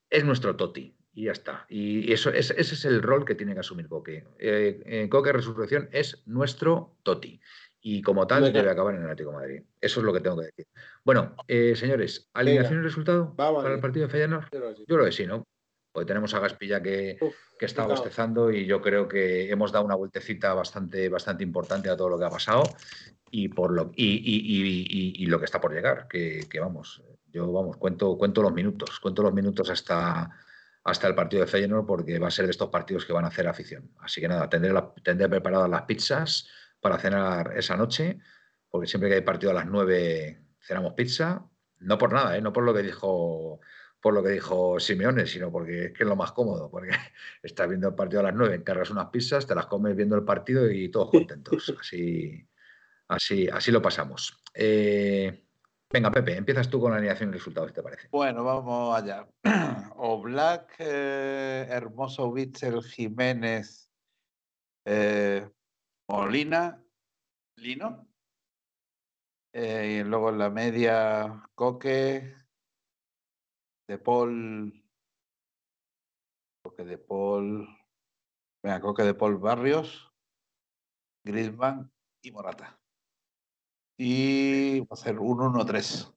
Es 0.10 0.26
nuestro 0.26 0.56
Toti 0.56 0.97
Y 1.18 1.24
ya 1.24 1.32
está. 1.32 1.66
Y 1.68 2.14
eso, 2.14 2.30
ese, 2.30 2.54
ese 2.62 2.76
es 2.76 2.86
el 2.86 3.02
rol 3.02 3.26
que 3.26 3.34
tiene 3.34 3.56
que 3.56 3.62
asumir 3.62 3.88
Coque. 3.88 4.24
Eh, 4.38 4.84
eh, 4.86 5.10
Coque 5.10 5.32
Resurrección 5.34 5.90
es 5.92 6.22
nuestro 6.28 6.98
Toti. 7.02 7.42
Y 7.82 8.04
como 8.04 8.28
tal, 8.28 8.44
Venga. 8.44 8.60
debe 8.60 8.70
acabar 8.70 8.94
en 8.94 9.00
el 9.02 9.06
Atlético 9.08 9.32
de 9.32 9.36
Madrid. 9.38 9.64
Eso 9.82 10.00
es 10.00 10.06
lo 10.06 10.14
que 10.14 10.20
tengo 10.20 10.38
que 10.38 10.46
decir. 10.46 10.68
Bueno, 11.04 11.36
eh, 11.48 11.76
señores, 11.76 12.30
¿alineación 12.36 12.82
y 12.82 12.84
resultado 12.84 13.34
Vamos 13.36 13.64
para 13.64 13.74
el 13.74 13.82
partido 13.82 14.06
de 14.06 14.12
Feyenoord? 14.12 14.44
Yo 14.52 14.60
creo 14.60 14.70
que 14.70 14.76
sí. 14.76 14.86
Yo 14.88 14.96
creo 14.96 15.06
que 15.08 15.12
sí, 15.12 15.26
¿no? 15.26 15.44
Porque 15.92 16.06
tenemos 16.06 16.36
a 16.36 16.40
Gaspilla 16.40 16.84
que, 16.84 17.18
Uf, 17.20 17.34
que 17.58 17.66
está 17.66 17.88
bostezando 17.88 18.52
y 18.52 18.68
yo 18.68 18.80
creo 18.80 19.08
que 19.08 19.50
hemos 19.50 19.72
dado 19.72 19.86
una 19.86 19.96
vueltecita 19.96 20.54
bastante, 20.54 21.10
bastante 21.10 21.44
importante 21.44 21.90
a 21.90 21.98
todo 21.98 22.10
lo 22.10 22.20
que 22.20 22.26
ha 22.26 22.30
pasado 22.30 22.62
y 23.32 23.48
por 23.48 23.72
lo 23.72 23.92
y, 23.96 24.06
y- 24.06 24.62
y- 24.62 24.82
y- 24.88 25.24
y 25.24 25.26
lo 25.26 25.40
que 25.40 25.46
está 25.46 25.60
por 25.60 25.74
llegar, 25.74 26.08
que, 26.08 26.42
que 26.48 26.60
vamos, 26.60 27.02
yo 27.32 27.52
vamos, 27.52 27.78
cuento, 27.78 28.16
cuento 28.20 28.44
los 28.44 28.54
minutos, 28.54 29.00
cuento 29.00 29.24
los 29.24 29.34
minutos 29.34 29.72
hasta, 29.72 30.30
hasta 30.88 31.08
el 31.08 31.16
partido 31.16 31.42
de 31.42 31.48
Feyenoord 31.48 31.86
porque 31.86 32.18
va 32.18 32.30
a 32.30 32.32
ser 32.32 32.46
de 32.46 32.52
estos 32.52 32.70
partidos 32.70 33.06
que 33.06 33.12
van 33.12 33.26
a 33.26 33.28
hacer 33.28 33.46
afición. 33.48 33.92
Así 34.00 34.22
que 34.22 34.28
nada, 34.30 34.50
tendré, 34.50 34.72
la- 34.72 34.94
tendré 35.04 35.28
preparadas 35.28 35.70
las 35.70 35.82
pizzas 35.84 36.48
para 36.80 36.98
cenar 36.98 37.54
esa 37.58 37.76
noche, 37.76 38.20
porque 38.70 38.88
siempre 38.88 39.10
que 39.10 39.16
hay 39.16 39.22
partido 39.22 39.52
a 39.52 39.56
las 39.56 39.66
9 39.66 40.40
cenamos 40.62 40.94
pizza, 40.94 41.46
no 41.80 41.98
por 41.98 42.14
nada, 42.14 42.38
¿eh? 42.38 42.42
no 42.42 42.54
por 42.54 42.64
lo 42.64 42.74
que 42.74 42.84
dijo 42.84 43.60
por 44.00 44.14
lo 44.14 44.24
que 44.24 44.30
dijo 44.30 44.80
Simeone, 44.80 45.26
sino 45.26 45.52
porque 45.52 45.86
es 45.86 45.92
que 45.94 46.04
es 46.04 46.08
lo 46.10 46.16
más 46.16 46.32
cómodo, 46.32 46.70
porque 46.70 46.92
estás 47.44 47.68
viendo 47.68 47.90
el 47.90 47.96
partido 47.96 48.22
a 48.22 48.24
las 48.24 48.36
9, 48.36 48.56
encargas 48.56 48.90
unas 48.90 49.08
pizzas, 49.08 49.46
te 49.46 49.56
las 49.56 49.66
comes 49.66 49.96
viendo 49.96 50.16
el 50.16 50.24
partido 50.24 50.70
y 50.72 50.90
todos 50.90 51.10
contentos. 51.10 51.74
Así, 51.82 52.48
así, 53.10 53.50
así 53.50 53.72
lo 53.72 53.82
pasamos. 53.82 54.42
Eh, 54.54 55.47
venga, 55.92 56.12
Pepe, 56.12 56.36
empiezas 56.38 56.70
tú 56.70 56.80
con 56.80 56.92
la 56.92 56.98
alineación 56.98 57.30
y 57.30 57.34
resultados, 57.34 57.74
¿te 57.74 57.82
parece? 57.82 58.08
Bueno, 58.12 58.44
vamos 58.44 58.96
allá. 58.96 59.28
O 60.00 60.22
Black, 60.22 60.76
eh, 60.78 61.66
Hermoso 61.70 62.32
Bitzel, 62.32 62.84
Jiménez, 62.84 63.90
eh, 64.86 65.50
Molina, 66.08 66.84
Lino. 67.56 68.08
Eh, 69.54 70.02
y 70.02 70.04
luego 70.04 70.30
en 70.30 70.38
la 70.38 70.52
media, 70.52 71.44
Coque, 71.56 72.36
De 73.88 73.98
Paul, 73.98 74.84
Coque 76.62 76.84
de 76.84 76.98
Paul, 76.98 77.68
venga, 78.62 78.82
Coque 78.82 79.04
de 79.04 79.16
Paul 79.16 79.38
Barrios, 79.38 80.14
Griezmann 81.24 81.92
y 82.22 82.32
Morata. 82.32 82.77
Y 83.98 84.80
va 84.82 84.88
a 84.92 84.96
ser 84.96 85.18
un 85.20 85.40
1-3. 85.40 86.14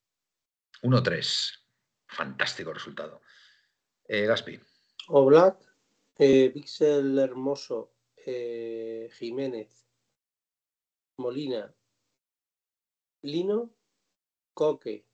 1-3. 0.83 1.61
Fantástico 2.07 2.72
resultado. 2.72 3.20
Eh, 4.05 4.26
Gaspi, 4.26 4.61
Oblak, 5.09 5.57
eh, 6.18 6.51
Pixel 6.53 7.18
Hermoso, 7.18 7.95
eh, 8.16 9.09
Jiménez, 9.12 9.89
Molina, 11.16 11.72
Lino, 13.22 13.74
Coque, 14.53 15.07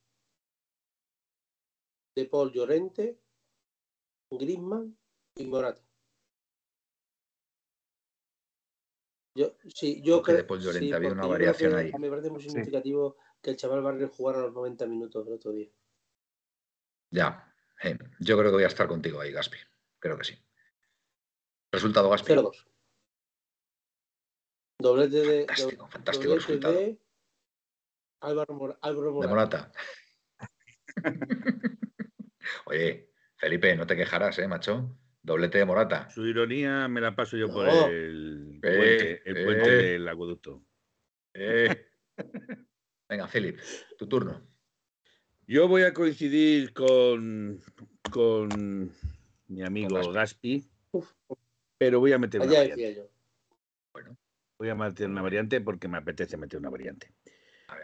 De 2.14 2.24
Paul 2.24 2.52
Llorente, 2.52 3.20
Griezmann 4.30 4.98
y 5.36 5.46
Morata. 5.46 5.85
Yo, 9.36 9.52
sí, 9.68 10.00
yo 10.02 10.22
creo 10.22 10.38
De 10.38 10.44
Paul, 10.44 10.60
Llorente, 10.60 10.86
sí, 10.86 10.92
había 10.94 11.12
una 11.12 11.26
variación 11.26 11.72
que 11.72 11.76
ahí. 11.78 11.92
Me 11.98 12.08
parece 12.08 12.30
muy 12.30 12.40
Sí. 12.40 12.48
significativo 12.48 13.18
que 13.42 13.50
el 13.50 13.56
chaval 13.56 13.82
Barrio 13.82 14.08
jugara 14.08 14.38
los 14.40 14.54
90 14.54 14.86
minutos 14.86 15.26
el 15.26 15.34
otro 15.34 15.52
día. 15.52 15.68
ya. 17.10 17.54
eh, 17.82 17.98
yo 18.20 18.38
creo 18.38 18.50
que 18.50 18.54
voy 18.54 18.64
a 18.64 18.68
estar 18.68 18.88
contigo 18.88 19.20
ahí, 19.20 19.30
Gaspi. 19.32 19.58
Creo 19.98 20.16
que 20.16 20.24
sí. 20.24 20.34
Resultado, 21.70 22.08
Gaspi. 22.08 22.32
0-2. 22.32 22.66
Doblete 24.78 25.16
de, 25.20 25.46
Fantástico, 25.46 25.88
fantástico 25.88 26.28
doblete 26.30 26.46
resultado. 26.52 26.74
de 26.74 27.00
Álvaro, 28.20 28.54
Mor- 28.54 28.78
Álvaro 28.80 29.20
De 29.20 29.28
Morata. 29.28 29.58
Morata. 29.58 29.72
Oye, 32.66 33.10
Felipe, 33.36 33.76
no 33.76 33.86
te 33.86 33.96
quejarás, 33.96 34.38
¿eh, 34.38 34.48
macho? 34.48 34.96
Doblete 35.26 35.58
de 35.58 35.64
Morata. 35.64 36.08
Su 36.08 36.24
ironía 36.24 36.86
me 36.86 37.00
la 37.00 37.16
paso 37.16 37.36
yo 37.36 37.52
por 37.52 37.68
el 37.68 38.60
Eh, 38.62 38.76
puente, 38.76 39.22
el 39.28 39.44
puente 39.44 39.70
eh. 39.70 39.92
del 39.92 40.08
acueducto. 40.08 40.62
Eh. 41.34 41.84
Venga, 43.08 43.26
Philip, 43.26 43.58
tu 43.98 44.06
turno. 44.06 44.46
Yo 45.48 45.66
voy 45.66 45.82
a 45.82 45.92
coincidir 45.92 46.72
con, 46.72 47.60
con 48.08 48.92
mi 49.48 49.62
amigo 49.64 50.12
Gaspi. 50.12 50.70
Pero 51.76 51.98
voy 51.98 52.12
a 52.12 52.18
meter 52.18 52.40
una 52.40 52.50
allá 52.50 52.60
variante. 52.60 52.82
decía 52.86 53.02
yo. 53.02 54.14
Voy 54.58 54.68
a 54.68 54.74
meter 54.76 55.10
una 55.10 55.22
variante 55.22 55.60
porque 55.60 55.88
me 55.88 55.98
apetece 55.98 56.36
meter 56.36 56.60
una 56.60 56.70
variante. 56.70 57.12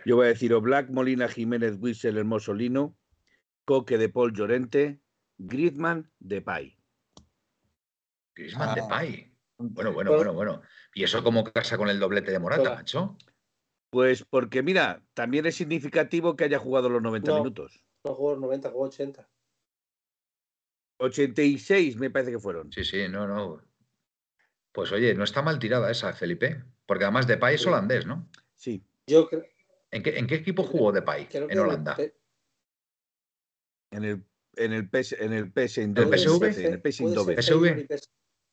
Yo 0.06 0.14
voy 0.14 0.26
a 0.26 0.28
decir 0.28 0.54
Black, 0.54 0.90
Molina, 0.90 1.26
Jiménez, 1.26 1.76
Wissel, 1.80 2.18
Hermoso, 2.18 2.54
Lino, 2.54 2.96
Coque 3.64 3.98
de 3.98 4.08
Paul, 4.08 4.32
Llorente, 4.32 5.00
Griezmann, 5.38 6.08
Depay. 6.20 6.78
Griezmann 8.34 8.70
Ah. 8.70 8.74
Depay. 8.74 9.30
Bueno, 9.58 9.92
bueno, 9.92 10.10
Bueno. 10.10 10.32
bueno, 10.32 10.32
bueno. 10.56 10.62
¿Y 10.94 11.04
eso 11.04 11.22
cómo 11.22 11.44
casa 11.44 11.76
con 11.78 11.88
el 11.88 12.00
doblete 12.00 12.32
de 12.32 12.38
Morata, 12.38 12.62
Hola. 12.62 12.74
macho? 12.76 13.16
Pues 13.90 14.24
porque, 14.24 14.62
mira, 14.62 15.02
también 15.14 15.46
es 15.46 15.54
significativo 15.56 16.34
que 16.34 16.44
haya 16.44 16.58
jugado 16.58 16.88
los 16.88 17.02
90 17.02 17.30
No. 17.30 17.38
minutos. 17.38 17.84
No 18.04 18.14
jugó 18.14 18.32
los 18.32 18.40
90, 18.40 18.70
jugó 18.70 18.84
80. 18.86 19.28
86 20.98 21.96
me 21.96 22.10
parece 22.10 22.32
que 22.32 22.38
fueron. 22.38 22.72
Sí, 22.72 22.84
sí, 22.84 23.08
no, 23.08 23.26
no. 23.26 23.62
Pues 24.72 24.90
oye, 24.92 25.14
no 25.14 25.24
está 25.24 25.42
mal 25.42 25.58
tirada 25.58 25.90
esa, 25.90 26.12
Felipe. 26.12 26.64
Porque 26.86 27.04
además 27.04 27.26
Depay 27.26 27.54
es 27.56 27.66
holandés, 27.66 28.06
¿no? 28.06 28.28
Sí. 28.54 28.84
Yo 29.06 29.28
creo, 29.28 29.44
¿En 29.90 30.02
qué, 30.02 30.18
en 30.18 30.26
qué 30.26 30.36
equipo 30.36 30.62
jugó 30.62 30.90
Depay 30.92 31.26
creo 31.28 31.46
que 31.46 31.52
en 31.52 31.58
Holanda? 31.58 31.96
En 33.90 34.04
el, 34.04 34.24
en 34.56 34.72
el 34.72 34.88
PS, 34.88 35.12
en 35.22 35.32
el 35.34 35.52
PS 35.52 35.76
¿El 35.82 35.84
Eindhoven, 35.88 36.18
PSV? 36.18 36.64
En 36.64 36.72
el 36.72 36.80
PS 36.80 38.08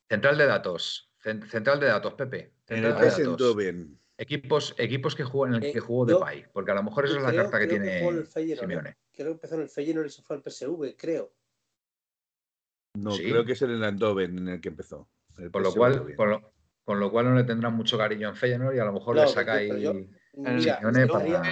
Central 0.09 0.37
de 0.37 0.45
datos. 0.47 1.11
Cen- 1.23 1.47
Central 1.47 1.79
de 1.79 1.87
datos, 1.87 2.13
Pepe. 2.15 2.53
En 2.67 2.77
el 2.77 2.83
Central 2.85 2.93
de 2.99 3.05
datos. 3.05 3.19
Eindhoven. 3.19 3.99
Equipos, 4.17 4.75
equipos 4.77 5.15
que 5.15 5.23
juegan 5.23 5.55
en 5.55 5.63
el 5.63 5.69
Eh, 5.69 5.73
que 5.73 5.79
jugó 5.79 6.05
yo- 6.07 6.15
Depay. 6.19 6.45
Porque 6.51 6.71
a 6.71 6.75
lo 6.75 6.83
mejor 6.83 7.05
esa 7.05 7.17
es 7.17 7.23
la 7.23 7.33
carta 7.33 7.59
que 7.59 7.67
tiene 7.67 7.99
Feyenoord, 8.25 8.37
¿eh? 8.37 8.55
Simeone. 8.57 8.97
Creo 9.13 9.27
que 9.27 9.31
empezó 9.33 9.55
en 9.55 9.61
el 9.61 9.69
Feyenoord 9.69 10.07
y 10.07 10.09
se 10.09 10.21
fue 10.23 10.35
al 10.35 10.41
PSV, 10.41 10.95
creo. 10.97 11.33
No, 12.95 13.11
Sí. 13.11 13.23
creo 13.23 13.45
que 13.45 13.53
es 13.53 13.61
en 13.61 13.71
el 13.71 13.83
Eindhoven 13.83 14.37
en 14.39 14.47
el 14.49 14.61
que 14.61 14.69
empezó. 14.69 15.07
El 15.37 15.51
Con 15.51 15.63
lo, 15.63 15.73
cual, 15.73 16.15
con, 16.15 16.29
lo, 16.31 16.53
con 16.83 16.99
lo 16.99 17.11
cual 17.11 17.25
no 17.29 17.35
le 17.35 17.43
tendrán 17.45 17.73
mucho 17.75 17.97
cariño 17.97 18.27
en 18.29 18.35
Feyenoord 18.35 18.75
y 18.75 18.79
a 18.79 18.85
lo 18.85 18.93
mejor 18.93 19.15
le 19.15 19.21
Mira, 20.33 20.77
Simeone 20.77 21.07
para- 21.07 21.43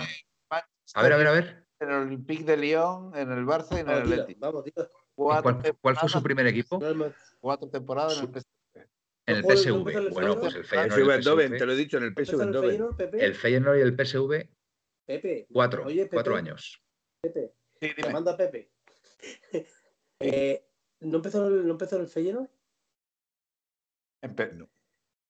A 0.93 1.03
ver, 1.03 1.13
a 1.13 1.17
ver, 1.17 1.27
a 1.27 1.31
ver. 1.31 1.65
En 1.79 1.89
el 1.89 1.95
Olympique 1.95 2.43
de 2.43 2.57
Lyon, 2.57 3.15
en 3.15 3.31
el 3.31 3.45
Barça 3.45 3.73
y 3.77 3.79
en 3.81 3.89
el 3.89 3.95
Vamos, 3.95 4.11
Atlético. 4.11 4.39
vamos, 4.39 4.63
dilo. 4.65 4.89
Cuatro 5.17 5.59
¿Cuál, 5.59 5.77
cuál 5.81 5.95
fue 5.97 6.09
su 6.09 6.21
primer 6.21 6.45
equipo? 6.45 6.79
Cuatro 7.39 7.67
temporadas 7.69 8.19
en 8.19 8.25
el 8.25 8.29
PSV. 8.29 8.87
En 9.25 9.35
el 9.37 9.43
PSV. 9.43 10.13
Bueno, 10.13 10.39
pues 10.39 10.53
el 10.53 10.63
PSV 10.63 10.69
Feyenoord, 10.69 10.99
y 10.99 11.01
el 11.01 11.09
Eindhoven, 11.09 11.47
PSV, 11.51 11.57
te 11.57 11.65
lo 11.65 11.71
he 11.71 11.75
dicho, 11.75 11.97
en 11.97 12.03
el 12.03 12.09
PSV 12.13 12.19
¿Empezó 12.19 12.43
en 12.43 12.49
el 12.49 12.55
el 13.19 13.35
Feyenoord 13.35 13.77
y 13.77 13.81
el 13.81 13.95
PSV, 13.97 14.49
Pepe. 15.07 15.47
cuatro, 15.51 15.85
Oye, 15.85 16.03
Pepe, 16.03 16.13
cuatro 16.15 16.35
años. 16.35 16.83
Pepe, 17.21 17.51
Sí, 17.81 17.89
te 17.95 18.01
dime. 18.03 18.13
manda 18.13 18.37
Pepe. 18.37 18.71
Eh, 20.19 20.67
¿no, 21.01 21.17
empezó 21.17 21.47
el, 21.47 21.65
¿No 21.65 21.71
empezó 21.73 21.95
en 21.95 22.01
el 22.03 22.07
Feyenoord? 22.07 22.49
Empe- 24.23 24.53
No. 24.53 24.69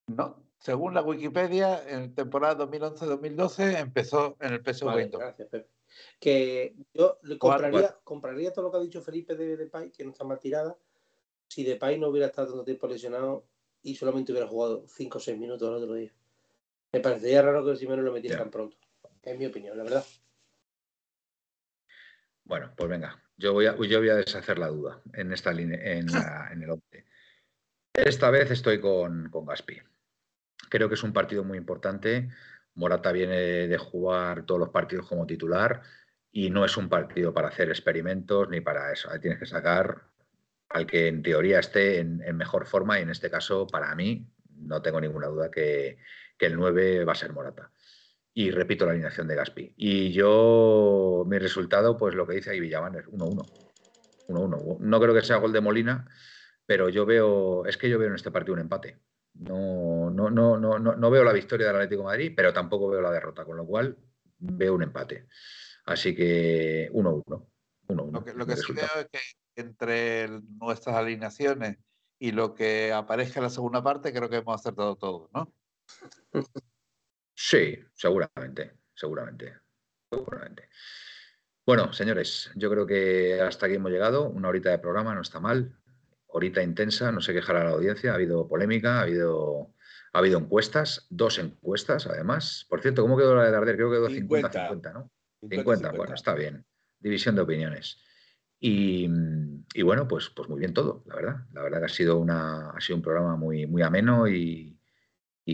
no. 0.07 0.43
Según 0.59 0.93
la 0.93 1.01
Wikipedia, 1.01 1.87
en 1.89 2.13
temporada 2.13 2.65
2011-2012 2.65 3.79
empezó 3.79 4.35
en 4.41 4.53
el 4.53 4.61
PSV 4.63 4.85
Vale, 4.85 5.01
Eindhoven. 5.03 5.27
gracias, 5.27 5.47
Pepe. 5.49 5.69
Que 6.19 6.75
yo 6.93 7.19
compraría, 7.39 7.97
compraría 8.03 8.53
todo 8.53 8.65
lo 8.65 8.71
que 8.71 8.77
ha 8.77 8.81
dicho 8.81 9.01
Felipe 9.01 9.35
de 9.35 9.57
Depay, 9.57 9.91
que 9.91 10.03
no 10.03 10.11
está 10.11 10.23
mal 10.23 10.39
tirada, 10.39 10.77
si 11.47 11.63
Depay 11.63 11.99
no 11.99 12.07
hubiera 12.09 12.27
estado 12.27 12.49
tanto 12.49 12.63
tiempo 12.65 12.87
lesionado 12.87 13.45
y 13.83 13.95
solamente 13.95 14.31
hubiera 14.31 14.47
jugado 14.47 14.85
5 14.87 15.17
o 15.17 15.21
6 15.21 15.37
minutos 15.37 15.67
el 15.69 15.75
otro 15.83 15.93
día. 15.95 16.13
Me 16.91 16.99
parecería 16.99 17.41
raro 17.41 17.63
que 17.63 17.71
el 17.71 17.77
Simeone 17.77 18.01
lo 18.03 18.11
metiera 18.11 18.37
tan 18.37 18.51
pronto. 18.51 18.77
Es 19.21 19.37
mi 19.37 19.45
opinión, 19.45 19.77
la 19.77 19.83
verdad. 19.83 20.05
Bueno, 22.43 22.73
pues 22.77 22.89
venga, 22.89 23.21
yo 23.35 23.53
voy 23.53 23.65
a, 23.65 23.75
yo 23.75 23.99
voy 23.99 24.09
a 24.09 24.15
deshacer 24.15 24.57
la 24.57 24.67
duda 24.67 25.01
en 25.13 25.33
esta 25.33 25.51
línea, 25.51 25.79
en, 25.97 26.05
la- 26.07 26.49
en 26.51 26.63
el 26.63 26.69
11. 26.71 27.05
Esta 27.93 28.29
vez 28.29 28.51
estoy 28.51 28.79
con, 28.79 29.29
con 29.29 29.45
Gaspi. 29.45 29.79
Creo 30.69 30.87
que 30.87 30.95
es 30.95 31.03
un 31.03 31.13
partido 31.13 31.43
muy 31.43 31.57
importante. 31.57 32.29
Morata 32.77 33.11
viene 33.11 33.67
de 33.67 33.77
jugar 33.77 34.45
todos 34.45 34.59
los 34.59 34.69
partidos 34.69 35.07
como 35.07 35.25
titular 35.25 35.81
y 36.31 36.51
no 36.51 36.63
es 36.63 36.77
un 36.77 36.89
partido 36.89 37.33
para 37.33 37.49
hacer 37.49 37.69
experimentos 37.69 38.47
ni 38.49 38.61
para 38.61 38.91
eso. 38.93 39.09
Ahí 39.11 39.19
tienes 39.19 39.39
que 39.39 39.47
sacar 39.47 40.03
al 40.69 40.85
que 40.85 41.07
en 41.07 41.23
teoría 41.23 41.59
esté 41.59 41.99
en, 41.99 42.19
mejor 42.37 42.67
forma 42.67 42.99
y 42.99 43.03
en 43.03 43.09
este 43.09 43.31
caso, 43.31 43.65
para 43.67 43.93
mí, 43.95 44.27
no 44.55 44.81
tengo 44.81 45.01
ninguna 45.01 45.27
duda 45.27 45.49
que, 45.49 45.97
que 46.37 46.45
el 46.45 46.55
9 46.55 47.03
va 47.03 47.13
a 47.13 47.15
ser 47.15 47.33
Morata. 47.33 47.71
Y 48.33 48.51
repito 48.51 48.85
la 48.85 48.91
alineación 48.91 49.27
de 49.27 49.35
Gaspi. 49.35 49.73
Y 49.75 50.11
yo, 50.11 51.23
mi 51.27 51.39
resultado, 51.39 51.97
pues 51.97 52.13
lo 52.13 52.27
que 52.27 52.35
dice 52.35 52.51
ahí 52.51 52.59
Villavan 52.59 52.95
es 52.95 53.05
1-1. 53.07 53.43
1-1. 54.27 54.79
No 54.79 54.99
creo 55.01 55.13
que 55.15 55.23
sea 55.23 55.37
gol 55.37 55.53
de 55.53 55.61
Molina, 55.61 56.07
pero 56.67 56.89
yo 56.89 57.07
veo, 57.07 57.65
es 57.65 57.77
que 57.77 57.89
yo 57.89 57.97
veo 57.97 58.09
en 58.09 58.15
este 58.15 58.29
partido 58.29 58.53
un 58.53 58.59
empate. 58.59 58.99
No, 59.39 60.09
no, 60.09 60.29
no, 60.29 60.57
no, 60.57 60.79
no 60.79 61.09
veo 61.11 61.23
la 61.23 61.33
victoria 61.33 61.67
del 61.67 61.75
Atlético 61.75 62.01
de 62.01 62.07
Madrid, 62.07 62.33
pero 62.35 62.53
tampoco 62.53 62.89
veo 62.89 63.01
la 63.01 63.11
derrota, 63.11 63.45
con 63.45 63.57
lo 63.57 63.65
cual 63.65 63.97
veo 64.39 64.75
un 64.75 64.83
empate. 64.83 65.27
Así 65.85 66.15
que 66.15 66.89
1-1. 66.91 67.47
Lo 67.89 68.23
que, 68.23 68.33
lo 68.33 68.45
que 68.45 68.57
sí 68.57 68.73
veo 68.73 68.85
es 68.99 69.07
que 69.11 69.19
entre 69.55 70.27
nuestras 70.59 70.95
alineaciones 70.95 71.77
y 72.19 72.31
lo 72.31 72.53
que 72.53 72.91
aparezca 72.91 73.39
en 73.39 73.43
la 73.43 73.49
segunda 73.49 73.83
parte, 73.83 74.11
creo 74.11 74.29
que 74.29 74.37
hemos 74.37 74.59
acertado 74.59 74.95
todo, 74.95 75.29
¿no? 75.33 75.53
Sí, 77.33 77.77
seguramente, 77.93 78.73
seguramente, 78.93 79.53
seguramente. 80.09 80.69
Bueno, 81.65 81.93
señores, 81.93 82.51
yo 82.55 82.69
creo 82.69 82.85
que 82.85 83.39
hasta 83.41 83.65
aquí 83.65 83.75
hemos 83.75 83.91
llegado. 83.91 84.29
Una 84.29 84.49
horita 84.49 84.69
de 84.71 84.79
programa, 84.79 85.13
no 85.13 85.21
está 85.21 85.39
mal. 85.39 85.77
Horita 86.27 86.61
intensa, 86.61 87.11
no 87.11 87.21
se 87.21 87.33
quejará 87.33 87.63
la 87.63 87.71
audiencia. 87.71 88.11
Ha 88.11 88.15
habido 88.15 88.47
polémica, 88.47 88.99
ha 88.99 89.01
habido, 89.03 89.73
ha 90.13 90.19
habido 90.19 90.39
encuestas, 90.39 91.07
dos 91.09 91.39
encuestas 91.39 92.05
además. 92.07 92.65
Por 92.69 92.81
cierto, 92.81 93.01
¿cómo 93.01 93.17
quedó 93.17 93.35
la 93.35 93.45
de 93.45 93.51
Darder? 93.51 93.75
Creo 93.75 93.89
que 93.89 93.97
quedó 93.97 94.09
50-50, 94.09 94.93
¿no? 94.93 95.11
50, 95.49 95.91
bueno, 95.91 96.13
está 96.13 96.33
bien. 96.33 96.65
División 96.99 97.35
de 97.35 97.41
opiniones. 97.41 98.01
Y, 98.59 99.07
bueno, 99.83 100.07
pues, 100.07 100.29
pues 100.29 100.49
muy 100.49 100.59
bien 100.59 100.73
todo, 100.73 101.03
la 101.05 101.15
verdad. 101.15 101.35
La 101.53 101.61
verdad 101.61 101.79
que 101.79 101.85
ha 101.85 101.89
sido, 101.89 102.17
una, 102.17 102.71
ha 102.71 102.81
sido 102.81 102.97
un 102.97 103.03
programa 103.03 103.35
muy, 103.35 103.67
muy 103.67 103.81
ameno 103.81 104.27
y, 104.27 104.73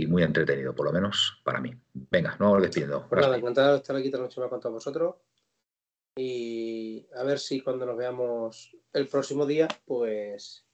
muy 0.07 0.24
entretenido, 0.24 0.74
por 0.74 0.88
lo 0.88 0.93
menos 0.93 1.41
para 1.43 1.59
mí. 1.59 1.71
Venga, 1.93 2.36
no 2.39 2.53
os 2.53 2.61
despido. 2.61 3.07
Pues 3.09 3.21
nada, 3.21 3.38
encantado 3.38 3.74
de 3.74 3.78
estar 3.78 3.95
aquí 3.95 4.07
esta 4.07 4.17
noche 4.17 4.41
con 4.49 4.59
todos 4.59 4.74
vosotros. 4.74 5.15
Y 6.16 7.07
a 7.16 7.24
ver 7.24 7.39
si 7.39 7.61
cuando 7.61 7.86
nos 7.86 7.97
veamos 7.97 8.76
el 8.93 9.07
próximo 9.07 9.45
día, 9.45 9.68
pues 9.86 10.66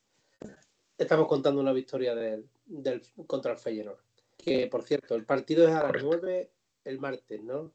estamos 0.98 1.28
contando 1.28 1.62
una 1.62 1.72
victoria 1.72 2.14
del, 2.14 2.50
contra 3.26 3.54
el 3.54 3.58
Feyenoord. 3.58 4.00
Que 4.38 4.68
por 4.68 4.84
cierto, 4.84 5.16
el 5.16 5.26
partido 5.26 5.68
es 5.68 5.74
a 5.74 5.92
las 5.92 6.04
9 6.04 6.52
el 6.86 7.00
martes, 7.00 7.42
¿no? 7.44 7.74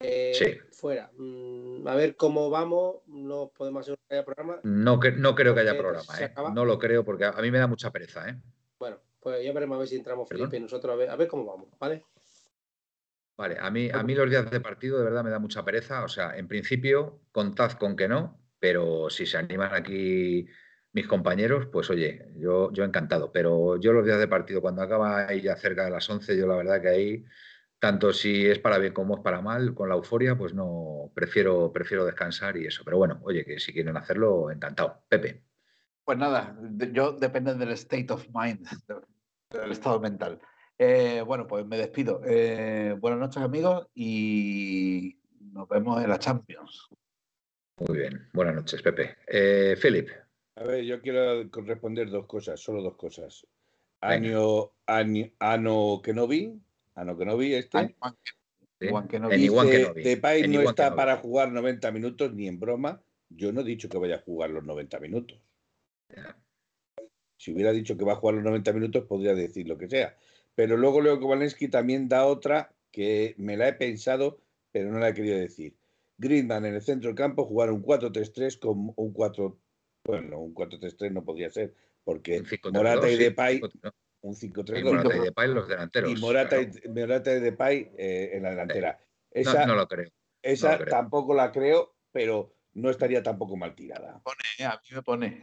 Eh, 0.00 0.32
sí. 0.34 0.46
Fuera. 0.72 1.10
Mm, 1.16 1.86
a 1.86 1.94
ver 1.94 2.16
cómo 2.16 2.50
vamos. 2.50 2.96
No 3.06 3.50
podemos 3.54 3.82
hacer 3.82 3.98
que 4.08 4.14
haya 4.14 4.24
programa. 4.24 4.60
No, 4.62 5.00
que, 5.00 5.12
no 5.12 5.34
creo 5.34 5.54
que 5.54 5.60
haya 5.60 5.76
programa. 5.76 6.20
¿eh? 6.20 6.32
No 6.54 6.64
lo 6.64 6.78
creo 6.78 7.04
porque 7.04 7.24
a, 7.24 7.32
mí 7.32 7.50
me 7.50 7.58
da 7.58 7.66
mucha 7.66 7.90
pereza. 7.90 8.28
¿eh? 8.28 8.40
Bueno, 8.78 8.98
pues 9.20 9.44
ya 9.44 9.52
veremos 9.52 9.76
a 9.76 9.78
ver 9.80 9.88
si 9.88 9.96
entramos 9.96 10.28
Felipe 10.28 10.56
y 10.56 10.60
nosotros 10.60 10.92
a 10.92 10.96
ver, 10.96 11.10
a 11.10 11.16
ver 11.16 11.28
cómo 11.28 11.44
vamos. 11.44 11.68
¿Vale? 11.78 12.04
Vale, 13.38 13.56
a 13.60 13.70
mí, 13.70 13.88
a 13.88 14.02
mí 14.02 14.16
los 14.16 14.28
días 14.28 14.50
de 14.50 14.60
partido 14.60 14.98
de 14.98 15.04
verdad 15.04 15.22
me 15.22 15.30
da 15.30 15.38
mucha 15.38 15.64
pereza. 15.64 16.02
O 16.02 16.08
sea, 16.08 16.36
en 16.36 16.48
principio, 16.48 17.20
contad 17.30 17.70
con 17.72 17.94
que 17.94 18.08
no, 18.08 18.36
pero 18.58 19.08
si 19.10 19.26
se 19.26 19.38
animan 19.38 19.72
aquí 19.72 20.44
mis 20.92 21.06
compañeros, 21.06 21.66
pues 21.72 21.88
oye, 21.88 22.32
yo, 22.34 22.72
yo 22.72 22.82
encantado. 22.82 23.30
Pero 23.30 23.76
yo 23.78 23.92
los 23.92 24.04
días 24.04 24.18
de 24.18 24.26
partido, 24.26 24.60
cuando 24.60 24.82
acaba 24.82 25.28
ahí 25.28 25.40
ya 25.40 25.54
cerca 25.54 25.84
de 25.84 25.90
las 25.92 26.10
11, 26.10 26.36
yo 26.36 26.48
la 26.48 26.56
verdad 26.56 26.82
que 26.82 26.88
ahí 26.88 27.24
tanto 27.78 28.12
si 28.12 28.44
es 28.44 28.58
para 28.58 28.78
bien 28.78 28.92
como 28.92 29.14
es 29.14 29.22
para 29.22 29.40
mal, 29.40 29.72
con 29.72 29.88
la 29.88 29.94
euforia, 29.94 30.36
pues 30.36 30.52
no, 30.52 31.12
prefiero, 31.14 31.72
prefiero 31.72 32.04
descansar 32.04 32.56
y 32.56 32.66
eso. 32.66 32.82
Pero 32.84 32.98
bueno, 32.98 33.20
oye, 33.22 33.44
que 33.44 33.60
si 33.60 33.72
quieren 33.72 33.96
hacerlo, 33.96 34.50
encantado. 34.50 35.04
Pepe. 35.08 35.44
Pues 36.04 36.18
nada, 36.18 36.58
yo 36.92 37.12
depende 37.12 37.54
del 37.54 37.70
state 37.70 38.12
of 38.12 38.26
mind, 38.34 38.66
del 39.50 39.70
estado 39.70 40.00
mental. 40.00 40.40
Eh, 40.78 41.22
bueno, 41.26 41.48
pues 41.48 41.66
me 41.66 41.76
despido. 41.76 42.22
Eh, 42.24 42.94
buenas 43.00 43.18
noches, 43.18 43.42
amigos, 43.42 43.88
y 43.96 45.18
nos 45.52 45.68
vemos 45.68 46.00
en 46.02 46.08
la 46.08 46.20
Champions. 46.20 46.88
Muy 47.78 47.98
bien, 47.98 48.28
buenas 48.32 48.54
noches, 48.54 48.80
Pepe. 48.80 49.16
Eh, 49.26 49.76
Philip. 49.80 50.08
A 50.54 50.62
ver, 50.62 50.84
yo 50.84 51.00
quiero 51.00 51.42
responder 51.64 52.08
dos 52.10 52.26
cosas, 52.26 52.60
solo 52.60 52.80
dos 52.80 52.96
cosas. 52.96 53.44
Año, 54.00 54.70
año, 54.86 55.30
ano 55.40 56.00
que 56.02 56.14
no 56.14 56.28
vi, 56.28 56.60
a 56.94 57.04
lo 57.04 57.18
que 57.18 57.24
no 57.24 57.36
vi 57.36 57.54
este. 57.54 57.96
Depay 58.80 60.46
no 60.46 60.60
está 60.62 60.94
para 60.94 61.16
jugar 61.16 61.50
90 61.50 61.90
minutos 61.90 62.32
ni 62.32 62.46
en 62.46 62.60
broma. 62.60 63.02
Yo 63.28 63.52
no 63.52 63.62
he 63.62 63.64
dicho 63.64 63.88
que 63.88 63.98
vaya 63.98 64.16
a 64.16 64.22
jugar 64.22 64.50
los 64.50 64.64
90 64.64 65.00
minutos. 65.00 65.40
Si 67.36 67.52
hubiera 67.52 67.72
dicho 67.72 67.96
que 67.96 68.04
va 68.04 68.12
a 68.12 68.16
jugar 68.16 68.36
los 68.36 68.44
90 68.44 68.72
minutos, 68.72 69.04
podría 69.06 69.34
decir 69.34 69.66
lo 69.66 69.76
que 69.76 69.88
sea. 69.88 70.16
Pero 70.58 70.76
luego 70.76 71.00
Leo 71.00 71.20
Kowalski 71.20 71.68
también 71.68 72.08
da 72.08 72.26
otra 72.26 72.74
que 72.90 73.36
me 73.38 73.56
la 73.56 73.68
he 73.68 73.74
pensado, 73.74 74.40
pero 74.72 74.90
no 74.90 74.98
la 74.98 75.10
he 75.10 75.14
querido 75.14 75.38
decir. 75.38 75.76
Greenman 76.16 76.66
en 76.66 76.74
el 76.74 76.82
centro 76.82 77.10
del 77.10 77.14
campo 77.14 77.44
jugar 77.44 77.70
un 77.70 77.80
4-3-3 77.80 78.58
con 78.58 78.92
un 78.96 79.12
4. 79.12 79.56
Bueno, 80.02 80.40
un 80.40 80.52
4-3-3 80.56 81.12
no 81.12 81.24
podría 81.24 81.48
ser, 81.48 81.76
porque 82.02 82.42
Morata 82.72 83.08
y 83.08 83.16
Depay 83.16 83.60
un 84.20 84.34
5-3. 84.34 84.80
Y 84.80 84.82
Morata 84.82 85.16
y 85.16 85.20
Depay 85.20 85.48
los 85.48 85.68
delanteros. 85.68 86.10
Y 86.10 86.16
Morata, 86.16 86.60
y, 86.60 86.88
Morata 86.88 87.36
y 87.36 87.40
Depay 87.40 87.92
eh, 87.96 88.30
en 88.32 88.42
la 88.42 88.50
delantera. 88.50 88.98
Esa, 89.30 89.64
no, 89.64 89.76
lo 89.76 89.86
creo. 89.86 90.10
Esa 90.42 90.84
tampoco 90.86 91.34
la 91.34 91.52
creo, 91.52 91.94
pero 92.10 92.52
no 92.72 92.90
estaría 92.90 93.22
tampoco 93.22 93.56
mal 93.56 93.76
tirada. 93.76 94.20
Pone, 94.24 94.66
a 94.66 94.72
mí 94.72 94.96
me 94.96 95.02
pone. 95.02 95.40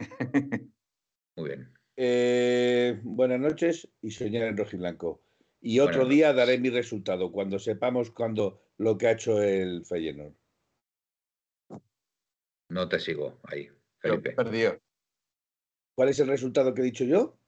Muy 1.36 1.48
bien. 1.48 1.75
Eh, 1.96 3.00
buenas 3.02 3.40
noches 3.40 3.88
y 4.02 4.10
soñar 4.10 4.44
en 4.44 4.56
rojiblanco. 4.56 5.22
Y 5.60 5.80
otro 5.80 6.06
día 6.06 6.32
daré 6.32 6.58
mi 6.58 6.70
resultado 6.70 7.32
cuando 7.32 7.58
sepamos 7.58 8.10
cuando 8.10 8.62
lo 8.76 8.98
que 8.98 9.06
ha 9.08 9.12
hecho 9.12 9.42
el 9.42 9.84
Feyenoord. 9.86 10.34
No 12.68 12.88
te 12.88 13.00
sigo 13.00 13.40
ahí, 13.44 13.68
Felipe. 13.98 14.32
Perdió. 14.32 14.80
¿Cuál 15.94 16.10
es 16.10 16.20
el 16.20 16.28
resultado 16.28 16.74
que 16.74 16.82
he 16.82 16.84
dicho 16.84 17.04
yo? 17.04 17.38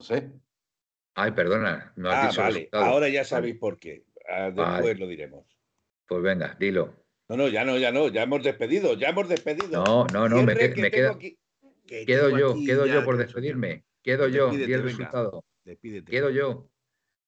No 0.00 0.06
sé. 0.06 0.30
Ay, 1.14 1.32
perdona. 1.32 1.92
No 1.96 2.10
ah, 2.10 2.30
vale. 2.36 2.68
Ahora 2.72 3.08
ya 3.08 3.24
sabéis 3.24 3.56
por 3.58 3.78
qué. 3.78 4.06
Ah, 4.28 4.50
después 4.50 4.98
lo 4.98 5.06
diremos. 5.06 5.44
Pues 6.06 6.22
venga, 6.22 6.56
dilo. 6.58 6.94
No, 7.28 7.36
no, 7.36 7.48
ya 7.48 7.64
no, 7.64 7.76
ya 7.76 7.92
no. 7.92 8.08
Ya 8.08 8.22
hemos 8.22 8.42
despedido. 8.42 8.94
Ya 8.94 9.08
hemos 9.08 9.28
despedido. 9.28 9.84
No, 9.84 10.06
no, 10.06 10.28
no. 10.28 10.42
Me, 10.42 10.54
quedo, 11.88 12.06
quedo 12.06 12.38
yo. 12.38 12.54
Quedo 12.64 12.86
yo 12.86 13.04
por 13.04 13.16
despedirme. 13.16 13.84
Quedo 14.02 14.28
yo. 14.28 14.52
y 14.52 14.72
el 14.72 14.82
resultado. 14.82 15.44
Despídete. 15.64 16.10
Quedo 16.10 16.30
yo. 16.30 16.70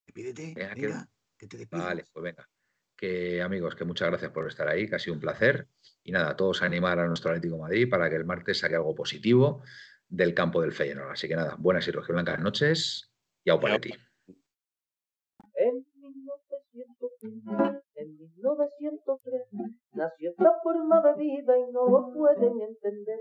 Despídete. 0.07 0.55
Venga, 0.55 1.09
que 1.37 1.47
te 1.47 1.67
Vale, 1.71 2.05
pues 2.13 2.23
venga. 2.23 2.49
Que 2.97 3.41
amigos, 3.41 3.75
que 3.75 3.85
muchas 3.85 4.09
gracias 4.09 4.31
por 4.31 4.47
estar 4.47 4.69
ahí, 4.69 4.89
que 4.89 4.95
ha 4.95 4.99
sido 4.99 5.15
un 5.15 5.21
placer. 5.21 5.69
Y 6.05 6.13
nada, 6.13 6.37
todos 6.37 6.63
a 6.63 6.67
animar 6.67 6.99
a 6.99 7.07
nuestro 7.07 7.31
Atlético 7.31 7.59
Madrid 7.59 7.89
para 7.89 8.11
que 8.11 8.17
el 8.17 8.25
martes 8.25 8.59
saque 8.59 8.77
algo 8.77 8.95
positivo 8.95 9.63
del 10.09 10.35
campo 10.35 10.61
del 10.61 10.73
Feyenoord. 10.73 11.13
Así 11.13 11.29
que 11.29 11.37
nada, 11.37 11.57
buenas 11.59 11.87
y 11.89 11.93
blancas 11.93 12.41
noches 12.41 13.11
y 13.45 13.51
au 13.51 13.61
para 13.61 13.79
ti. 13.79 13.95
En 15.55 15.87
1903, 15.95 17.83
en 17.95 18.19
1903 18.19 19.43
nació 19.93 20.31
esta 20.31 20.53
forma 20.63 21.03
de 21.03 21.15
vida 21.15 21.59
y 21.59 21.73
no 21.73 21.89
lo 21.89 22.13
pueden 22.13 22.61
entender. 22.61 23.21